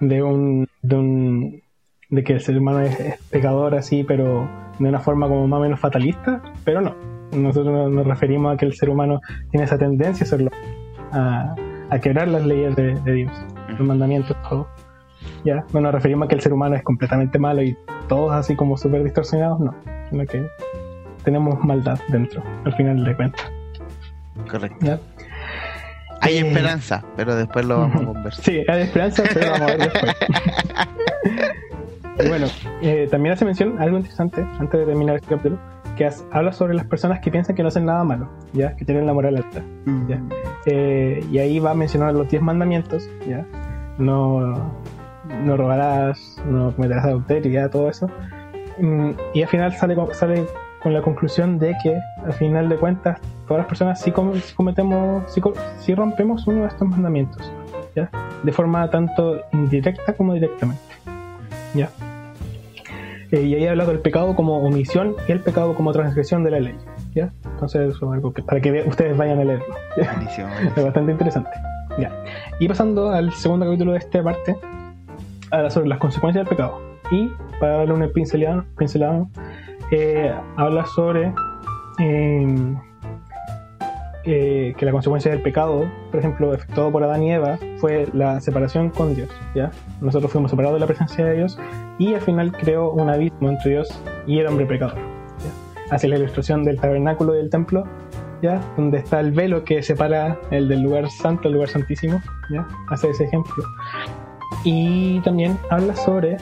de 0.00 0.22
un, 0.22 0.68
de 0.82 0.96
un 0.96 1.62
que 2.24 2.34
el 2.34 2.40
ser 2.40 2.56
humano 2.58 2.80
es, 2.82 3.18
pecador 3.30 3.74
así, 3.74 4.04
pero 4.04 4.48
de 4.78 4.88
una 4.88 5.00
forma 5.00 5.26
como 5.26 5.48
más 5.48 5.58
o 5.58 5.62
menos 5.62 5.80
fatalista, 5.80 6.40
pero 6.64 6.80
no. 6.80 6.94
Nosotros 7.32 7.90
nos- 7.90 8.06
referimos 8.06 8.54
a 8.54 8.56
que 8.56 8.66
el 8.66 8.74
ser 8.74 8.88
humano 8.90 9.20
tiene 9.50 9.64
esa 9.64 9.76
tendencia 9.76 10.24
a 10.24 10.26
hacerlo, 10.26 10.50
a, 11.12 11.54
a 11.90 11.98
quebrar 11.98 12.28
las 12.28 12.46
leyes 12.46 12.76
de 12.76 13.12
Dios, 13.12 13.32
los 13.68 13.80
mandamientos, 13.80 14.36
todo. 14.48 14.68
Ya, 15.44 15.64
no 15.72 15.80
nos 15.80 15.92
referimos 15.92 16.26
a 16.26 16.28
que 16.28 16.34
el 16.36 16.40
ser 16.40 16.52
humano 16.52 16.76
es 16.76 16.82
completamente 16.82 17.38
malo 17.38 17.62
y 17.62 17.76
todos 18.08 18.32
así 18.32 18.54
como 18.54 18.76
súper 18.76 19.02
distorsionados, 19.02 19.60
no, 19.60 19.74
sino 20.10 20.24
que 20.26 20.46
tenemos 21.24 21.62
maldad 21.64 21.98
dentro, 22.08 22.42
al 22.64 22.74
final 22.74 23.04
de 23.04 23.16
cuentas. 23.16 23.50
Correcto. 24.48 24.86
¿ya? 24.86 25.00
Hay 26.20 26.38
Eh, 26.38 26.48
esperanza, 26.48 27.04
pero 27.16 27.34
después 27.34 27.64
lo 27.66 27.80
vamos 27.80 28.02
a 28.02 28.04
conversar. 28.06 28.44
Sí, 28.44 28.62
hay 28.68 28.82
esperanza, 28.82 29.24
pero 29.32 29.50
vamos 29.52 29.70
a 29.70 29.76
ver 29.76 29.92
después. 29.92 30.16
y 32.24 32.28
bueno, 32.28 32.46
eh, 32.82 33.08
también 33.10 33.34
hace 33.34 33.44
mención 33.44 33.80
algo 33.80 33.98
interesante 33.98 34.46
antes 34.58 34.80
de 34.80 34.86
terminar 34.86 35.16
este 35.16 35.28
capítulo, 35.28 35.58
que 35.96 36.08
habla 36.30 36.52
sobre 36.52 36.74
las 36.74 36.84
personas 36.86 37.20
que 37.20 37.30
piensan 37.30 37.56
que 37.56 37.62
no 37.62 37.68
hacen 37.68 37.86
nada 37.86 38.04
malo, 38.04 38.28
ya 38.52 38.76
que 38.76 38.84
tienen 38.84 39.06
la 39.06 39.14
moral 39.14 39.36
alta. 39.36 39.62
Ya. 40.08 40.20
Eh, 40.66 41.24
y 41.30 41.38
ahí 41.38 41.58
va 41.58 41.72
a 41.72 41.74
mencionar 41.74 42.12
los 42.14 42.28
10 42.28 42.42
mandamientos, 42.42 43.08
¿ya? 43.26 43.44
No, 43.98 44.70
no 45.42 45.56
robarás, 45.56 46.40
no 46.46 46.72
cometerás 46.76 47.04
adulterio, 47.06 47.68
todo 47.70 47.88
eso. 47.88 48.08
Mm, 48.78 49.10
Y 49.34 49.42
al 49.42 49.48
final 49.48 49.72
sale, 49.74 49.96
sale 50.12 50.46
con 50.82 50.92
la 50.92 51.00
conclusión 51.02 51.58
de 51.58 51.74
que 51.82 51.98
al 52.24 52.32
final 52.34 52.68
de 52.68 52.76
cuentas 52.76 53.18
todas 53.48 53.58
las 53.60 53.66
personas 53.66 54.00
sí, 54.00 54.12
com- 54.12 54.34
sí 54.34 54.54
cometemos, 54.54 55.24
sí, 55.32 55.40
sí 55.78 55.94
rompemos 55.94 56.46
uno 56.46 56.62
de 56.62 56.68
estos 56.68 56.86
mandamientos, 56.88 57.50
¿ya? 57.94 58.10
De 58.42 58.52
forma 58.52 58.88
tanto 58.90 59.40
indirecta 59.52 60.12
como 60.12 60.34
directamente, 60.34 60.82
¿ya? 61.74 61.88
Eh, 63.32 63.42
y 63.42 63.54
ahí 63.54 63.64
he 63.64 63.68
hablado 63.68 63.90
del 63.90 64.00
pecado 64.00 64.36
como 64.36 64.58
omisión 64.58 65.16
y 65.26 65.32
el 65.32 65.40
pecado 65.40 65.74
como 65.74 65.92
transgresión 65.92 66.44
de 66.44 66.50
la 66.52 66.60
ley, 66.60 66.76
¿ya? 67.14 67.32
Entonces 67.44 67.94
eso 67.94 68.06
es 68.06 68.12
algo 68.12 68.32
que 68.32 68.42
para 68.42 68.60
que 68.60 68.84
ustedes 68.86 69.16
vayan 69.16 69.40
a 69.40 69.44
leerlo. 69.44 69.74
Buenísimo, 69.96 70.48
Es 70.76 70.84
bastante 70.84 71.12
interesante. 71.12 71.50
Ya. 71.98 72.12
Y 72.60 72.68
pasando 72.68 73.10
al 73.10 73.32
segundo 73.32 73.66
capítulo 73.66 73.92
de 73.92 73.98
esta 73.98 74.22
parte, 74.22 74.56
habla 75.50 75.70
sobre 75.70 75.88
las 75.88 75.98
consecuencias 75.98 76.44
del 76.44 76.56
pecado. 76.56 76.80
Y 77.10 77.30
para 77.58 77.78
darle 77.78 77.94
una 77.94 78.08
pincelada, 78.08 78.64
pincelada 78.76 79.26
eh, 79.90 80.32
habla 80.56 80.84
sobre 80.86 81.32
eh, 81.98 82.76
que 84.26 84.84
la 84.84 84.92
consecuencia 84.92 85.30
del 85.30 85.40
pecado, 85.40 85.90
por 86.10 86.18
ejemplo, 86.18 86.52
efectuado 86.52 86.90
por 86.90 87.02
Adán 87.02 87.22
y 87.22 87.32
Eva, 87.32 87.58
fue 87.78 88.06
la 88.12 88.40
separación 88.40 88.90
con 88.90 89.14
Dios. 89.14 89.30
¿ya? 89.54 89.70
Nosotros 90.00 90.32
fuimos 90.32 90.50
separados 90.50 90.76
de 90.76 90.80
la 90.80 90.86
presencia 90.86 91.24
de 91.24 91.36
Dios 91.36 91.58
y 91.98 92.14
al 92.14 92.20
final 92.20 92.52
creó 92.52 92.90
un 92.90 93.08
abismo 93.08 93.48
entre 93.48 93.70
Dios 93.70 94.02
y 94.26 94.38
el 94.38 94.46
hombre 94.48 94.66
pecador. 94.66 94.98
Hace 95.90 96.08
la 96.08 96.16
ilustración 96.16 96.64
del 96.64 96.80
tabernáculo 96.80 97.34
y 97.34 97.38
del 97.38 97.50
templo 97.50 97.84
¿ya? 98.42 98.60
Donde 98.76 98.98
está 98.98 99.20
el 99.20 99.32
velo 99.32 99.64
que 99.64 99.82
separa 99.82 100.38
el 100.50 100.68
del 100.68 100.82
lugar 100.82 101.08
santo 101.10 101.48
al 101.48 101.54
lugar 101.54 101.68
santísimo, 101.68 102.20
¿ya? 102.50 102.66
Hace 102.88 103.10
ese 103.10 103.24
ejemplo. 103.24 103.64
Y 104.64 105.20
también 105.20 105.58
habla 105.70 105.94
sobre, 105.96 106.38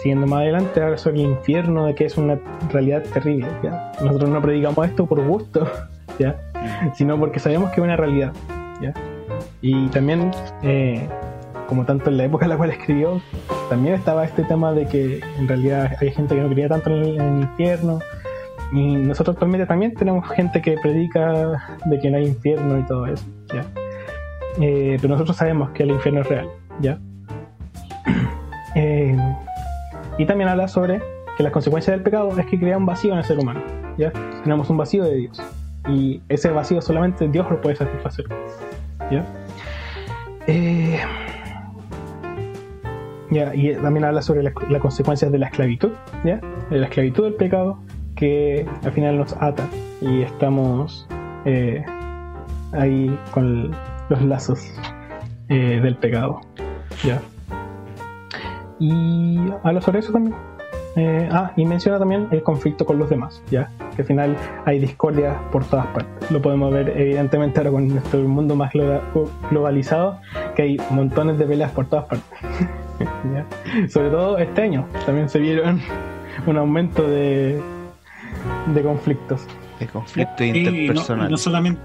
siguiendo 0.00 0.26
más 0.26 0.40
adelante, 0.40 0.82
habla 0.82 0.98
sobre 0.98 1.20
el 1.20 1.30
infierno, 1.30 1.86
de 1.86 1.94
que 1.94 2.06
es 2.06 2.16
una 2.16 2.38
realidad 2.70 3.02
terrible, 3.12 3.48
¿ya? 3.62 3.92
Nosotros 4.02 4.30
no 4.30 4.42
predicamos 4.42 4.86
esto 4.86 5.06
por 5.06 5.24
gusto, 5.26 5.66
¿ya? 6.18 6.36
Sino 6.94 7.18
porque 7.18 7.38
sabemos 7.38 7.70
que 7.70 7.80
es 7.80 7.84
una 7.84 7.96
realidad, 7.96 8.32
¿ya? 8.80 8.92
Y 9.60 9.88
también, 9.88 10.30
eh, 10.62 11.08
como 11.68 11.84
tanto 11.84 12.10
en 12.10 12.18
la 12.18 12.24
época 12.24 12.44
en 12.44 12.50
la 12.50 12.56
cual 12.56 12.70
escribió, 12.70 13.20
también 13.68 13.94
estaba 13.94 14.24
este 14.24 14.42
tema 14.44 14.72
de 14.72 14.86
que 14.86 15.20
en 15.38 15.48
realidad 15.48 15.92
hay 16.00 16.10
gente 16.10 16.34
que 16.34 16.40
no 16.40 16.48
creía 16.48 16.68
tanto 16.68 16.90
en 16.90 17.20
el, 17.20 17.40
infierno, 17.42 18.00
y 18.72 18.96
nosotros 18.96 19.34
actualmente 19.34 19.66
también 19.66 19.94
tenemos 19.94 20.28
gente 20.30 20.62
que 20.62 20.76
predica 20.82 21.78
de 21.84 22.00
que 22.00 22.10
no 22.10 22.16
hay 22.16 22.26
infierno 22.26 22.78
y 22.78 22.82
todo 22.84 23.06
eso, 23.06 23.24
¿ya? 23.52 23.64
Eh, 24.60 24.98
pero 25.00 25.14
nosotros 25.14 25.36
sabemos 25.36 25.70
que 25.70 25.82
el 25.82 25.90
infierno 25.90 26.20
es 26.20 26.28
real, 26.28 26.48
¿ya? 26.80 26.98
Eh, 28.74 29.14
y 30.16 30.24
también 30.24 30.48
habla 30.48 30.66
sobre 30.66 31.02
que 31.36 31.42
las 31.42 31.52
consecuencias 31.52 31.94
del 31.94 32.02
pecado 32.02 32.30
es 32.38 32.46
que 32.46 32.58
crea 32.58 32.78
un 32.78 32.86
vacío 32.86 33.12
en 33.12 33.18
el 33.18 33.24
ser 33.24 33.38
humano, 33.38 33.60
¿ya? 33.98 34.10
Tenemos 34.42 34.70
un 34.70 34.78
vacío 34.78 35.04
de 35.04 35.14
Dios. 35.14 35.42
Y 35.88 36.22
ese 36.28 36.50
vacío 36.50 36.80
solamente 36.80 37.28
Dios 37.28 37.50
lo 37.50 37.60
puede 37.60 37.76
satisfacer, 37.76 38.26
¿ya? 39.10 39.26
Eh, 40.46 41.00
ya, 43.30 43.54
y 43.54 43.74
también 43.76 44.04
habla 44.04 44.22
sobre 44.22 44.42
las, 44.42 44.54
consecuencias 44.80 45.32
de 45.32 45.38
la 45.38 45.46
esclavitud, 45.46 45.92
¿ya? 46.24 46.40
De 46.70 46.78
la 46.78 46.86
esclavitud 46.86 47.24
del 47.24 47.34
pecado 47.34 47.78
que 48.14 48.66
al 48.84 48.92
final 48.92 49.18
nos 49.18 49.34
ata 49.40 49.66
y 50.00 50.22
estamos 50.22 51.08
eh, 51.44 51.84
ahí 52.72 53.18
con 53.32 53.72
los 54.08 54.22
lazos 54.22 54.72
eh, 55.48 55.80
del 55.82 55.96
pecado. 55.96 56.40
¿ya? 57.04 57.20
Y 58.78 59.38
habla 59.64 59.80
sobre 59.80 60.00
eso 60.00 60.12
también. 60.12 60.36
Eh, 60.94 61.26
ah, 61.32 61.52
y 61.56 61.64
menciona 61.64 61.98
también 61.98 62.28
el 62.32 62.42
conflicto 62.42 62.84
con 62.84 62.98
los 62.98 63.08
demás, 63.08 63.42
¿ya? 63.50 63.70
Que 63.96 64.02
al 64.02 64.08
final 64.08 64.36
hay 64.66 64.78
discordia 64.78 65.38
por 65.50 65.64
todas 65.64 65.86
partes. 65.86 66.30
Lo 66.30 66.42
podemos 66.42 66.70
ver 66.72 66.90
evidentemente 66.90 67.60
ahora 67.60 67.70
con 67.70 67.88
nuestro 67.88 68.20
mundo 68.20 68.54
más 68.56 68.72
glo- 68.74 69.00
globalizado, 69.50 70.20
que 70.54 70.62
hay 70.62 70.76
montones 70.90 71.38
de 71.38 71.46
peleas 71.46 71.70
por 71.70 71.86
todas 71.86 72.04
partes. 72.04 72.38
¿ya? 73.00 73.88
Sobre 73.88 74.10
todo 74.10 74.36
este 74.36 74.62
año, 74.62 74.86
también 75.06 75.28
se 75.30 75.38
vieron 75.38 75.80
un 76.46 76.56
aumento 76.58 77.02
de, 77.08 77.58
de 78.66 78.82
conflictos. 78.82 79.46
De 79.80 79.86
conflicto 79.86 80.32
Sí, 80.38 80.44
y 80.44 80.50
no, 80.52 80.56
y 80.58 80.80
interpersonal. 80.82 81.30
no 81.30 81.36
solamente, 81.38 81.80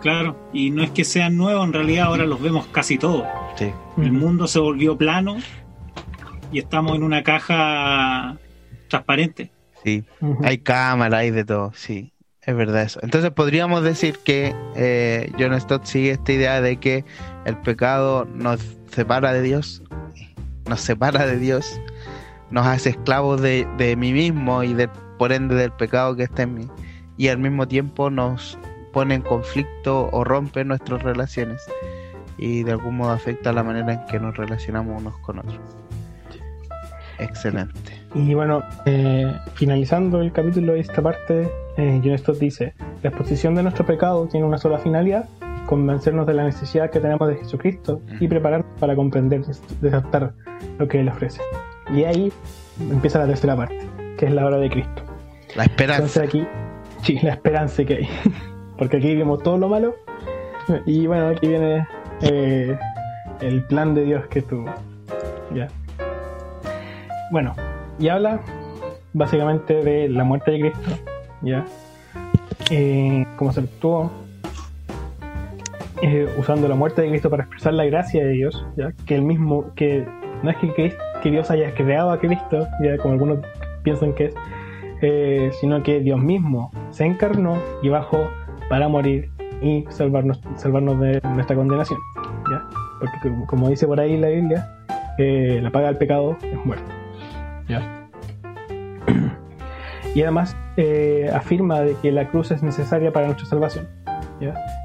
claro, 0.00 0.36
y 0.52 0.70
no 0.70 0.82
es 0.84 0.90
que 0.90 1.02
sean 1.04 1.36
nuevos, 1.36 1.66
en 1.66 1.72
realidad 1.72 2.06
ahora 2.06 2.24
los 2.24 2.40
vemos 2.40 2.66
casi 2.68 2.98
todos. 2.98 3.24
Sí. 3.56 3.72
El 3.98 4.12
mundo 4.12 4.46
se 4.46 4.60
volvió 4.60 4.96
plano 4.96 5.36
y 6.52 6.60
estamos 6.60 6.94
en 6.94 7.02
una 7.02 7.22
caja 7.24 8.36
transparente. 8.96 9.50
Sí, 9.82 10.04
hay 10.42 10.58
cámara, 10.58 11.18
hay 11.18 11.30
de 11.30 11.44
todo, 11.44 11.72
sí, 11.74 12.12
es 12.42 12.56
verdad 12.56 12.82
eso. 12.82 13.00
Entonces 13.02 13.30
podríamos 13.30 13.82
decir 13.82 14.18
que 14.24 14.54
eh, 14.76 15.30
John 15.38 15.58
Stott 15.60 15.84
sigue 15.84 16.12
esta 16.12 16.32
idea 16.32 16.60
de 16.60 16.78
que 16.78 17.04
el 17.44 17.56
pecado 17.58 18.24
nos 18.24 18.60
separa 18.90 19.32
de 19.32 19.42
Dios, 19.42 19.82
nos 20.68 20.80
separa 20.80 21.26
de 21.26 21.38
Dios, 21.38 21.80
nos 22.50 22.66
hace 22.66 22.90
esclavos 22.90 23.42
de, 23.42 23.68
de 23.76 23.96
mí 23.96 24.12
mismo 24.12 24.62
y 24.62 24.72
de, 24.72 24.88
por 25.18 25.32
ende 25.32 25.54
del 25.54 25.72
pecado 25.72 26.16
que 26.16 26.22
está 26.22 26.42
en 26.44 26.54
mí, 26.54 26.68
y 27.18 27.28
al 27.28 27.38
mismo 27.38 27.68
tiempo 27.68 28.08
nos 28.08 28.58
pone 28.92 29.16
en 29.16 29.22
conflicto 29.22 30.08
o 30.12 30.24
rompe 30.24 30.64
nuestras 30.64 31.02
relaciones 31.02 31.60
y 32.38 32.62
de 32.62 32.72
algún 32.72 32.96
modo 32.96 33.10
afecta 33.10 33.52
la 33.52 33.62
manera 33.62 33.92
en 33.92 34.06
que 34.06 34.18
nos 34.18 34.36
relacionamos 34.36 35.00
unos 35.00 35.18
con 35.18 35.40
otros. 35.40 35.60
Excelente. 37.18 38.03
Y 38.14 38.32
bueno, 38.32 38.62
eh, 38.86 39.32
finalizando 39.54 40.20
el 40.20 40.32
capítulo 40.32 40.74
de 40.74 40.80
esta 40.80 41.02
parte, 41.02 41.50
eh, 41.76 42.00
John 42.02 42.16
Stott 42.16 42.38
dice, 42.38 42.74
la 43.02 43.10
exposición 43.10 43.56
de 43.56 43.64
nuestro 43.64 43.84
pecado 43.84 44.28
tiene 44.28 44.46
una 44.46 44.56
sola 44.56 44.78
finalidad, 44.78 45.28
convencernos 45.66 46.24
de 46.26 46.34
la 46.34 46.44
necesidad 46.44 46.90
que 46.90 47.00
tenemos 47.00 47.26
de 47.28 47.36
Jesucristo 47.36 48.00
y 48.20 48.28
prepararnos 48.28 48.68
para 48.78 48.94
comprender 48.94 49.40
y 49.40 49.44
desatar 49.80 50.32
lo 50.78 50.86
que 50.86 51.00
Él 51.00 51.08
ofrece. 51.08 51.40
Y 51.92 52.04
ahí 52.04 52.32
empieza 52.80 53.18
la 53.18 53.26
tercera 53.26 53.56
parte, 53.56 53.80
que 54.16 54.26
es 54.26 54.32
la 54.32 54.46
obra 54.46 54.58
de 54.58 54.70
Cristo. 54.70 55.02
La 55.56 55.64
esperanza. 55.64 56.02
Entonces 56.04 56.22
aquí, 56.22 56.46
sí, 57.02 57.18
la 57.20 57.32
esperanza 57.32 57.84
que 57.84 57.94
hay. 57.94 58.08
Porque 58.78 58.98
aquí 58.98 59.14
vimos 59.14 59.42
todo 59.42 59.58
lo 59.58 59.68
malo. 59.68 59.96
Y 60.86 61.06
bueno, 61.06 61.28
aquí 61.28 61.48
viene 61.48 61.86
eh, 62.22 62.78
el 63.40 63.64
plan 63.64 63.92
de 63.92 64.04
Dios 64.04 64.26
que 64.28 64.40
tuvo. 64.40 64.72
Ya. 65.52 65.68
Bueno, 67.30 67.54
y 67.98 68.08
habla 68.08 68.40
básicamente 69.12 69.82
de 69.82 70.08
la 70.08 70.24
muerte 70.24 70.50
de 70.52 70.60
Cristo. 70.60 70.90
Ya. 71.42 71.64
Eh, 72.70 73.26
se 73.52 73.60
actuó. 73.60 74.10
eh, 76.02 76.28
usando 76.38 76.68
la 76.68 76.74
muerte 76.74 77.02
de 77.02 77.08
Cristo 77.08 77.30
para 77.30 77.44
expresar 77.44 77.74
la 77.74 77.84
gracia 77.84 78.24
de 78.24 78.32
Dios. 78.32 78.66
Ya. 78.76 78.92
Que 79.06 79.14
el 79.14 79.22
mismo, 79.22 79.72
que 79.74 80.06
no 80.42 80.50
es 80.50 80.56
que, 80.56 80.96
que 81.22 81.30
Dios 81.30 81.50
haya 81.50 81.74
creado 81.74 82.10
a 82.10 82.18
Cristo, 82.18 82.66
ya 82.82 82.98
como 82.98 83.14
algunos 83.14 83.38
piensan 83.82 84.12
que 84.14 84.26
es, 84.26 84.34
eh, 85.02 85.50
sino 85.60 85.82
que 85.82 86.00
Dios 86.00 86.20
mismo 86.20 86.70
se 86.90 87.04
encarnó 87.04 87.58
y 87.82 87.88
bajó 87.88 88.28
para 88.68 88.88
morir 88.88 89.30
y 89.62 89.84
salvarnos, 89.88 90.40
salvarnos 90.56 90.98
de 91.00 91.20
nuestra 91.34 91.56
condenación. 91.56 91.98
¿ya? 92.50 92.64
Porque 92.98 93.18
como, 93.22 93.46
como 93.46 93.68
dice 93.68 93.86
por 93.86 94.00
ahí 94.00 94.16
la 94.16 94.28
Biblia, 94.28 94.68
eh, 95.18 95.60
la 95.62 95.70
paga 95.70 95.88
del 95.88 95.96
pecado 95.96 96.36
es 96.42 96.66
muerte. 96.66 96.93
Y 100.14 100.22
además 100.22 100.56
eh, 100.76 101.28
afirma 101.34 101.80
de 101.80 101.96
que 101.96 102.12
la 102.12 102.28
cruz 102.28 102.52
es 102.52 102.62
necesaria 102.62 103.12
para 103.12 103.26
nuestra 103.26 103.46
salvación. 103.46 103.88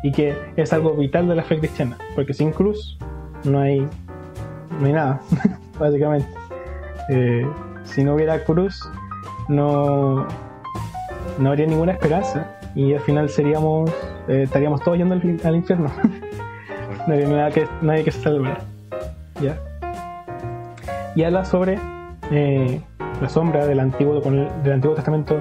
Y 0.01 0.11
que 0.11 0.35
es 0.55 0.73
algo 0.73 0.95
vital 0.95 1.27
de 1.27 1.35
la 1.35 1.43
fe 1.43 1.59
cristiana. 1.59 1.95
Porque 2.15 2.33
sin 2.33 2.51
cruz 2.51 2.97
no 3.43 3.59
hay, 3.59 3.87
no 4.79 4.87
hay 4.87 4.93
nada, 4.93 5.21
básicamente. 5.79 6.27
Eh, 7.09 7.47
si 7.83 8.03
no 8.03 8.15
hubiera 8.15 8.43
cruz, 8.43 8.89
no, 9.49 10.25
no 11.37 11.49
habría 11.49 11.67
ninguna 11.67 11.91
esperanza 11.91 12.59
y 12.75 12.93
al 12.93 13.01
final 13.01 13.29
seríamos 13.29 13.89
eh, 14.27 14.43
estaríamos 14.43 14.81
todos 14.81 14.97
yendo 14.97 15.15
al, 15.15 15.39
al 15.43 15.55
infierno 15.55 15.91
no 17.07 17.13
habría 17.13 17.27
nada 17.27 17.51
que, 17.51 17.67
nadie 17.81 18.03
que 18.03 18.11
se 18.11 18.21
salvara 18.21 18.59
¿ya? 19.41 19.57
y 21.15 21.23
habla 21.23 21.45
sobre 21.45 21.79
eh, 22.31 22.81
la 23.21 23.29
sombra 23.29 23.65
del 23.65 23.79
antiguo 23.79 24.21
con 24.21 24.37
el- 24.39 24.63
del 24.63 24.73
antiguo 24.73 24.95
testamento 24.95 25.39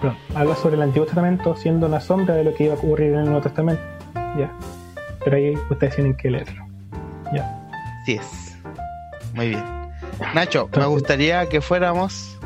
perdón, 0.00 0.16
habla 0.34 0.54
sobre 0.54 0.76
el 0.76 0.82
antiguo 0.82 1.06
testamento 1.06 1.56
siendo 1.56 1.88
la 1.88 2.00
sombra 2.00 2.34
de 2.34 2.44
lo 2.44 2.54
que 2.54 2.64
iba 2.64 2.74
a 2.74 2.76
ocurrir 2.76 3.12
en 3.12 3.18
el 3.20 3.24
nuevo 3.26 3.40
testamento 3.40 3.82
ya 4.38 4.52
pero 5.24 5.36
ahí 5.36 5.54
ustedes 5.70 5.94
tienen 5.96 6.16
que 6.16 6.30
leerlo 6.30 6.64
ya 7.34 7.54
Así 8.02 8.14
es. 8.14 8.56
Muy 9.34 9.48
bien. 9.50 9.62
Nacho, 10.34 10.70
me 10.78 10.86
gustaría 10.86 11.46
que 11.46 11.60
fuéramos 11.60 12.38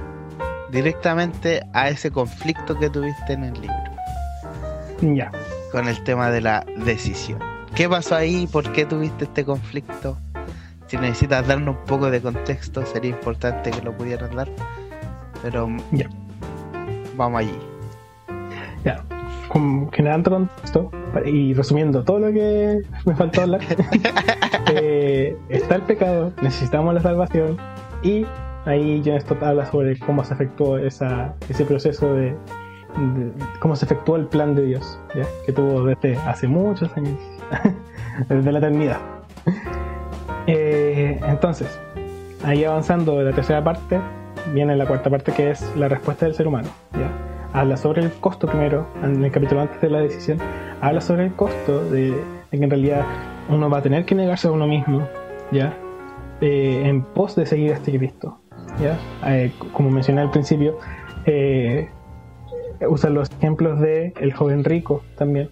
directamente 0.73 1.63
a 1.73 1.89
ese 1.89 2.11
conflicto 2.11 2.77
que 2.79 2.91
tuviste 2.91 3.35
en 3.35 3.45
el 3.45 3.53
libro, 3.61 3.77
ya 5.15 5.31
con 5.71 5.87
el 5.87 6.03
tema 6.03 6.31
de 6.31 6.41
la 6.41 6.65
decisión. 6.85 7.39
¿Qué 7.77 7.89
pasó 7.89 8.17
ahí? 8.17 8.47
¿Por 8.49 8.73
qué 8.73 8.85
tuviste 8.87 9.25
este 9.25 9.45
conflicto? 9.45 10.19
Si 10.93 10.99
necesitas 10.99 11.47
darnos 11.47 11.75
un 11.77 11.85
poco 11.87 12.11
de 12.11 12.21
contexto, 12.21 12.85
sería 12.85 13.13
importante 13.13 13.71
que 13.71 13.81
lo 13.81 13.97
pudieran 13.97 14.37
dar. 14.37 14.47
Pero 15.43 15.67
Ya. 15.91 16.07
vamos 17.17 17.41
allí. 17.41 17.59
Ya, 18.85 19.03
con- 19.49 19.91
generando 19.91 20.31
contexto 20.31 20.91
y 21.25 21.55
resumiendo 21.55 22.05
todo 22.05 22.19
lo 22.19 22.27
que 22.31 22.83
me 23.07 23.15
faltó 23.17 23.41
hablar, 23.41 23.61
eh, 24.75 25.35
está 25.49 25.77
el 25.77 25.83
pecado, 25.83 26.31
necesitamos 26.43 26.93
la 26.93 27.01
salvación 27.01 27.57
y 28.03 28.27
ahí 28.67 29.03
John 29.03 29.19
Stott 29.19 29.43
habla 29.43 29.65
sobre 29.65 29.99
cómo 29.99 30.23
se 30.25 30.35
efectuó 30.35 30.77
esa, 30.77 31.33
ese 31.49 31.65
proceso 31.65 32.13
de, 32.13 32.33
de- 32.35 33.33
cómo 33.61 33.77
se 33.77 33.87
efectuó 33.87 34.17
el 34.17 34.27
plan 34.27 34.55
de 34.55 34.63
Dios, 34.67 35.01
¿ya? 35.15 35.25
que 35.47 35.53
tuvo 35.55 35.85
desde 35.85 36.19
hace 36.19 36.49
muchos 36.49 36.95
años, 36.99 37.19
desde 38.29 38.53
la 38.53 38.59
eternidad. 38.59 38.99
Eh, 40.47 41.21
entonces, 41.29 41.81
ahí 42.45 42.65
avanzando 42.65 43.19
de 43.19 43.25
la 43.25 43.33
tercera 43.33 43.63
parte, 43.63 44.01
viene 44.53 44.77
la 44.77 44.87
cuarta 44.87 45.11
parte 45.11 45.33
que 45.33 45.51
es 45.51 45.77
la 45.77 45.89
respuesta 45.89 46.27
del 46.27 46.35
ser 46.35 46.47
humano. 46.49 46.69
Habla 47.55 47.77
sobre 47.77 48.03
el 48.03 48.11
costo 48.13 48.47
primero, 48.47 48.87
en 49.03 49.23
el 49.23 49.31
capítulo 49.31 49.61
antes 49.61 49.79
de 49.83 49.91
la 49.91 50.01
decisión, 50.01 50.39
habla 50.81 51.03
sobre 51.03 51.27
el 51.27 51.35
costo 51.35 51.85
de, 51.91 52.15
que 52.51 52.57
en 52.57 52.71
realidad 52.71 53.05
uno 53.51 53.69
va 53.69 53.79
a 53.79 53.83
tener 53.83 54.07
que 54.07 54.15
negarse 54.15 54.49
a 54.49 54.53
uno 54.53 54.67
mismo, 54.67 55.07
¿ya? 55.51 55.77
Eh, 56.41 56.83
en 56.87 57.03
pos 57.03 57.37
de 57.37 57.45
seguir 57.45 57.73
a 57.73 57.75
este 57.75 57.97
Cristo, 57.99 58.39
¿ya? 58.81 58.99
Eh, 59.31 59.53
como 59.75 59.91
mencioné 59.91 60.23
al 60.23 60.31
principio, 60.31 60.79
eh, 61.27 61.91
usa 62.89 63.11
los 63.11 63.31
ejemplos 63.31 63.79
de 63.81 64.15
el 64.19 64.33
joven 64.33 64.65
rico 64.65 65.03
también, 65.19 65.51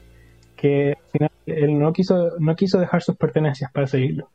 que 0.56 0.92
al 0.92 1.10
final 1.12 1.30
él 1.44 1.78
no 1.78 1.92
quiso, 1.92 2.30
no 2.38 2.56
quiso 2.56 2.80
dejar 2.80 3.02
sus 3.02 3.16
pertenencias 3.16 3.70
para 3.72 3.86
seguirlo. 3.86 4.30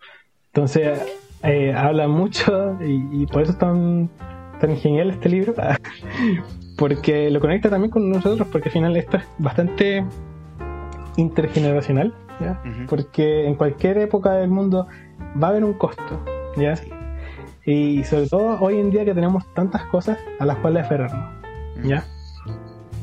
Entonces, 0.56 1.01
eh, 1.43 1.74
habla 1.76 2.08
mucho 2.08 2.78
y, 2.82 3.24
y 3.24 3.26
por 3.26 3.41
eso 3.41 3.51
es 3.51 3.58
tan, 3.58 4.10
tan 4.62 4.78
genial 4.78 5.10
este 5.10 5.28
libro, 5.28 5.53
porque 6.78 7.30
lo 7.30 7.41
conecta 7.41 7.70
también 7.70 7.91
con 7.91 8.10
nosotros, 8.10 8.47
porque 8.49 8.70
al 8.70 8.74
final 8.74 8.95
esto 8.95 9.18
es 9.18 9.26
bastante 9.38 10.06
intergeneracional, 11.18 12.14
¿ya? 12.39 12.62
Porque 12.88 13.45
en 13.45 13.56
cualquier 13.56 13.97
época 13.97 14.32
del 14.32 14.49
mundo 14.49 14.88
va 15.43 15.47
a 15.47 15.49
haber 15.49 15.66
un 15.66 15.74
costo, 15.74 16.24
¿ya? 16.56 16.76
Y 17.66 18.06
sobre 18.06 18.28
todo 18.28 18.58
hoy 18.62 18.80
en 18.80 18.91
día 18.91 19.03
que 19.03 19.14
tenemos 19.14 19.43
tantas 19.56 19.84
cosas 19.88 20.18
a 20.39 20.45
las 20.45 20.56
cuales 20.60 20.86
aferrarnos, 20.86 21.34
¿ya? 21.84 22.06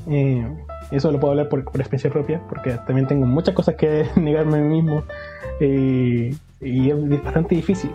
Eh, 0.08 0.46
eso 0.90 1.12
lo 1.12 1.20
puedo 1.20 1.32
hablar 1.32 1.50
por, 1.50 1.64
por 1.64 1.80
experiencia 1.82 2.10
propia, 2.10 2.40
porque 2.48 2.78
también 2.86 3.06
tengo 3.06 3.26
muchas 3.26 3.54
cosas 3.54 3.74
que 3.74 4.06
negarme 4.16 4.56
a 4.56 4.60
mí 4.62 4.80
mismo 4.80 5.02
eh, 5.60 6.34
y 6.62 6.90
es 6.90 7.24
bastante 7.24 7.56
difícil, 7.56 7.90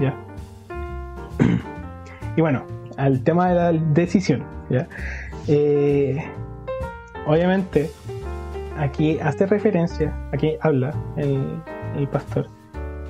¿ya? 0.00 0.14
Y 2.36 2.40
bueno, 2.40 2.64
al 2.96 3.22
tema 3.22 3.48
de 3.50 3.54
la 3.54 3.72
decisión, 3.72 4.42
¿ya? 4.70 4.88
Eh, 5.48 6.24
obviamente, 7.26 7.90
aquí 8.78 9.18
hace 9.20 9.46
referencia, 9.46 10.14
aquí 10.32 10.56
habla 10.60 10.94
el, 11.16 11.60
el 11.96 12.08
pastor, 12.08 12.46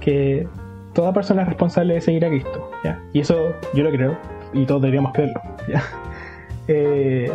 que 0.00 0.48
toda 0.92 1.12
persona 1.12 1.42
es 1.42 1.48
responsable 1.48 1.94
de 1.94 2.00
seguir 2.00 2.24
a 2.24 2.28
Cristo, 2.28 2.70
¿ya? 2.82 3.00
Y 3.12 3.20
eso 3.20 3.52
yo 3.74 3.84
lo 3.84 3.90
creo, 3.90 4.18
y 4.52 4.66
todos 4.66 4.82
deberíamos 4.82 5.12
creerlo, 5.12 5.40
¿ya? 5.68 5.82
Eh, 6.68 7.32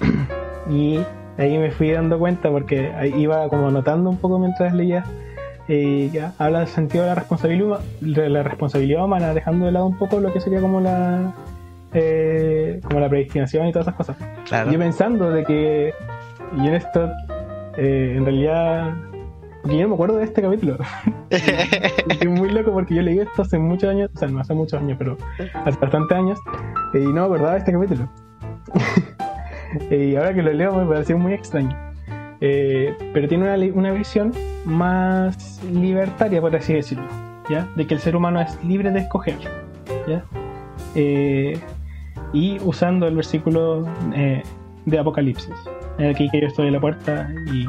y 0.70 1.00
ahí 1.38 1.58
me 1.58 1.70
fui 1.72 1.90
dando 1.90 2.18
cuenta 2.18 2.50
porque 2.50 2.92
iba 3.16 3.48
como 3.48 3.68
anotando 3.68 4.10
un 4.10 4.16
poco 4.16 4.38
mientras 4.38 4.72
leía 4.72 5.04
eh, 5.68 6.10
ya 6.12 6.34
habla 6.38 6.60
del 6.60 6.68
sentido 6.68 7.04
de 7.04 7.10
la 7.10 7.14
responsabilidad 7.14 7.80
la 8.00 8.42
responsabilidad 8.42 9.04
humana 9.04 9.32
dejando 9.32 9.64
de 9.64 9.72
lado 9.72 9.86
un 9.86 9.96
poco 9.96 10.20
lo 10.20 10.32
que 10.32 10.40
sería 10.40 10.60
como 10.60 10.80
la 10.80 11.32
eh, 11.94 12.80
como 12.84 13.00
la 13.00 13.08
predestinación 13.08 13.68
y 13.68 13.72
todas 13.72 13.86
esas 13.86 13.96
cosas. 13.96 14.16
Claro. 14.46 14.70
yo 14.70 14.78
pensando 14.78 15.30
de 15.30 15.44
que 15.44 15.94
y 16.58 16.66
en 16.66 16.74
esto 16.74 17.08
eh, 17.78 18.14
en 18.16 18.24
realidad 18.24 18.94
porque 19.62 19.78
yo 19.78 19.82
no 19.84 19.88
me 19.88 19.94
acuerdo 19.94 20.16
de 20.16 20.24
este 20.24 20.42
capítulo. 20.42 20.76
Es 21.30 22.26
muy 22.28 22.50
loco 22.50 22.70
porque 22.72 22.94
yo 22.94 23.02
leí 23.02 23.18
esto 23.18 23.42
hace 23.42 23.58
muchos 23.58 23.88
años 23.88 24.10
o 24.14 24.18
sea 24.18 24.28
no 24.28 24.40
hace 24.40 24.54
muchos 24.54 24.80
años 24.80 24.96
pero 24.98 25.16
hace 25.64 25.78
bastantes 25.80 26.16
años 26.16 26.38
y 26.92 26.98
no 26.98 27.12
me 27.12 27.20
acordaba 27.20 27.52
de 27.52 27.58
este 27.58 27.72
capítulo. 27.72 28.08
Y 29.90 30.14
ahora 30.14 30.32
que 30.32 30.40
lo 30.40 30.52
leo 30.52 30.72
me 30.72 30.86
pareció 30.86 31.18
muy 31.18 31.32
extraño 31.32 31.76
Eh, 32.46 32.94
pero 33.14 33.26
tiene 33.26 33.44
una, 33.44 33.72
una 33.74 33.90
visión 33.92 34.30
más 34.66 35.62
libertaria 35.64 36.42
por 36.42 36.54
así 36.54 36.74
decirlo 36.74 37.06
¿ya? 37.48 37.66
de 37.74 37.86
que 37.86 37.94
el 37.94 38.00
ser 38.00 38.14
humano 38.16 38.38
es 38.38 38.62
libre 38.62 38.90
de 38.90 39.00
escoger 39.00 39.38
¿ya? 40.06 40.22
Eh, 40.94 41.58
y 42.34 42.58
usando 42.60 43.08
el 43.08 43.16
versículo 43.16 43.88
eh, 44.14 44.42
de 44.84 44.98
Apocalipsis 44.98 45.54
aquí 45.98 46.28
que 46.28 46.42
yo 46.42 46.48
estoy 46.48 46.66
en 46.66 46.74
la 46.74 46.80
puerta 46.80 47.30
y, 47.50 47.60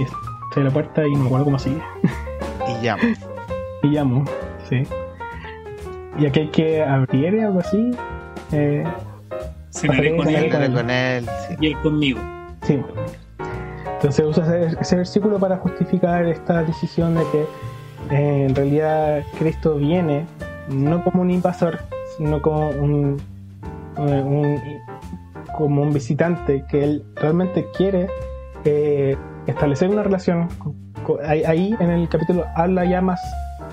y 0.00 0.02
estoy 0.02 0.62
en 0.62 0.64
la 0.64 0.70
puerta 0.70 1.06
y 1.06 1.12
no 1.12 1.18
me 1.18 1.26
acuerdo 1.26 1.44
cómo 1.44 1.58
sigue 1.58 1.82
Y 2.80 2.84
ya. 2.84 2.96
y 3.82 3.88
llamo 3.88 4.24
sí 4.66 4.84
y 6.18 6.24
aquel 6.24 6.50
que 6.52 6.82
abriere 6.82 7.44
algo 7.44 7.60
así 7.60 7.90
eh, 8.52 8.82
Cenaré 9.70 10.16
con 10.16 10.26
él 10.26 10.72
con 10.72 10.90
él. 10.90 11.26
y 11.60 11.66
él 11.66 11.76
conmigo. 11.82 12.20
Sí. 12.62 12.80
Entonces 13.98 14.24
usa 14.24 14.56
ese, 14.80 14.96
versículo 14.96 15.40
para 15.40 15.56
justificar 15.56 16.24
esta 16.24 16.62
decisión 16.62 17.16
de 17.16 17.22
que 17.32 17.40
eh, 18.14 18.46
en 18.46 18.54
realidad 18.54 19.24
Cristo 19.40 19.74
viene 19.74 20.24
no 20.68 21.02
como 21.02 21.22
un 21.22 21.32
invasor, 21.32 21.80
sino 22.16 22.40
como 22.40 22.70
un, 22.70 23.20
eh, 23.96 24.80
como 25.56 25.82
un 25.82 25.92
visitante 25.92 26.64
que 26.70 26.84
él 26.84 27.04
realmente 27.16 27.66
quiere 27.76 28.08
eh, 28.64 29.16
establecer 29.48 29.88
una 29.88 30.04
relación. 30.04 30.48
ahí, 31.24 31.74
en 31.80 31.90
el 31.90 32.08
capítulo 32.08 32.44
habla 32.54 32.84
ya 32.84 33.00
más 33.00 33.20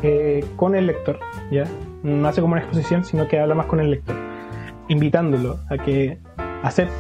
eh, 0.01 0.43
con 0.55 0.76
el 0.76 0.88
lector, 0.88 1.19
¿ya? 1.51 1.65
No 2.01 2.28
hace 2.28 2.41
como 2.41 2.53
una 2.53 2.61
exposición, 2.61 3.03
sino 3.03 3.28
que 3.28 3.39
habla 3.39 3.53
más 3.53 3.67
con 3.67 3.80
el 3.80 3.91
lector, 3.91 4.15
invitándolo 4.88 5.59
a 5.69 5.78
que 5.78 6.17
acepte 6.63 6.91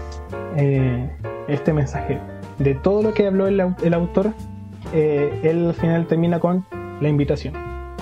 este 1.47 1.73
mensaje. 1.73 2.19
De 2.59 2.73
todo 2.75 3.01
lo 3.03 3.13
que 3.13 3.27
habló 3.27 3.47
el, 3.47 3.59
au- 3.59 3.75
el 3.83 3.93
autor, 3.93 4.31
eh, 4.93 5.39
él 5.43 5.67
al 5.67 5.73
final 5.73 6.05
termina 6.07 6.39
con 6.39 6.65
la 7.01 7.09
invitación, 7.09 7.53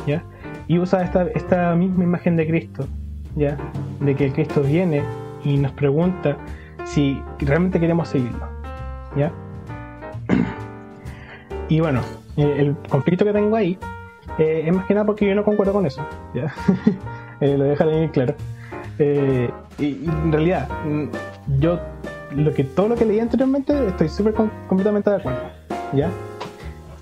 ¿ya? 0.05 0.23
Y 0.67 0.77
usa 0.79 1.03
esta, 1.03 1.23
esta 1.35 1.75
misma 1.75 2.03
imagen 2.03 2.35
de 2.35 2.47
Cristo, 2.47 2.87
¿ya? 3.35 3.57
De 3.99 4.15
que 4.15 4.31
Cristo 4.31 4.61
viene 4.61 5.01
y 5.43 5.57
nos 5.57 5.71
pregunta 5.71 6.37
si 6.85 7.21
realmente 7.39 7.79
queremos 7.79 8.07
seguirlo, 8.09 8.47
¿ya? 9.15 9.31
Y 11.69 11.79
bueno, 11.79 12.01
eh, 12.37 12.55
el 12.59 12.75
conflicto 12.89 13.25
que 13.25 13.33
tengo 13.33 13.55
ahí 13.55 13.77
eh, 14.37 14.63
es 14.67 14.73
más 14.73 14.85
que 14.85 14.93
nada 14.93 15.05
porque 15.05 15.27
yo 15.27 15.33
no 15.35 15.43
concuerdo 15.43 15.73
con 15.73 15.85
eso, 15.85 16.05
¿ya? 16.33 16.53
Lo 17.41 17.63
deja 17.63 17.85
bien 17.85 18.09
claro. 18.09 18.35
Y, 18.99 19.83
y 19.83 20.05
en 20.05 20.31
realidad, 20.31 20.69
mm, 20.85 21.05
yo 21.59 21.79
lo 22.35 22.53
que 22.53 22.63
todo 22.63 22.89
lo 22.89 22.95
que 22.95 23.05
leí 23.05 23.19
anteriormente 23.19 23.87
estoy 23.87 24.09
súper 24.09 24.33
com- 24.33 24.49
completamente 24.67 25.09
de 25.09 25.15
acuerdo, 25.17 25.39
¿ya? 25.93 26.09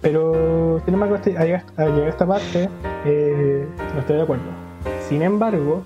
Pero, 0.02 0.82
sin 0.86 0.94
embargo, 0.96 1.16
este- 1.16 1.38
al 1.38 1.48
llegar 1.48 1.64
a 2.06 2.10
esta 2.10 2.26
parte, 2.26 2.70
eh, 3.06 3.68
no 3.94 4.00
estoy 4.00 4.16
de 4.18 4.22
acuerdo. 4.24 4.44
Sin 5.08 5.22
embargo, 5.22 5.86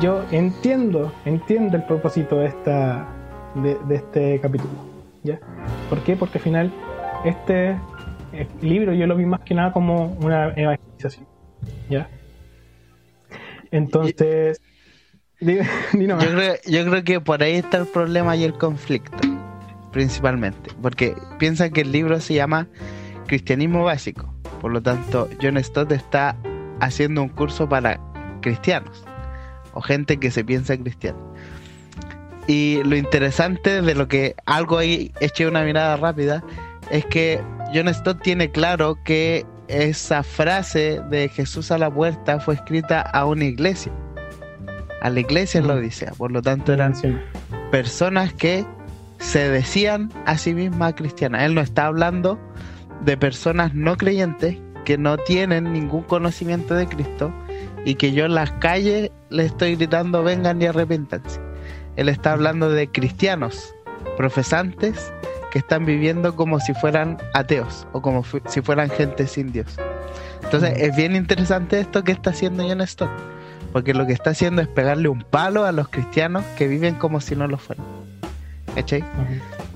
yo 0.00 0.22
entiendo, 0.30 1.12
entiendo 1.24 1.76
el 1.76 1.84
propósito 1.84 2.36
de 2.36 2.46
esta 2.46 3.06
de, 3.56 3.76
de 3.86 3.94
este 3.96 4.40
capítulo, 4.40 4.72
¿ya? 5.22 5.38
¿Por 5.90 5.98
qué? 6.00 6.16
Porque 6.16 6.38
al 6.38 6.44
final 6.44 6.72
este 7.24 7.76
eh, 8.32 8.46
libro 8.62 8.94
yo 8.94 9.06
lo 9.06 9.14
vi 9.16 9.26
más 9.26 9.40
que 9.40 9.54
nada 9.54 9.72
como 9.72 10.16
una 10.22 10.52
evangelización, 10.56 11.26
¿ya? 11.90 12.08
Entonces, 13.70 14.60
Yo 15.92 16.18
creo, 16.18 16.54
yo 16.66 16.84
creo 16.86 17.04
que 17.04 17.20
por 17.20 17.42
ahí 17.42 17.54
está 17.56 17.78
el 17.78 17.86
problema 17.86 18.36
y 18.36 18.44
el 18.44 18.54
conflicto, 18.54 19.18
principalmente. 19.90 20.70
Porque 20.80 21.16
piensa 21.38 21.70
que 21.70 21.80
el 21.80 21.90
libro 21.90 22.20
se 22.20 22.34
llama 22.34 22.68
Cristianismo 23.26 23.82
Básico. 23.82 24.32
Por 24.60 24.70
lo 24.70 24.80
tanto, 24.80 25.28
John 25.42 25.62
Stott 25.62 25.90
está 25.90 26.36
haciendo 26.80 27.22
un 27.22 27.28
curso 27.28 27.68
para 27.68 27.98
cristianos 28.40 29.04
o 29.74 29.80
gente 29.80 30.18
que 30.18 30.30
se 30.30 30.44
piensa 30.44 30.76
cristiana. 30.76 31.18
Y 32.46 32.80
lo 32.84 32.96
interesante 32.96 33.82
de 33.82 33.94
lo 33.94 34.06
que 34.06 34.36
algo 34.46 34.78
ahí 34.78 35.12
eché 35.20 35.46
una 35.48 35.64
mirada 35.64 35.96
rápida 35.96 36.44
es 36.90 37.04
que 37.06 37.40
John 37.74 37.92
Stott 37.92 38.22
tiene 38.22 38.50
claro 38.50 38.96
que 39.04 39.44
esa 39.66 40.22
frase 40.22 41.00
de 41.10 41.28
Jesús 41.28 41.72
a 41.72 41.78
la 41.78 41.92
puerta 41.92 42.38
fue 42.38 42.54
escrita 42.54 43.00
a 43.00 43.24
una 43.24 43.44
iglesia, 43.44 43.92
a 45.02 45.10
la 45.10 45.20
iglesia 45.20 45.58
en 45.58 45.66
la 45.66 45.74
Mm. 45.74 45.78
Odisea. 45.78 46.12
Por 46.12 46.32
lo 46.32 46.40
tanto, 46.40 46.72
eran 46.72 46.92
Menciona. 46.92 47.22
personas 47.70 48.32
que 48.32 48.64
se 49.18 49.48
decían 49.50 50.10
a 50.26 50.38
sí 50.38 50.54
mismas 50.54 50.94
cristianas. 50.94 51.42
Él 51.42 51.54
no 51.54 51.60
está 51.60 51.86
hablando 51.86 52.38
de 53.04 53.16
personas 53.16 53.74
no 53.74 53.96
creyentes 53.96 54.56
que 54.84 54.98
no 54.98 55.16
tienen 55.16 55.72
ningún 55.72 56.02
conocimiento 56.02 56.74
de 56.74 56.86
Cristo 56.86 57.32
y 57.84 57.96
que 57.96 58.12
yo 58.12 58.24
en 58.24 58.34
las 58.34 58.52
calles 58.52 59.10
le 59.30 59.44
estoy 59.44 59.76
gritando 59.76 60.22
vengan 60.22 60.60
y 60.62 60.66
arrepiéntanse. 60.66 61.40
Él 61.96 62.08
está 62.08 62.32
hablando 62.32 62.70
de 62.70 62.88
cristianos 62.88 63.74
profesantes 64.16 65.12
que 65.52 65.58
están 65.58 65.84
viviendo 65.84 66.34
como 66.34 66.58
si 66.60 66.74
fueran 66.74 67.18
ateos 67.34 67.86
o 67.92 68.00
como 68.00 68.24
si 68.46 68.60
fueran 68.60 68.88
gente 68.88 69.26
sin 69.26 69.52
Dios. 69.52 69.76
Entonces 70.42 70.74
es 70.78 70.96
bien 70.96 71.14
interesante 71.14 71.78
esto 71.78 72.02
que 72.02 72.12
está 72.12 72.30
haciendo 72.30 72.66
John 72.66 72.86
Stott, 72.86 73.10
porque 73.72 73.94
lo 73.94 74.06
que 74.06 74.12
está 74.12 74.30
haciendo 74.30 74.62
es 74.62 74.68
pegarle 74.68 75.08
un 75.08 75.22
palo 75.22 75.64
a 75.64 75.72
los 75.72 75.88
cristianos 75.88 76.44
que 76.56 76.68
viven 76.68 76.94
como 76.94 77.20
si 77.20 77.34
no 77.34 77.48
lo 77.48 77.58
fueran. 77.58 77.86
¿Cachai? 78.74 79.04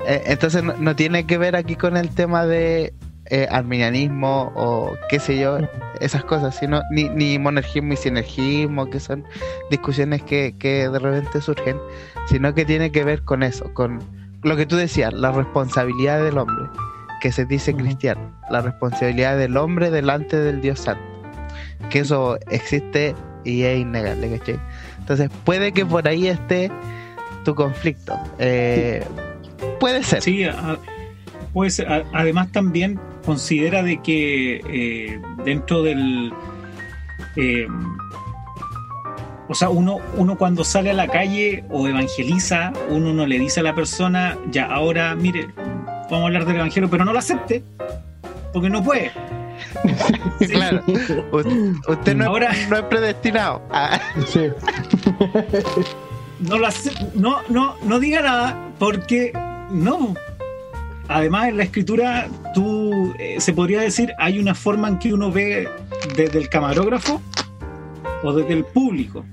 Eh, 0.07 0.23
entonces 0.27 0.63
no, 0.63 0.97
tiene 0.97 1.27
que 1.27 1.39
ver 1.39 1.57
aquí 1.57 1.77
con 1.77 1.97
el 1.97 2.11
tema 2.11 2.47
de 2.47 2.95
eh, 3.27 3.47
arminianismo 3.51 4.53
o 4.55 4.95
qué 5.09 5.19
sé 5.19 5.39
yo, 5.39 5.59
esas 6.01 6.25
cosas, 6.25 6.57
sino 6.57 6.81
ni, 6.91 7.09
ni 7.09 7.39
monergismo 7.39 7.93
y 7.93 7.97
sinergismo, 7.97 8.89
que 8.89 9.01
son 9.01 9.25
discusiones 9.71 10.23
que, 10.23 10.55
que 10.59 10.89
de 10.89 10.99
repente 10.99 11.41
surgen, 11.41 11.79
sino 12.27 12.55
que 12.55 12.65
tiene 12.65 12.91
que 12.91 13.05
ver 13.05 13.23
con 13.23 13.43
eso, 13.43 13.73
con 13.75 14.01
lo 14.43 14.57
que 14.57 14.67
tú 14.67 14.77
decías, 14.77 15.13
la 15.13 15.33
responsabilidad 15.33 16.23
del 16.23 16.39
hombre, 16.39 16.67
que 17.21 17.33
se 17.33 17.45
dice 17.45 17.75
cristiano, 17.75 18.33
la 18.51 18.63
responsabilidad 18.63 19.37
del 19.37 19.57
hombre 19.57 19.91
delante 19.91 20.39
del 20.39 20.61
Dios 20.61 20.81
Santo, 20.81 21.03
que 21.91 22.01
eso 22.01 22.39
existe 22.49 23.15
y 23.47 23.63
es 23.63 23.79
innegable, 23.79 24.39
¿cachai? 24.39 24.59
Entonces 24.99 25.31
puede 25.45 25.73
que 25.73 25.87
por 25.87 26.07
ahí 26.07 26.29
esté 26.29 26.71
tu 27.45 27.55
conflicto. 27.55 28.19
Eh, 28.39 29.05
puede 29.79 30.03
ser. 30.03 30.21
Sí, 30.21 30.45
puede 31.53 31.71
ser. 31.71 32.05
Además 32.13 32.51
también 32.51 32.99
considera 33.25 33.83
de 33.83 34.03
que 34.03 34.61
eh, 34.69 35.21
dentro 35.45 35.83
del... 35.83 36.33
Eh, 37.37 37.69
o 39.49 39.55
sea, 39.55 39.69
uno, 39.69 39.99
uno 40.17 40.37
cuando 40.37 40.65
sale 40.65 40.91
a 40.91 40.95
la 40.95 41.07
calle 41.07 41.65
o 41.71 41.87
evangeliza, 41.87 42.73
uno 42.91 43.13
no 43.13 43.27
le 43.27 43.39
dice 43.39 43.61
a 43.61 43.63
la 43.63 43.77
persona, 43.77 44.37
ya 44.51 44.67
ahora, 44.67 45.15
mire, 45.15 45.47
vamos 46.11 46.23
a 46.23 46.25
hablar 46.25 46.47
del 46.47 46.57
evangelio, 46.57 46.91
pero 46.91 47.05
no 47.05 47.13
lo 47.13 47.21
acepte, 47.21 47.63
porque 48.53 48.69
no 48.69 48.83
puede. 48.83 49.13
Claro. 50.51 50.83
Usted 51.89 52.15
no, 52.15 52.37
es 52.37 52.83
predestinado. 52.89 53.63
Ah. 53.71 54.01
Sí. 54.27 54.49
no, 56.41 56.59
lo 56.59 56.69
no, 57.15 57.39
no, 57.49 57.77
no 57.83 58.01
diga 58.01 58.23
nada, 58.23 58.71
porque 58.79 59.33
no. 59.71 60.15
Además, 61.09 61.49
en 61.49 61.57
la 61.59 61.65
escritura, 61.65 62.29
tú 62.53 63.15
eh, 63.19 63.37
se 63.41 63.53
podría 63.53 63.81
decir, 63.81 64.13
hay 64.19 64.39
una 64.39 64.55
forma 64.55 64.89
en 64.89 64.99
que 64.99 65.15
uno 65.15 65.31
ve 65.31 65.69
desde 66.17 66.39
el 66.39 66.49
camarógrafo 66.49 67.21
o 68.23 68.33
desde 68.33 68.55
el 68.55 68.65
público. 68.65 69.25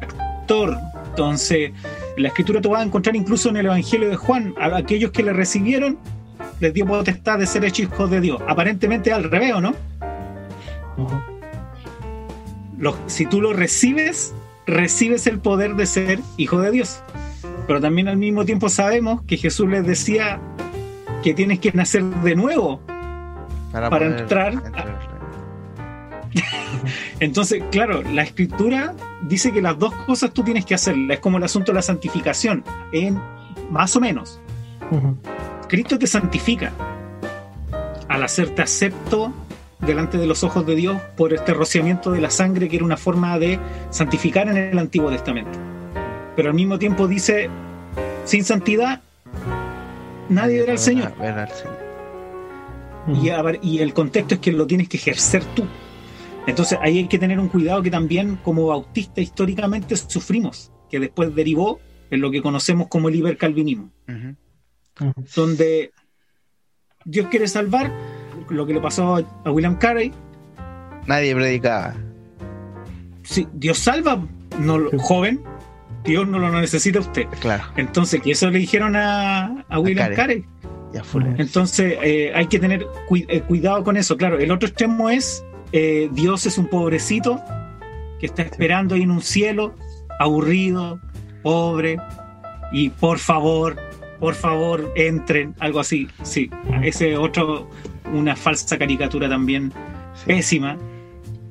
Actor. 0.00 0.78
Entonces, 1.10 1.72
la 2.16 2.28
escritura 2.28 2.60
tú 2.60 2.70
vas 2.70 2.80
a 2.80 2.84
encontrar 2.84 3.14
incluso 3.16 3.50
en 3.50 3.58
el 3.58 3.66
Evangelio 3.66 4.08
de 4.08 4.16
Juan, 4.16 4.54
a 4.58 4.76
aquellos 4.76 5.10
que 5.10 5.22
le 5.22 5.32
recibieron, 5.34 5.98
les 6.62 6.72
dio 6.72 6.86
potestad 6.86 7.40
de 7.40 7.46
ser 7.46 7.64
hechos 7.64 7.80
hijos 7.80 8.08
de 8.08 8.20
Dios. 8.20 8.40
Aparentemente 8.46 9.12
al 9.12 9.24
revés, 9.24 9.52
¿no? 9.60 9.74
si 13.06 13.26
tú 13.26 13.40
lo 13.40 13.52
recibes, 13.52 14.32
recibes 14.64 15.26
el 15.26 15.40
poder 15.40 15.74
de 15.74 15.86
ser 15.86 16.20
hijo 16.36 16.60
de 16.60 16.70
Dios. 16.70 17.02
Pero 17.66 17.80
también 17.80 18.06
al 18.06 18.16
mismo 18.16 18.44
tiempo 18.44 18.68
sabemos 18.68 19.22
que 19.22 19.36
Jesús 19.36 19.68
les 19.68 19.84
decía 19.84 20.40
que 21.24 21.34
tienes 21.34 21.58
que 21.58 21.72
nacer 21.72 22.04
de 22.04 22.36
nuevo 22.36 22.80
para, 23.72 24.06
entrar. 24.06 24.54
Entonces, 27.20 27.62
claro, 27.72 28.02
la 28.02 28.22
escritura 28.22 28.94
dice 29.22 29.52
que 29.52 29.62
las 29.62 29.78
dos 29.78 29.94
cosas 30.06 30.32
tú 30.32 30.44
tienes 30.44 30.64
que 30.64 30.74
hacerlas. 30.74 31.16
Es 31.16 31.20
como 31.20 31.38
el 31.38 31.44
asunto 31.44 31.72
de 31.72 31.76
la 31.76 31.82
santificación, 31.82 32.62
en, 32.92 33.20
más 33.70 33.96
o 33.96 34.00
menos. 34.00 34.40
Cristo 35.72 35.98
te 35.98 36.06
santifica 36.06 36.70
al 38.06 38.22
hacerte 38.22 38.60
acepto 38.60 39.32
delante 39.80 40.18
de 40.18 40.26
los 40.26 40.44
ojos 40.44 40.66
de 40.66 40.74
Dios 40.74 41.00
por 41.16 41.32
este 41.32 41.54
rociamiento 41.54 42.10
de 42.10 42.20
la 42.20 42.28
sangre 42.28 42.68
que 42.68 42.76
era 42.76 42.84
una 42.84 42.98
forma 42.98 43.38
de 43.38 43.58
santificar 43.88 44.48
en 44.48 44.58
el 44.58 44.78
Antiguo 44.78 45.08
Testamento. 45.08 45.58
Pero 46.36 46.50
al 46.50 46.54
mismo 46.54 46.78
tiempo 46.78 47.08
dice, 47.08 47.48
sin 48.26 48.44
santidad, 48.44 49.00
nadie 50.28 50.60
verá 50.60 50.72
al 50.72 50.78
Señor. 50.78 51.14
Y, 53.62 53.78
el 53.78 53.94
contexto 53.94 54.34
es 54.34 54.40
que 54.42 54.52
lo 54.52 54.66
tienes 54.66 54.90
que 54.90 54.98
ejercer 54.98 55.42
tú. 55.54 55.64
Entonces 56.46 56.78
ahí 56.82 56.98
hay 56.98 57.08
que 57.08 57.18
tener 57.18 57.40
un 57.40 57.48
cuidado 57.48 57.82
que 57.82 57.90
también 57.90 58.38
como 58.44 58.66
bautista 58.66 59.22
históricamente 59.22 59.96
sufrimos, 59.96 60.70
que 60.90 61.00
después 61.00 61.34
derivó 61.34 61.80
en 62.10 62.20
lo 62.20 62.30
que 62.30 62.42
conocemos 62.42 62.88
como 62.88 63.08
el 63.08 63.14
hipercalvinismo, 63.14 63.88
donde 65.34 65.92
Dios 67.04 67.28
quiere 67.28 67.48
salvar 67.48 67.92
lo 68.48 68.66
que 68.66 68.74
le 68.74 68.80
pasó 68.80 69.16
a 69.44 69.50
William 69.50 69.78
Carey. 69.78 70.12
Nadie 71.06 71.34
predicaba. 71.34 71.94
Sí, 73.22 73.46
Dios 73.52 73.78
salva, 73.78 74.20
no, 74.58 74.78
joven, 74.98 75.42
Dios 76.04 76.26
no 76.26 76.38
lo 76.38 76.50
necesita 76.60 77.00
usted. 77.00 77.26
Claro. 77.40 77.64
Entonces, 77.76 78.20
que 78.20 78.32
eso 78.32 78.50
le 78.50 78.58
dijeron 78.58 78.96
a, 78.96 79.64
William 79.78 80.14
Carey. 80.14 80.44
Entonces, 81.38 81.96
eh, 82.02 82.32
hay 82.34 82.46
que 82.46 82.58
tener 82.58 82.86
eh, 83.28 83.40
cuidado 83.42 83.82
con 83.84 83.96
eso. 83.96 84.16
Claro, 84.16 84.38
el 84.38 84.50
otro 84.50 84.68
extremo 84.68 85.08
es 85.08 85.44
eh, 85.72 86.10
Dios 86.12 86.44
es 86.46 86.58
un 86.58 86.66
pobrecito 86.66 87.40
que 88.20 88.26
está 88.26 88.42
esperando 88.42 88.94
ahí 88.94 89.02
en 89.02 89.10
un 89.10 89.22
cielo, 89.22 89.74
aburrido, 90.18 91.00
pobre, 91.42 91.96
y 92.72 92.90
por 92.90 93.18
favor, 93.18 93.76
por 94.22 94.36
favor, 94.36 94.92
entren, 94.94 95.52
algo 95.58 95.80
así. 95.80 96.06
Sí, 96.22 96.48
ese 96.84 97.16
otro, 97.16 97.66
una 98.14 98.36
falsa 98.36 98.78
caricatura 98.78 99.28
también 99.28 99.72
pésima 100.24 100.76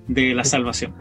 de 0.07 0.33
la 0.33 0.45
salvación. 0.45 0.93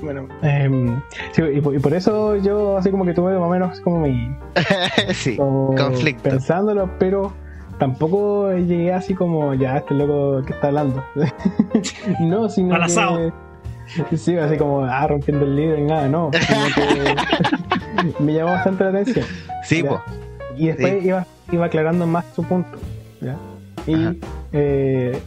Bueno, 0.00 0.26
em, 0.40 1.02
y, 1.36 1.60
por, 1.60 1.92
eso 1.92 2.34
yo 2.36 2.78
así 2.78 2.90
como 2.90 3.04
que 3.04 3.12
tuve 3.12 3.34
más 3.34 3.42
o 3.42 3.50
menos 3.50 3.80
como 3.82 4.00
mi 4.00 4.34
sí, 5.12 5.36
conflicto. 5.36 6.30
Pensándolo, 6.30 6.88
pero 6.98 7.34
tampoco 7.78 8.54
llegué 8.54 8.94
así 8.94 9.12
como 9.12 9.52
ya 9.52 9.76
este 9.76 9.92
loco 9.92 10.42
que 10.46 10.54
está 10.54 10.68
hablando. 10.68 11.04
no, 12.20 12.48
sino 12.48 12.74
que 14.10 14.16
sí, 14.16 14.36
así 14.36 14.56
como 14.56 14.82
ah, 14.82 15.06
rompiendo 15.06 15.44
el 15.44 15.58
y 15.58 15.82
nada, 15.82 16.08
no. 16.08 16.30
me 18.20 18.34
llamó 18.34 18.52
bastante 18.52 18.84
la 18.84 18.90
atención. 18.90 19.26
Sí, 19.64 19.82
pues. 19.82 20.00
Y 20.56 20.68
después 20.68 21.04
iba, 21.04 21.26
iba 21.52 21.66
aclarando 21.66 22.06
más 22.06 22.24
su 22.34 22.42
punto. 22.42 22.78
¿ya? 23.20 23.36
Y 23.86 24.18
eh, 24.52 25.20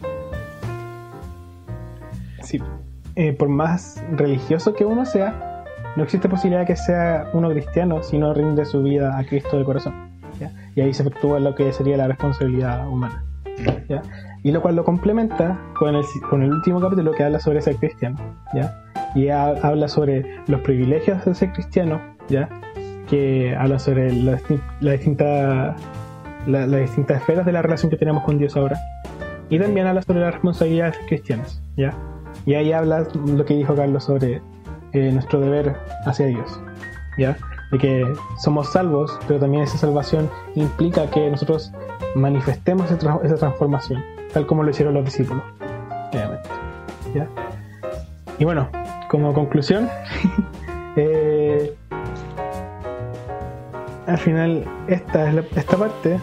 sí, 2.41 2.61
eh, 3.15 3.33
por 3.33 3.49
más 3.49 4.03
religioso 4.11 4.73
que 4.73 4.85
uno 4.85 5.05
sea, 5.05 5.65
no 5.95 6.03
existe 6.03 6.29
posibilidad 6.29 6.61
de 6.61 6.67
que 6.67 6.75
sea 6.75 7.29
uno 7.33 7.49
cristiano 7.49 8.03
si 8.03 8.17
no 8.17 8.33
rinde 8.33 8.65
su 8.65 8.83
vida 8.83 9.17
a 9.17 9.25
Cristo 9.25 9.57
de 9.57 9.65
corazón. 9.65 10.09
Y 10.75 10.81
ahí 10.81 10.93
se 10.93 11.03
efectúa 11.03 11.39
lo 11.39 11.55
que 11.55 11.73
sería 11.73 11.97
la 11.97 12.07
responsabilidad 12.07 12.87
humana. 12.87 13.23
Y 14.43 14.51
lo 14.51 14.61
cual 14.61 14.77
lo 14.77 14.85
complementa 14.85 15.59
con 15.77 15.95
el, 15.95 16.03
con 16.29 16.43
el 16.43 16.53
último 16.53 16.79
capítulo 16.79 17.11
que 17.11 17.23
habla 17.23 17.39
sobre 17.39 17.61
ser 17.61 17.75
cristiano. 17.75 18.17
¿ya? 18.53 18.73
Y 19.15 19.29
habla 19.29 19.87
sobre 19.89 20.39
los 20.47 20.61
privilegios 20.61 21.25
de 21.25 21.35
ser 21.35 21.51
cristiano, 21.51 21.99
¿ya? 22.29 22.49
que 23.09 23.55
habla 23.55 23.79
sobre 23.79 24.13
las 24.13 24.43
la 24.81 24.91
distintas 24.91 25.75
las 26.45 26.97
esferas 27.09 27.45
de 27.45 27.51
la 27.51 27.61
relación 27.61 27.89
que 27.89 27.97
tenemos 27.97 28.23
con 28.23 28.37
Dios 28.37 28.55
ahora. 28.55 28.77
Y 29.49 29.57
también 29.57 29.87
habla 29.87 30.01
sobre 30.03 30.19
las 30.19 30.33
responsabilidades 30.33 30.97
cristianas. 31.07 31.61
¿ya? 31.75 31.93
Y 32.45 32.53
ahí 32.53 32.71
habla 32.71 33.07
lo 33.25 33.45
que 33.45 33.55
dijo 33.55 33.75
Carlos 33.75 34.03
sobre 34.03 34.41
eh, 34.93 35.11
nuestro 35.11 35.39
deber 35.39 35.75
hacia 36.05 36.25
Dios, 36.27 36.59
¿ya? 37.17 37.37
De 37.71 37.77
que 37.77 38.11
somos 38.39 38.71
salvos, 38.71 39.19
pero 39.27 39.39
también 39.39 39.63
esa 39.63 39.77
salvación 39.77 40.29
implica 40.55 41.07
que 41.11 41.29
nosotros 41.29 41.71
manifestemos 42.15 42.89
esa, 42.89 43.35
transformación, 43.35 44.03
tal 44.33 44.47
como 44.47 44.63
lo 44.63 44.71
hicieron 44.71 44.95
los 44.95 45.05
discípulos, 45.05 45.43
¿ya? 47.13 47.27
Y 48.39 48.45
bueno, 48.45 48.69
como 49.09 49.33
conclusión, 49.33 49.89
eh, 50.95 51.75
al 54.09 54.17
final 54.17 54.65
esta 54.87 55.29
es 55.29 55.45
esta 55.55 55.77
parte 55.77 56.19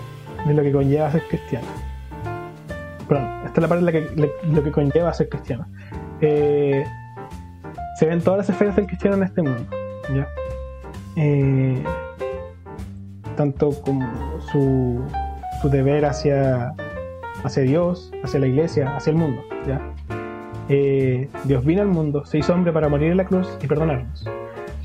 de 0.47 0.55
lo 0.55 0.63
que 0.63 0.73
conlleva 0.73 1.11
ser 1.11 1.23
cristiano. 1.29 1.67
Perdón, 3.09 3.29
esta 3.45 3.53
es 3.55 3.63
la 3.63 3.69
parte 3.69 3.85
de 3.85 3.93
la 3.93 3.93
que, 3.93 4.33
lo 4.51 4.65
que 4.65 4.71
conlleva 4.73 5.13
ser 5.15 5.29
cristiano. 5.29 5.67
Eh, 6.21 6.85
se 7.99 8.07
ven 8.07 8.21
todas 8.21 8.39
las 8.39 8.51
esferas 8.51 8.77
del 8.77 8.87
cristiano 8.87 9.17
en 9.17 9.23
este 9.23 9.43
mundo. 9.43 9.67
Eh, 11.17 11.83
tanto 13.37 13.71
como 13.83 14.07
su, 14.53 15.03
su 15.63 15.71
deber 15.71 16.05
hacia 16.05 16.75
hacia 17.45 17.63
Dios, 17.63 18.13
hacia 18.23 18.41
la 18.41 18.47
iglesia, 18.47 18.97
hacia 18.97 19.11
el 19.11 19.17
mundo. 19.17 19.43
¿ya? 19.67 19.81
Eh, 20.69 21.29
Dios 21.45 21.65
vino 21.65 21.83
al 21.83 21.89
mundo, 21.89 22.25
se 22.25 22.39
hizo 22.39 22.53
hombre 22.53 22.73
para 22.73 22.89
morir 22.89 23.11
en 23.13 23.17
la 23.17 23.25
cruz 23.25 23.49
y 23.63 23.67
perdonarnos. 23.67 24.25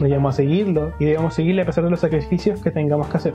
Nos 0.02 0.10
llamó 0.10 0.30
a 0.30 0.32
seguirlo 0.32 0.94
y 0.98 1.06
debemos 1.06 1.36
seguirle 1.36 1.62
a 1.62 1.66
pesar 1.66 1.84
de 1.84 1.92
los 1.92 2.00
sacrificios 2.00 2.60
que 2.64 2.72
tengamos 2.72 3.08
que 3.08 3.18
hacer. 3.18 3.34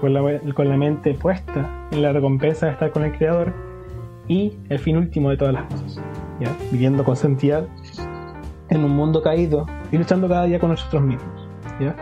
Con 0.00 0.12
la, 0.12 0.40
con 0.52 0.68
la 0.68 0.76
mente 0.76 1.14
puesta 1.14 1.86
en 1.92 2.02
la 2.02 2.12
recompensa 2.12 2.66
de 2.66 2.72
estar 2.72 2.90
con 2.90 3.04
el 3.04 3.16
Creador 3.16 3.54
y 4.26 4.58
el 4.70 4.80
fin 4.80 4.96
último 4.96 5.30
de 5.30 5.36
todas 5.36 5.54
las 5.54 5.62
cosas. 5.72 6.02
¿ya? 6.40 6.50
Viviendo 6.72 7.04
con 7.04 7.14
santidad 7.14 7.68
en 8.70 8.84
un 8.84 8.90
mundo 8.90 9.22
caído 9.22 9.66
y 9.92 9.98
luchando 9.98 10.28
cada 10.28 10.46
día 10.46 10.58
con 10.58 10.70
nosotros 10.70 11.00
mismos. 11.00 11.48
¿ya? 11.78 11.94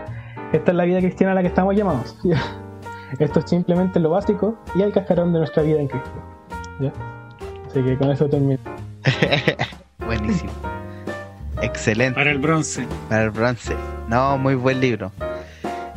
Esta 0.54 0.70
es 0.70 0.76
la 0.76 0.84
vida 0.84 1.00
cristiana 1.00 1.32
a 1.32 1.34
la 1.34 1.42
que 1.42 1.48
estamos 1.48 1.76
llamados. 1.76 2.18
¿ya? 2.24 2.40
Esto 3.18 3.40
es 3.40 3.50
simplemente 3.50 4.00
lo 4.00 4.08
básico 4.08 4.58
y 4.74 4.80
el 4.80 4.92
cascarón 4.92 5.34
de 5.34 5.40
nuestra 5.40 5.62
vida 5.62 5.78
en 5.78 5.88
Cristo. 5.88 6.22
¿ya? 6.80 6.92
Así 7.66 7.82
que 7.82 7.98
con 7.98 8.10
eso 8.10 8.26
termino. 8.26 8.58
Buenísimo. 9.98 10.75
Excelente. 11.62 12.14
Para 12.14 12.30
el 12.30 12.38
bronce. 12.38 12.86
Para 13.08 13.24
el 13.24 13.30
bronce. 13.30 13.74
No, 14.08 14.38
muy 14.38 14.54
buen 14.54 14.80
libro. 14.80 15.12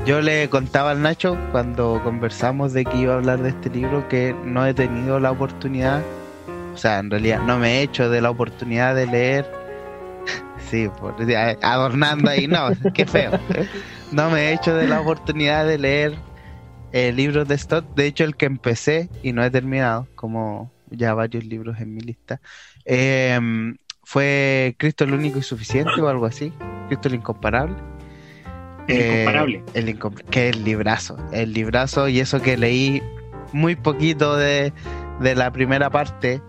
Yo 0.06 0.22
le 0.22 0.50
contaba 0.50 0.92
al 0.92 1.02
Nacho 1.02 1.38
cuando 1.52 2.02
conversamos 2.04 2.74
de 2.74 2.86
que 2.86 2.98
iba 2.98 3.14
a 3.14 3.18
hablar 3.18 3.42
de 3.42 3.50
este 3.50 3.70
libro 3.70 4.08
que 4.08 4.34
no 4.46 4.66
he 4.66 4.74
tenido 4.74 5.20
la 5.20 5.32
oportunidad, 5.32 6.04
o 6.74 6.78
sea, 6.78 7.00
en 7.00 7.12
realidad 7.12 7.42
no 7.42 7.60
me 7.60 7.80
he 7.80 7.82
hecho 7.84 8.10
de 8.10 8.22
la 8.22 8.30
oportunidad 8.30 8.96
de 8.96 9.08
leer, 9.08 9.52
sí, 10.70 10.88
por, 11.00 11.16
adornando 11.62 12.30
ahí, 12.30 12.48
no, 12.48 12.70
qué 12.94 13.06
feo. 13.06 13.32
No 14.12 14.30
me 14.30 14.50
he 14.50 14.54
hecho 14.54 14.74
de 14.74 14.88
la 14.88 15.02
oportunidad 15.02 15.68
de 15.68 15.78
leer 15.78 16.16
eh, 16.94 17.12
libros 17.12 17.48
de 17.48 17.58
Stott, 17.58 17.94
de 17.96 18.08
hecho 18.08 18.24
el 18.24 18.38
que 18.38 18.46
empecé 18.46 19.10
y 19.22 19.34
no 19.34 19.44
he 19.44 19.52
terminado, 19.52 20.08
como 20.16 20.72
ya 20.90 21.14
varios 21.14 21.44
libros 21.44 21.80
en 21.82 21.94
mi 21.94 22.00
lista, 22.00 22.40
eh, 22.86 23.38
fue 24.10 24.74
Cristo 24.80 25.04
el 25.04 25.14
único 25.14 25.38
y 25.38 25.44
suficiente 25.44 26.02
o 26.02 26.10
algo 26.10 26.26
así, 26.26 26.52
Cristo 26.88 27.10
el 27.10 27.14
incomparable. 27.14 27.76
El 28.88 29.02
incomparable. 29.02 29.58
Eh, 29.58 29.64
el 29.76 29.90
incom 29.90 30.16
que 30.32 30.50
el 30.50 30.64
librazo, 30.64 31.16
el 31.32 31.54
librazo 31.54 32.08
y 32.08 32.20
eso 32.20 32.42
que 32.42 32.58
leí 32.58 33.04
muy 33.54 33.76
poquito 33.76 34.36
de, 34.36 34.74
de 35.20 35.36
la 35.36 35.52
primera 35.52 35.92
parte 35.92 36.42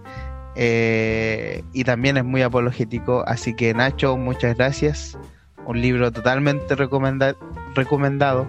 eh, 0.57 1.63
y 1.75 1.85
también 1.85 2.17
es 2.17 2.25
muy 2.25 2.41
apologético, 2.41 3.25
así 3.27 3.55
que 3.55 3.75
Nacho, 3.75 4.17
muchas 4.17 4.57
gracias. 4.57 5.19
Un 5.67 5.83
libro 5.83 6.11
totalmente 6.13 6.75
recomenda 6.75 7.37
recomendado. 7.75 8.47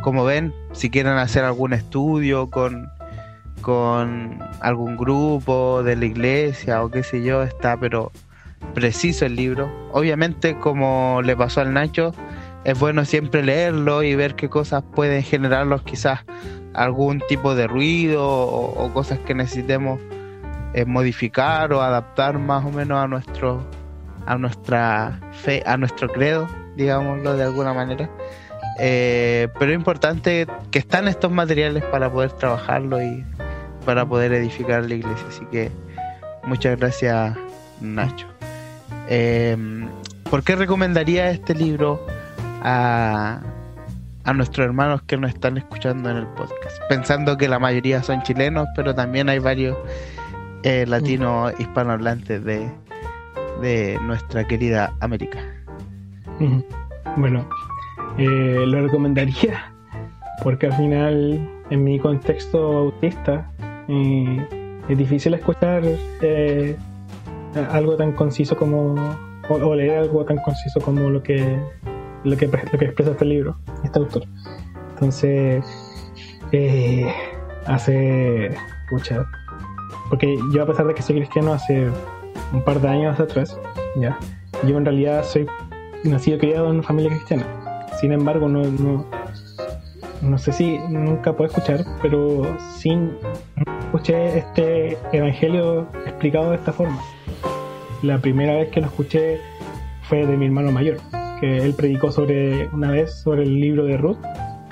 Como 0.00 0.24
ven, 0.24 0.54
si 0.72 0.88
quieren 0.88 1.18
hacer 1.18 1.44
algún 1.44 1.74
estudio 1.74 2.48
con, 2.48 2.88
con 3.60 4.38
algún 4.62 4.96
grupo 4.96 5.82
de 5.82 5.96
la 5.96 6.06
iglesia 6.06 6.82
o 6.82 6.90
qué 6.90 7.02
sé 7.02 7.22
yo, 7.22 7.42
está 7.42 7.76
pero 7.76 8.10
preciso 8.72 9.26
el 9.26 9.36
libro. 9.36 9.70
Obviamente, 9.92 10.56
como 10.58 11.20
le 11.22 11.36
pasó 11.36 11.60
al 11.60 11.72
Nacho, 11.72 12.12
es 12.64 12.78
bueno 12.78 13.04
siempre 13.04 13.42
leerlo 13.42 14.02
y 14.02 14.14
ver 14.14 14.34
qué 14.34 14.48
cosas 14.48 14.82
pueden 14.94 15.22
generarlos, 15.22 15.82
quizás 15.82 16.24
algún 16.72 17.20
tipo 17.28 17.54
de 17.54 17.66
ruido 17.66 18.26
o, 18.26 18.92
cosas 18.92 19.18
que 19.20 19.34
necesitemos 19.34 20.00
eh, 20.72 20.84
modificar 20.84 21.72
o 21.72 21.82
adaptar 21.82 22.38
más 22.38 22.64
o 22.64 22.70
menos 22.70 23.02
a 23.02 23.06
nuestro 23.06 23.64
a 24.26 24.38
nuestra 24.38 25.20
fe, 25.32 25.62
a 25.66 25.76
nuestro 25.76 26.08
credo, 26.08 26.48
digámoslo 26.76 27.36
de 27.36 27.44
alguna 27.44 27.74
manera. 27.74 28.08
Eh, 28.80 29.48
pero 29.58 29.72
es 29.72 29.76
importante 29.76 30.46
que 30.70 30.78
están 30.78 31.08
estos 31.08 31.30
materiales 31.30 31.84
para 31.84 32.10
poder 32.10 32.32
trabajarlo 32.32 33.02
y 33.02 33.24
para 33.84 34.06
poder 34.06 34.32
edificar 34.32 34.84
la 34.84 34.94
iglesia. 34.94 35.26
Así 35.28 35.44
que 35.46 35.70
muchas 36.44 36.78
gracias, 36.78 37.36
Nacho. 37.80 38.33
Eh, 39.08 39.56
¿Por 40.30 40.42
qué 40.42 40.56
recomendaría 40.56 41.30
este 41.30 41.54
libro 41.54 42.04
a, 42.62 43.40
a 44.24 44.32
nuestros 44.32 44.66
hermanos 44.66 45.02
que 45.02 45.16
nos 45.16 45.30
están 45.30 45.58
escuchando 45.58 46.10
en 46.10 46.16
el 46.18 46.26
podcast? 46.28 46.78
Pensando 46.88 47.36
que 47.36 47.48
la 47.48 47.58
mayoría 47.58 48.02
son 48.02 48.22
chilenos, 48.22 48.66
pero 48.74 48.94
también 48.94 49.28
hay 49.28 49.38
varios 49.38 49.76
eh, 50.62 50.86
latinos 50.86 51.52
hispanohablantes 51.58 52.42
de, 52.44 52.68
de 53.60 53.98
nuestra 54.02 54.44
querida 54.44 54.92
América. 55.00 55.38
Bueno, 57.16 57.46
eh, 58.18 58.64
lo 58.66 58.82
recomendaría 58.82 59.72
porque 60.42 60.66
al 60.66 60.72
final, 60.74 61.48
en 61.70 61.84
mi 61.84 61.98
contexto 61.98 62.78
autista, 62.78 63.48
eh, 63.88 64.48
es 64.88 64.98
difícil 64.98 65.34
escuchar 65.34 65.82
eh, 66.22 66.76
algo 67.70 67.96
tan 67.96 68.12
conciso 68.12 68.56
como 68.56 68.94
o, 69.48 69.74
leer 69.74 69.98
algo 69.98 70.24
tan 70.24 70.38
conciso 70.38 70.80
como 70.80 71.10
lo 71.10 71.22
que 71.22 71.58
lo 72.24 72.36
que, 72.36 72.46
lo 72.46 72.78
que 72.78 72.84
expresa 72.86 73.10
este 73.10 73.24
libro, 73.26 73.56
este 73.84 73.98
autor. 73.98 74.22
Entonces, 74.94 75.62
eh, 76.52 77.06
hace 77.66 78.50
pucha, 78.88 79.26
porque 80.08 80.34
yo 80.54 80.62
a 80.62 80.66
pesar 80.66 80.86
de 80.86 80.94
que 80.94 81.02
soy 81.02 81.16
cristiano 81.16 81.52
hace 81.52 81.88
un 82.52 82.62
par 82.64 82.80
de 82.80 82.88
años 82.88 83.20
atrás, 83.20 83.58
ya, 83.96 84.18
yo 84.66 84.78
en 84.78 84.86
realidad 84.86 85.22
soy 85.24 85.46
nacido 86.04 86.38
y 86.38 86.40
criado 86.40 86.66
en 86.66 86.76
una 86.76 86.82
familia 86.82 87.10
cristiana. 87.10 87.46
Sin 88.00 88.12
embargo, 88.12 88.48
no, 88.48 88.62
no, 88.62 89.04
no 90.22 90.38
sé 90.38 90.52
si 90.52 90.78
nunca 90.88 91.34
puedo 91.34 91.50
escuchar, 91.50 91.84
pero 92.00 92.56
sin 92.76 93.18
escuché 93.80 94.38
este 94.38 94.98
evangelio 95.12 95.86
explicado 96.06 96.50
de 96.50 96.56
esta 96.56 96.72
forma. 96.72 97.00
La 98.04 98.18
primera 98.18 98.52
vez 98.52 98.68
que 98.68 98.82
lo 98.82 98.88
escuché 98.88 99.40
fue 100.02 100.26
de 100.26 100.36
mi 100.36 100.44
hermano 100.44 100.70
mayor, 100.70 100.98
que 101.40 101.56
él 101.64 101.72
predicó 101.72 102.12
sobre 102.12 102.68
una 102.68 102.90
vez 102.90 103.14
sobre 103.14 103.44
el 103.44 103.58
libro 103.58 103.86
de 103.86 103.96
Ruth 103.96 104.18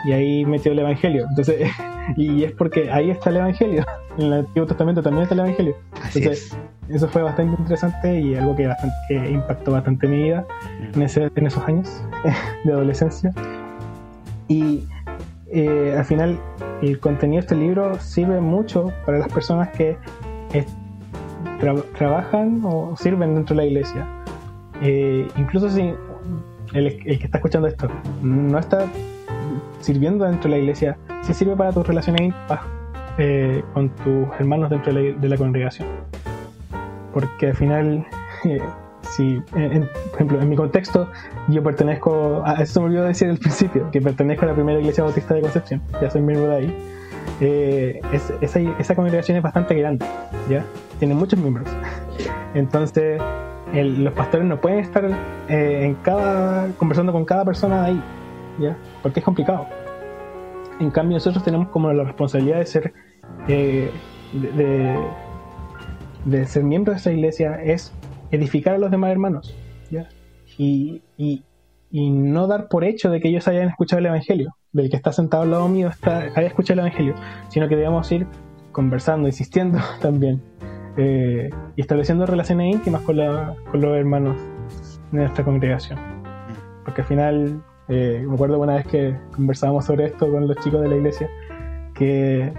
y 0.05 0.13
ahí 0.13 0.45
metió 0.45 0.73
el 0.73 0.81
evangelio. 0.81 1.25
Entonces, 1.31 1.71
y 2.19 2.45
es 2.45 2.53
porque 2.53 2.91
ahí 2.91 3.11
está 3.11 3.31
el 3.31 3.37
evangelio. 3.37 3.85
En 4.19 4.27
el 4.27 4.33
Antiguo 4.35 4.67
Testamento 4.67 5.03
también 5.03 5.23
está 5.23 5.33
el 5.33 5.41
evangelio. 5.41 5.75
Entonces, 6.15 6.55
eso 6.91 7.09
fue 7.09 7.23
bastante 7.23 7.59
interesante 7.59 8.21
y 8.21 8.35
algo 8.35 8.55
que, 8.55 8.67
bastante, 8.67 8.95
que 9.09 9.31
impactó 9.31 9.73
bastante 9.73 10.07
mi 10.07 10.25
vida 10.25 10.47
en, 10.93 11.01
ese, 11.01 11.31
en 11.35 11.47
esos 11.47 11.67
años 11.67 12.05
de 12.65 12.73
adolescencia. 12.73 13.33
Y 14.49 14.85
eh, 15.51 15.95
al 15.97 16.05
final 16.05 16.39
el 16.83 17.01
contenido 17.01 17.41
de 17.41 17.47
este 17.47 17.55
libro 17.55 17.99
sirve 18.01 18.39
mucho 18.43 18.93
para 19.07 19.17
las 19.17 19.29
personas 19.33 19.71
que 19.71 19.97
tra 21.61 21.75
trabajan 21.97 22.61
o 22.65 22.97
sirven 22.97 23.35
dentro 23.35 23.57
de 23.57 23.63
la 23.63 23.69
iglesia. 23.69 24.07
Eh, 24.83 25.29
incluso 25.37 25.71
si 25.71 25.95
el, 26.73 26.87
el, 26.87 27.19
que 27.19 27.25
está 27.25 27.39
escuchando 27.39 27.69
esto 27.69 27.89
no 28.23 28.59
está 28.59 28.87
sirviendo 29.81 30.25
dentro 30.25 30.51
de 30.51 30.57
la 30.57 30.63
iglesia, 30.63 30.97
sí 31.23 31.35
sirve 31.35 31.57
para 31.57 31.73
tus 31.73 31.87
relaciones 31.87 32.35
eh, 33.19 33.63
con 33.75 33.91
tus 33.91 34.29
hermanos 34.39 34.71
dentro 34.71 34.93
de 34.93 35.13
la, 35.13 35.19
de 35.19 35.29
la, 35.29 35.37
congregación. 35.37 35.89
Porque 37.13 37.49
al 37.49 37.57
final, 37.57 38.07
eh, 38.45 38.61
si, 39.03 39.43
en, 39.55 39.89
por 40.11 40.15
ejemplo, 40.15 40.41
en 40.41 40.49
mi 40.49 40.57
contexto, 40.57 41.09
yo 41.49 41.63
pertenezco, 41.63 42.43
a 42.45 42.55
eso 42.63 42.81
me 42.81 42.87
olvidó 42.87 43.05
decir 43.05 43.29
al 43.29 43.39
principio, 43.39 43.91
que 43.91 44.01
pertenezco 44.01 44.45
a 44.45 44.49
la 44.49 44.55
primera 44.55 44.81
iglesia 44.81 45.05
bautista 45.05 45.35
de 45.35 45.43
Concepción, 45.43 45.83
ya 46.01 46.11
soy 46.11 46.23
miembro 46.23 46.51
de 46.51 46.57
ahí. 46.57 46.92
Eh, 47.45 48.01
es, 48.13 48.33
esa, 48.79 48.95
congregación 48.95 49.37
es 49.37 49.43
bastante 49.43 49.75
grande, 49.75 50.07
¿ya? 50.49 50.65
Tiene 51.01 51.15
muchos 51.15 51.41
miembros. 51.41 51.69
Entonces, 52.55 53.21
los 53.73 54.13
pastores 54.13 54.47
no 54.47 54.61
pueden 54.61 54.79
estar 54.79 55.05
eh, 55.49 55.81
en 55.83 55.97
cada, 55.97 56.69
conversando 56.77 57.13
con 57.13 57.25
cada 57.25 57.45
persona 57.45 57.87
ahí, 57.87 58.01
¿ya? 58.61 58.77
Porque 59.03 59.19
es 59.19 59.25
complicado. 59.25 59.67
En 60.79 60.93
cambio, 60.93 61.17
nosotros 61.17 61.43
tenemos 61.43 61.67
como 61.71 61.93
la 61.93 62.05
responsabilidad 62.05 62.59
de 62.59 62.67
ser, 62.67 62.93
eh, 63.49 63.91
de, 66.25 66.47
ser 66.47 66.63
miembros 66.63 66.95
de 66.95 66.99
esta 66.99 67.13
iglesia, 67.13 67.61
es 67.61 67.93
edificar 68.31 68.77
a 68.77 68.79
los 68.79 68.93
demás 68.93 69.11
hermanos, 69.11 69.53
y, 70.59 71.03
no 71.91 72.47
dar 72.47 72.69
por 72.69 72.85
hecho 72.85 73.11
de 73.11 73.21
que 73.21 73.29
ellos 73.29 73.49
hayan 73.49 73.69
escuchado 73.69 73.99
el 73.99 74.07
Evangelio, 74.07 74.55
del 74.73 74.91
que 74.91 74.97
está 74.97 75.13
sentado 75.13 75.43
al 75.43 75.51
lado 75.51 75.69
mío 75.69 75.89
está, 75.89 76.19
haya 76.35 76.47
escuchado 76.49 76.81
el 76.81 76.87
Evangelio, 76.87 77.15
sino 77.49 77.69
que 77.69 77.77
debemos 77.77 78.11
ir 78.13 78.27
conversando, 78.73 79.29
insistiendo 79.29 79.79
también, 80.01 80.43
eh, 80.97 81.51
y 81.77 81.81
estableciendo 81.81 82.27
relaciones 82.27 82.75
íntimas 82.75 83.03
con, 83.03 83.17
la, 83.17 83.55
con 83.71 83.81
los 83.81 83.97
hermanos 83.97 84.37
de 85.11 85.21
nuestra 85.21 85.45
congregación. 85.45 85.99
Porque 86.85 87.03
al 87.03 87.07
final 87.07 87.63
eh, 87.89 88.25
me 88.27 88.35
acuerdo 88.35 88.59
una 88.59 88.77
vez 88.77 88.87
que 88.87 89.17
conversábamos 89.35 89.85
sobre 89.85 90.07
esto 90.07 90.31
con 90.31 90.49
los 90.49 90.57
chicos 90.59 90.81
de 90.81 90.89
la 90.89 90.97
iglesia, 90.97 91.29
que 91.95 92.53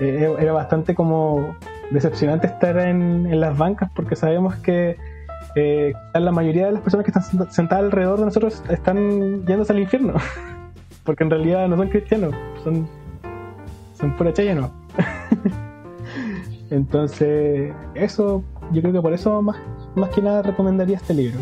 eh, 0.00 0.36
era 0.38 0.52
bastante 0.52 0.94
como 0.94 1.56
decepcionante 1.90 2.46
estar 2.46 2.78
en, 2.78 3.26
en, 3.26 3.40
las 3.40 3.58
bancas 3.58 3.90
porque 3.94 4.14
sabemos 4.14 4.54
que 4.56 4.96
eh, 5.56 5.92
la 6.14 6.30
mayoría 6.30 6.66
de 6.66 6.72
las 6.72 6.82
personas 6.82 7.04
que 7.04 7.10
están 7.10 7.50
sentadas 7.50 7.84
alrededor 7.84 8.20
de 8.20 8.24
nosotros 8.26 8.62
están 8.68 9.44
yéndose 9.46 9.72
al 9.72 9.80
infierno, 9.80 10.14
porque 11.10 11.24
en 11.24 11.30
realidad 11.30 11.66
no 11.66 11.76
son 11.76 11.88
cristianos, 11.88 12.32
son, 12.62 12.88
son 13.98 14.16
pura 14.16 14.32
chaya, 14.32 14.54
¿no? 14.54 14.70
Entonces, 16.70 17.74
eso, 17.96 18.44
yo 18.70 18.80
creo 18.80 18.92
que 18.92 19.00
por 19.00 19.12
eso 19.12 19.42
más, 19.42 19.56
más 19.96 20.10
que 20.10 20.22
nada 20.22 20.42
recomendaría 20.42 20.98
este 20.98 21.14
libro. 21.14 21.40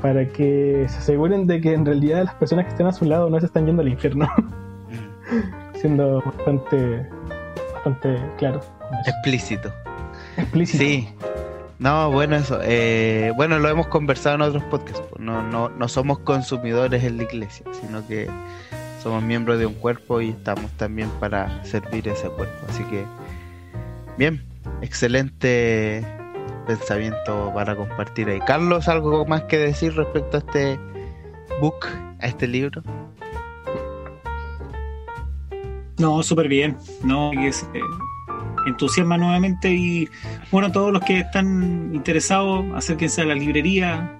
Para 0.00 0.26
que 0.26 0.86
se 0.88 0.96
aseguren 0.96 1.46
de 1.46 1.60
que 1.60 1.74
en 1.74 1.84
realidad 1.84 2.24
las 2.24 2.34
personas 2.36 2.64
que 2.64 2.70
estén 2.70 2.86
a 2.86 2.92
su 2.92 3.04
lado 3.04 3.28
no 3.28 3.38
se 3.38 3.44
están 3.44 3.66
yendo 3.66 3.82
al 3.82 3.88
infierno. 3.88 4.26
Siendo 5.74 6.22
bastante, 6.22 7.06
bastante 7.74 8.16
claro. 8.38 8.62
Explícito. 9.06 9.70
Explícito. 10.38 10.82
Sí. 10.82 11.08
No, 11.78 12.10
bueno, 12.10 12.36
eso. 12.36 12.60
eh, 12.62 13.32
bueno, 13.36 13.58
lo 13.58 13.68
hemos 13.68 13.88
conversado 13.88 14.36
en 14.36 14.42
otros 14.42 14.62
podcasts. 14.64 15.02
No, 15.18 15.42
no, 15.42 15.68
no 15.68 15.88
somos 15.88 16.20
consumidores 16.20 17.02
en 17.04 17.16
la 17.16 17.24
iglesia, 17.24 17.66
sino 17.80 18.06
que 18.06 18.28
somos 19.02 19.22
miembros 19.22 19.58
de 19.58 19.66
un 19.66 19.74
cuerpo 19.74 20.20
y 20.20 20.30
estamos 20.30 20.70
también 20.72 21.10
para 21.20 21.64
servir 21.64 22.08
ese 22.08 22.28
cuerpo. 22.30 22.54
Así 22.68 22.84
que, 22.84 23.04
bien, 24.16 24.42
excelente 24.82 26.04
pensamiento 26.66 27.52
para 27.54 27.76
compartir 27.76 28.28
ahí. 28.28 28.40
Carlos, 28.40 28.88
¿algo 28.88 29.26
más 29.26 29.42
que 29.42 29.58
decir 29.58 29.94
respecto 29.94 30.38
a 30.38 30.40
este 30.40 30.78
book, 31.60 31.86
a 32.20 32.26
este 32.26 32.46
libro? 32.46 32.82
No, 35.98 36.22
súper 36.22 36.48
bien. 36.48 36.76
No, 37.02 37.30
que 37.32 37.52
se 37.52 37.66
entusiasma 38.66 39.16
nuevamente 39.18 39.70
y 39.72 40.08
bueno, 40.50 40.70
todos 40.72 40.92
los 40.92 41.02
que 41.02 41.20
están 41.20 41.90
interesados, 41.94 42.64
acérquense 42.74 43.22
a 43.22 43.24
la 43.26 43.34
librería, 43.34 44.18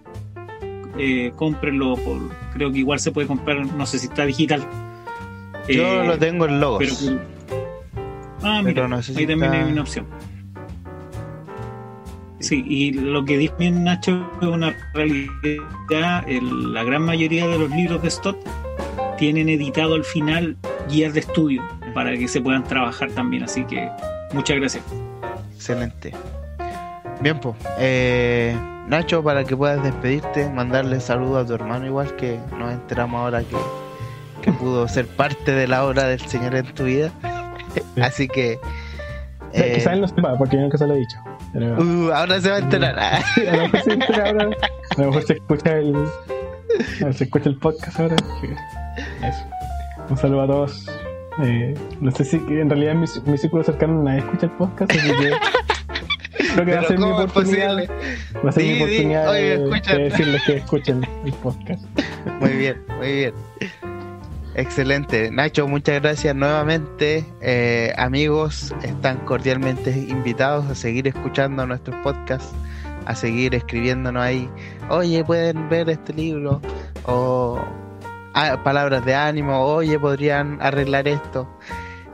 eh, 0.99 1.33
cómprenlo. 1.37 1.95
Por, 1.97 2.31
creo 2.53 2.71
que 2.73 2.79
igual 2.79 2.99
se 3.01 3.11
puede 3.13 3.27
comprar, 3.27 3.65
no 3.67 3.87
sé 3.87 3.99
si 3.99 4.07
está 4.07 4.25
digital. 4.27 4.65
Yo 5.69 6.03
Eh, 6.03 6.07
lo 6.07 6.19
tengo 6.19 6.47
en 6.47 6.61
logos. 6.61 6.79
pero, 6.79 7.21
ah, 8.43 8.61
Pero 8.63 8.63
mira, 8.63 8.89
no 8.89 9.03
sé 9.03 9.15
si 9.15 9.21
ahí 9.21 9.27
también 9.27 9.53
está- 9.55 9.67
hay 9.67 9.73
una 9.73 9.81
opción. 9.83 10.07
Sí, 12.41 12.63
y 12.69 12.93
lo 12.93 13.25
que 13.25 13.39
dice 13.39 13.71
Nacho 13.71 14.31
es 14.43 14.49
una 14.49 14.77
realidad. 14.93 16.25
el- 16.29 16.75
la 16.75 16.85
gran 16.85 17.03
mayoría 17.03 17.47
de 17.47 17.59
los 17.59 17.71
libros 17.71 18.03
de 18.03 18.11
Stott 18.11 18.37
tienen 19.17 19.49
editado 19.49 19.95
al 19.95 20.05
final 20.05 20.57
guías 20.91 21.15
de 21.15 21.21
estudio 21.21 21.63
para 21.95 22.15
que 22.19 22.29
se 22.29 22.41
puedan 22.43 22.65
trabajar 22.65 23.11
también. 23.13 23.45
Así 23.45 23.65
que 23.65 23.89
muchas 24.35 24.57
gracias. 24.59 24.85
Excelente. 25.55 26.13
Bien, 27.21 27.39
pues. 27.39 27.55
Eh, 27.79 28.57
Nacho, 28.89 29.23
para 29.23 29.45
que 29.45 29.57
puedas 29.57 29.83
despedirte, 29.83 30.49
mandarle 30.51 31.01
saludos 31.01 31.45
a 31.45 31.47
tu 31.47 31.55
hermano, 31.55 31.87
igual 31.87 32.15
que 32.17 32.39
nos 32.59 32.73
enteramos 32.73 33.19
ahora 33.19 33.41
que, 33.43 33.57
que 34.43 34.53
pudo 34.53 34.87
ser 34.89 35.07
parte 35.07 35.53
de 35.53 35.67
la 35.67 35.85
obra 35.85 36.05
del 36.05 36.21
Señor 36.21 36.55
en 36.55 36.67
tu 36.75 36.85
vida. 36.85 37.11
Así 38.03 38.29
que. 38.29 38.59
Eh, 39.53 39.73
Quizás 39.77 39.95
él 39.95 40.01
no 40.01 40.09
sepa, 40.09 40.37
porque 40.37 40.57
yo 40.57 40.63
nunca 40.63 40.77
se 40.77 40.87
lo 40.87 40.95
he 40.95 40.99
dicho. 40.99 41.17
Pero, 41.53 41.79
uh, 41.79 42.13
ahora 42.13 42.41
se 42.41 42.51
va 42.51 42.57
a 42.57 42.59
enterar. 42.59 42.99
a 42.99 43.21
lo 43.57 43.63
mejor 43.63 43.81
se 43.81 43.93
entera 43.93 44.31
ahora. 44.31 44.51
A 44.97 45.01
lo 45.01 45.07
mejor 45.07 45.23
se 45.23 45.33
escucha 45.35 45.79
el. 45.79 46.09
Se 47.15 47.25
escucha 47.25 47.49
el 47.49 47.57
podcast 47.59 48.01
ahora. 48.01 48.17
Eso. 49.23 49.45
Un 50.11 50.17
saludo 50.17 50.43
a 50.43 50.47
todos. 50.47 50.87
Eh, 51.43 51.75
no 52.01 52.11
sé 52.13 52.25
si 52.25 52.37
en 52.37 52.71
realidad 52.71 52.95
mi, 52.95 53.07
mi 53.27 53.39
círculo 53.39 53.65
cercano 53.65 54.03
nadie 54.03 54.21
escucha 54.21 54.47
el 54.47 54.53
podcast, 54.53 54.91
así 54.93 55.09
que. 55.09 55.33
Creo 56.55 56.67
que 56.67 56.75
va 56.75 56.81
a 56.81 56.85
ser 56.85 56.99
mi 56.99 57.05
¿cómo 57.05 57.21
es 57.21 57.31
oportunidad. 57.31 57.77
Va 58.45 58.49
a 58.49 58.53
ser 58.53 58.65
mi 58.65 58.77
oportunidad 58.77 59.33
de 59.33 59.99
decirles 59.99 60.43
que 60.47 60.57
escuchen 60.57 61.07
el 61.25 61.33
podcast. 61.35 61.85
Muy 62.41 62.51
bien, 62.51 62.83
muy 62.99 63.13
bien. 63.13 63.35
Excelente. 64.55 65.31
Nacho, 65.33 65.67
muchas 65.67 66.01
gracias 66.01 66.35
nuevamente. 66.35 67.25
Eh, 67.41 67.93
amigos, 67.97 68.73
están 68.83 69.19
cordialmente 69.25 69.91
invitados 69.91 70.67
a 70.67 70.75
seguir 70.77 71.09
escuchando 71.09 71.67
nuestros 71.67 71.97
podcasts, 72.03 72.53
a 73.07 73.17
seguir 73.17 73.55
escribiéndonos 73.55 74.23
ahí. 74.23 74.49
Oye, 74.91 75.25
pueden 75.25 75.69
ver 75.69 75.91
este 75.91 76.13
libro. 76.13 76.61
O 77.05 77.61
palabras 78.63 79.05
de 79.05 79.15
ánimo. 79.15 79.61
Oye, 79.61 79.99
podrían 79.99 80.59
arreglar 80.61 81.09
esto. 81.09 81.49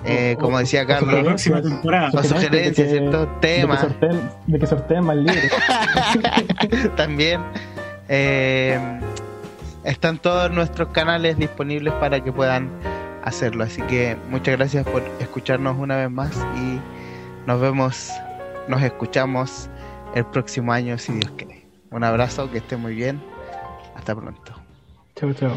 Eh, 0.05 0.35
O- 0.39 0.41
como 0.41 0.59
decía 0.59 0.81
La 0.83 0.87
Carlos, 0.87 1.11
sugerencias. 1.11 1.53
próxima 1.61 1.63
temporada. 1.77 2.11
o 2.15 2.23
sugerencias, 2.23 2.77
de 2.77 2.83
que- 2.85 2.91
¿cierto? 2.91 3.29
Temas. 3.41 3.81
sorteen, 3.81 4.31
de 4.47 4.59
que 4.59 4.67
sorteen 4.67 5.05
más 5.05 5.17
libros. 5.17 5.53
también 6.97 7.43
eh, 8.09 8.79
están 9.85 10.19
todos 10.19 10.51
nuestros 10.51 10.89
canales 10.89 11.37
disponibles 11.37 11.93
para 11.95 12.23
que 12.25 12.33
puedan 12.33 12.71
hacerlo. 13.25 13.65
Así 13.65 13.83
que 13.83 14.17
muchas 14.31 14.57
gracias 14.57 14.87
por 14.87 15.03
escucharnos 15.21 15.77
una 15.79 15.97
vez 15.97 16.11
más 16.11 16.31
y 16.57 16.81
nos 17.47 17.61
vemos, 17.61 18.11
nos 18.69 18.83
escuchamos 18.83 19.69
el 20.15 20.25
próximo 20.25 20.73
año 20.73 20.97
si 20.99 21.13
Dios 21.13 21.31
quiere. 21.37 21.67
Un 21.91 22.05
abrazo, 22.05 22.51
que 22.51 22.59
esté 22.59 22.77
muy 22.77 22.95
bien. 22.95 23.21
Hasta 23.97 24.15
pronto. 24.15 24.55
Chao, 25.17 25.33
chao. 25.35 25.53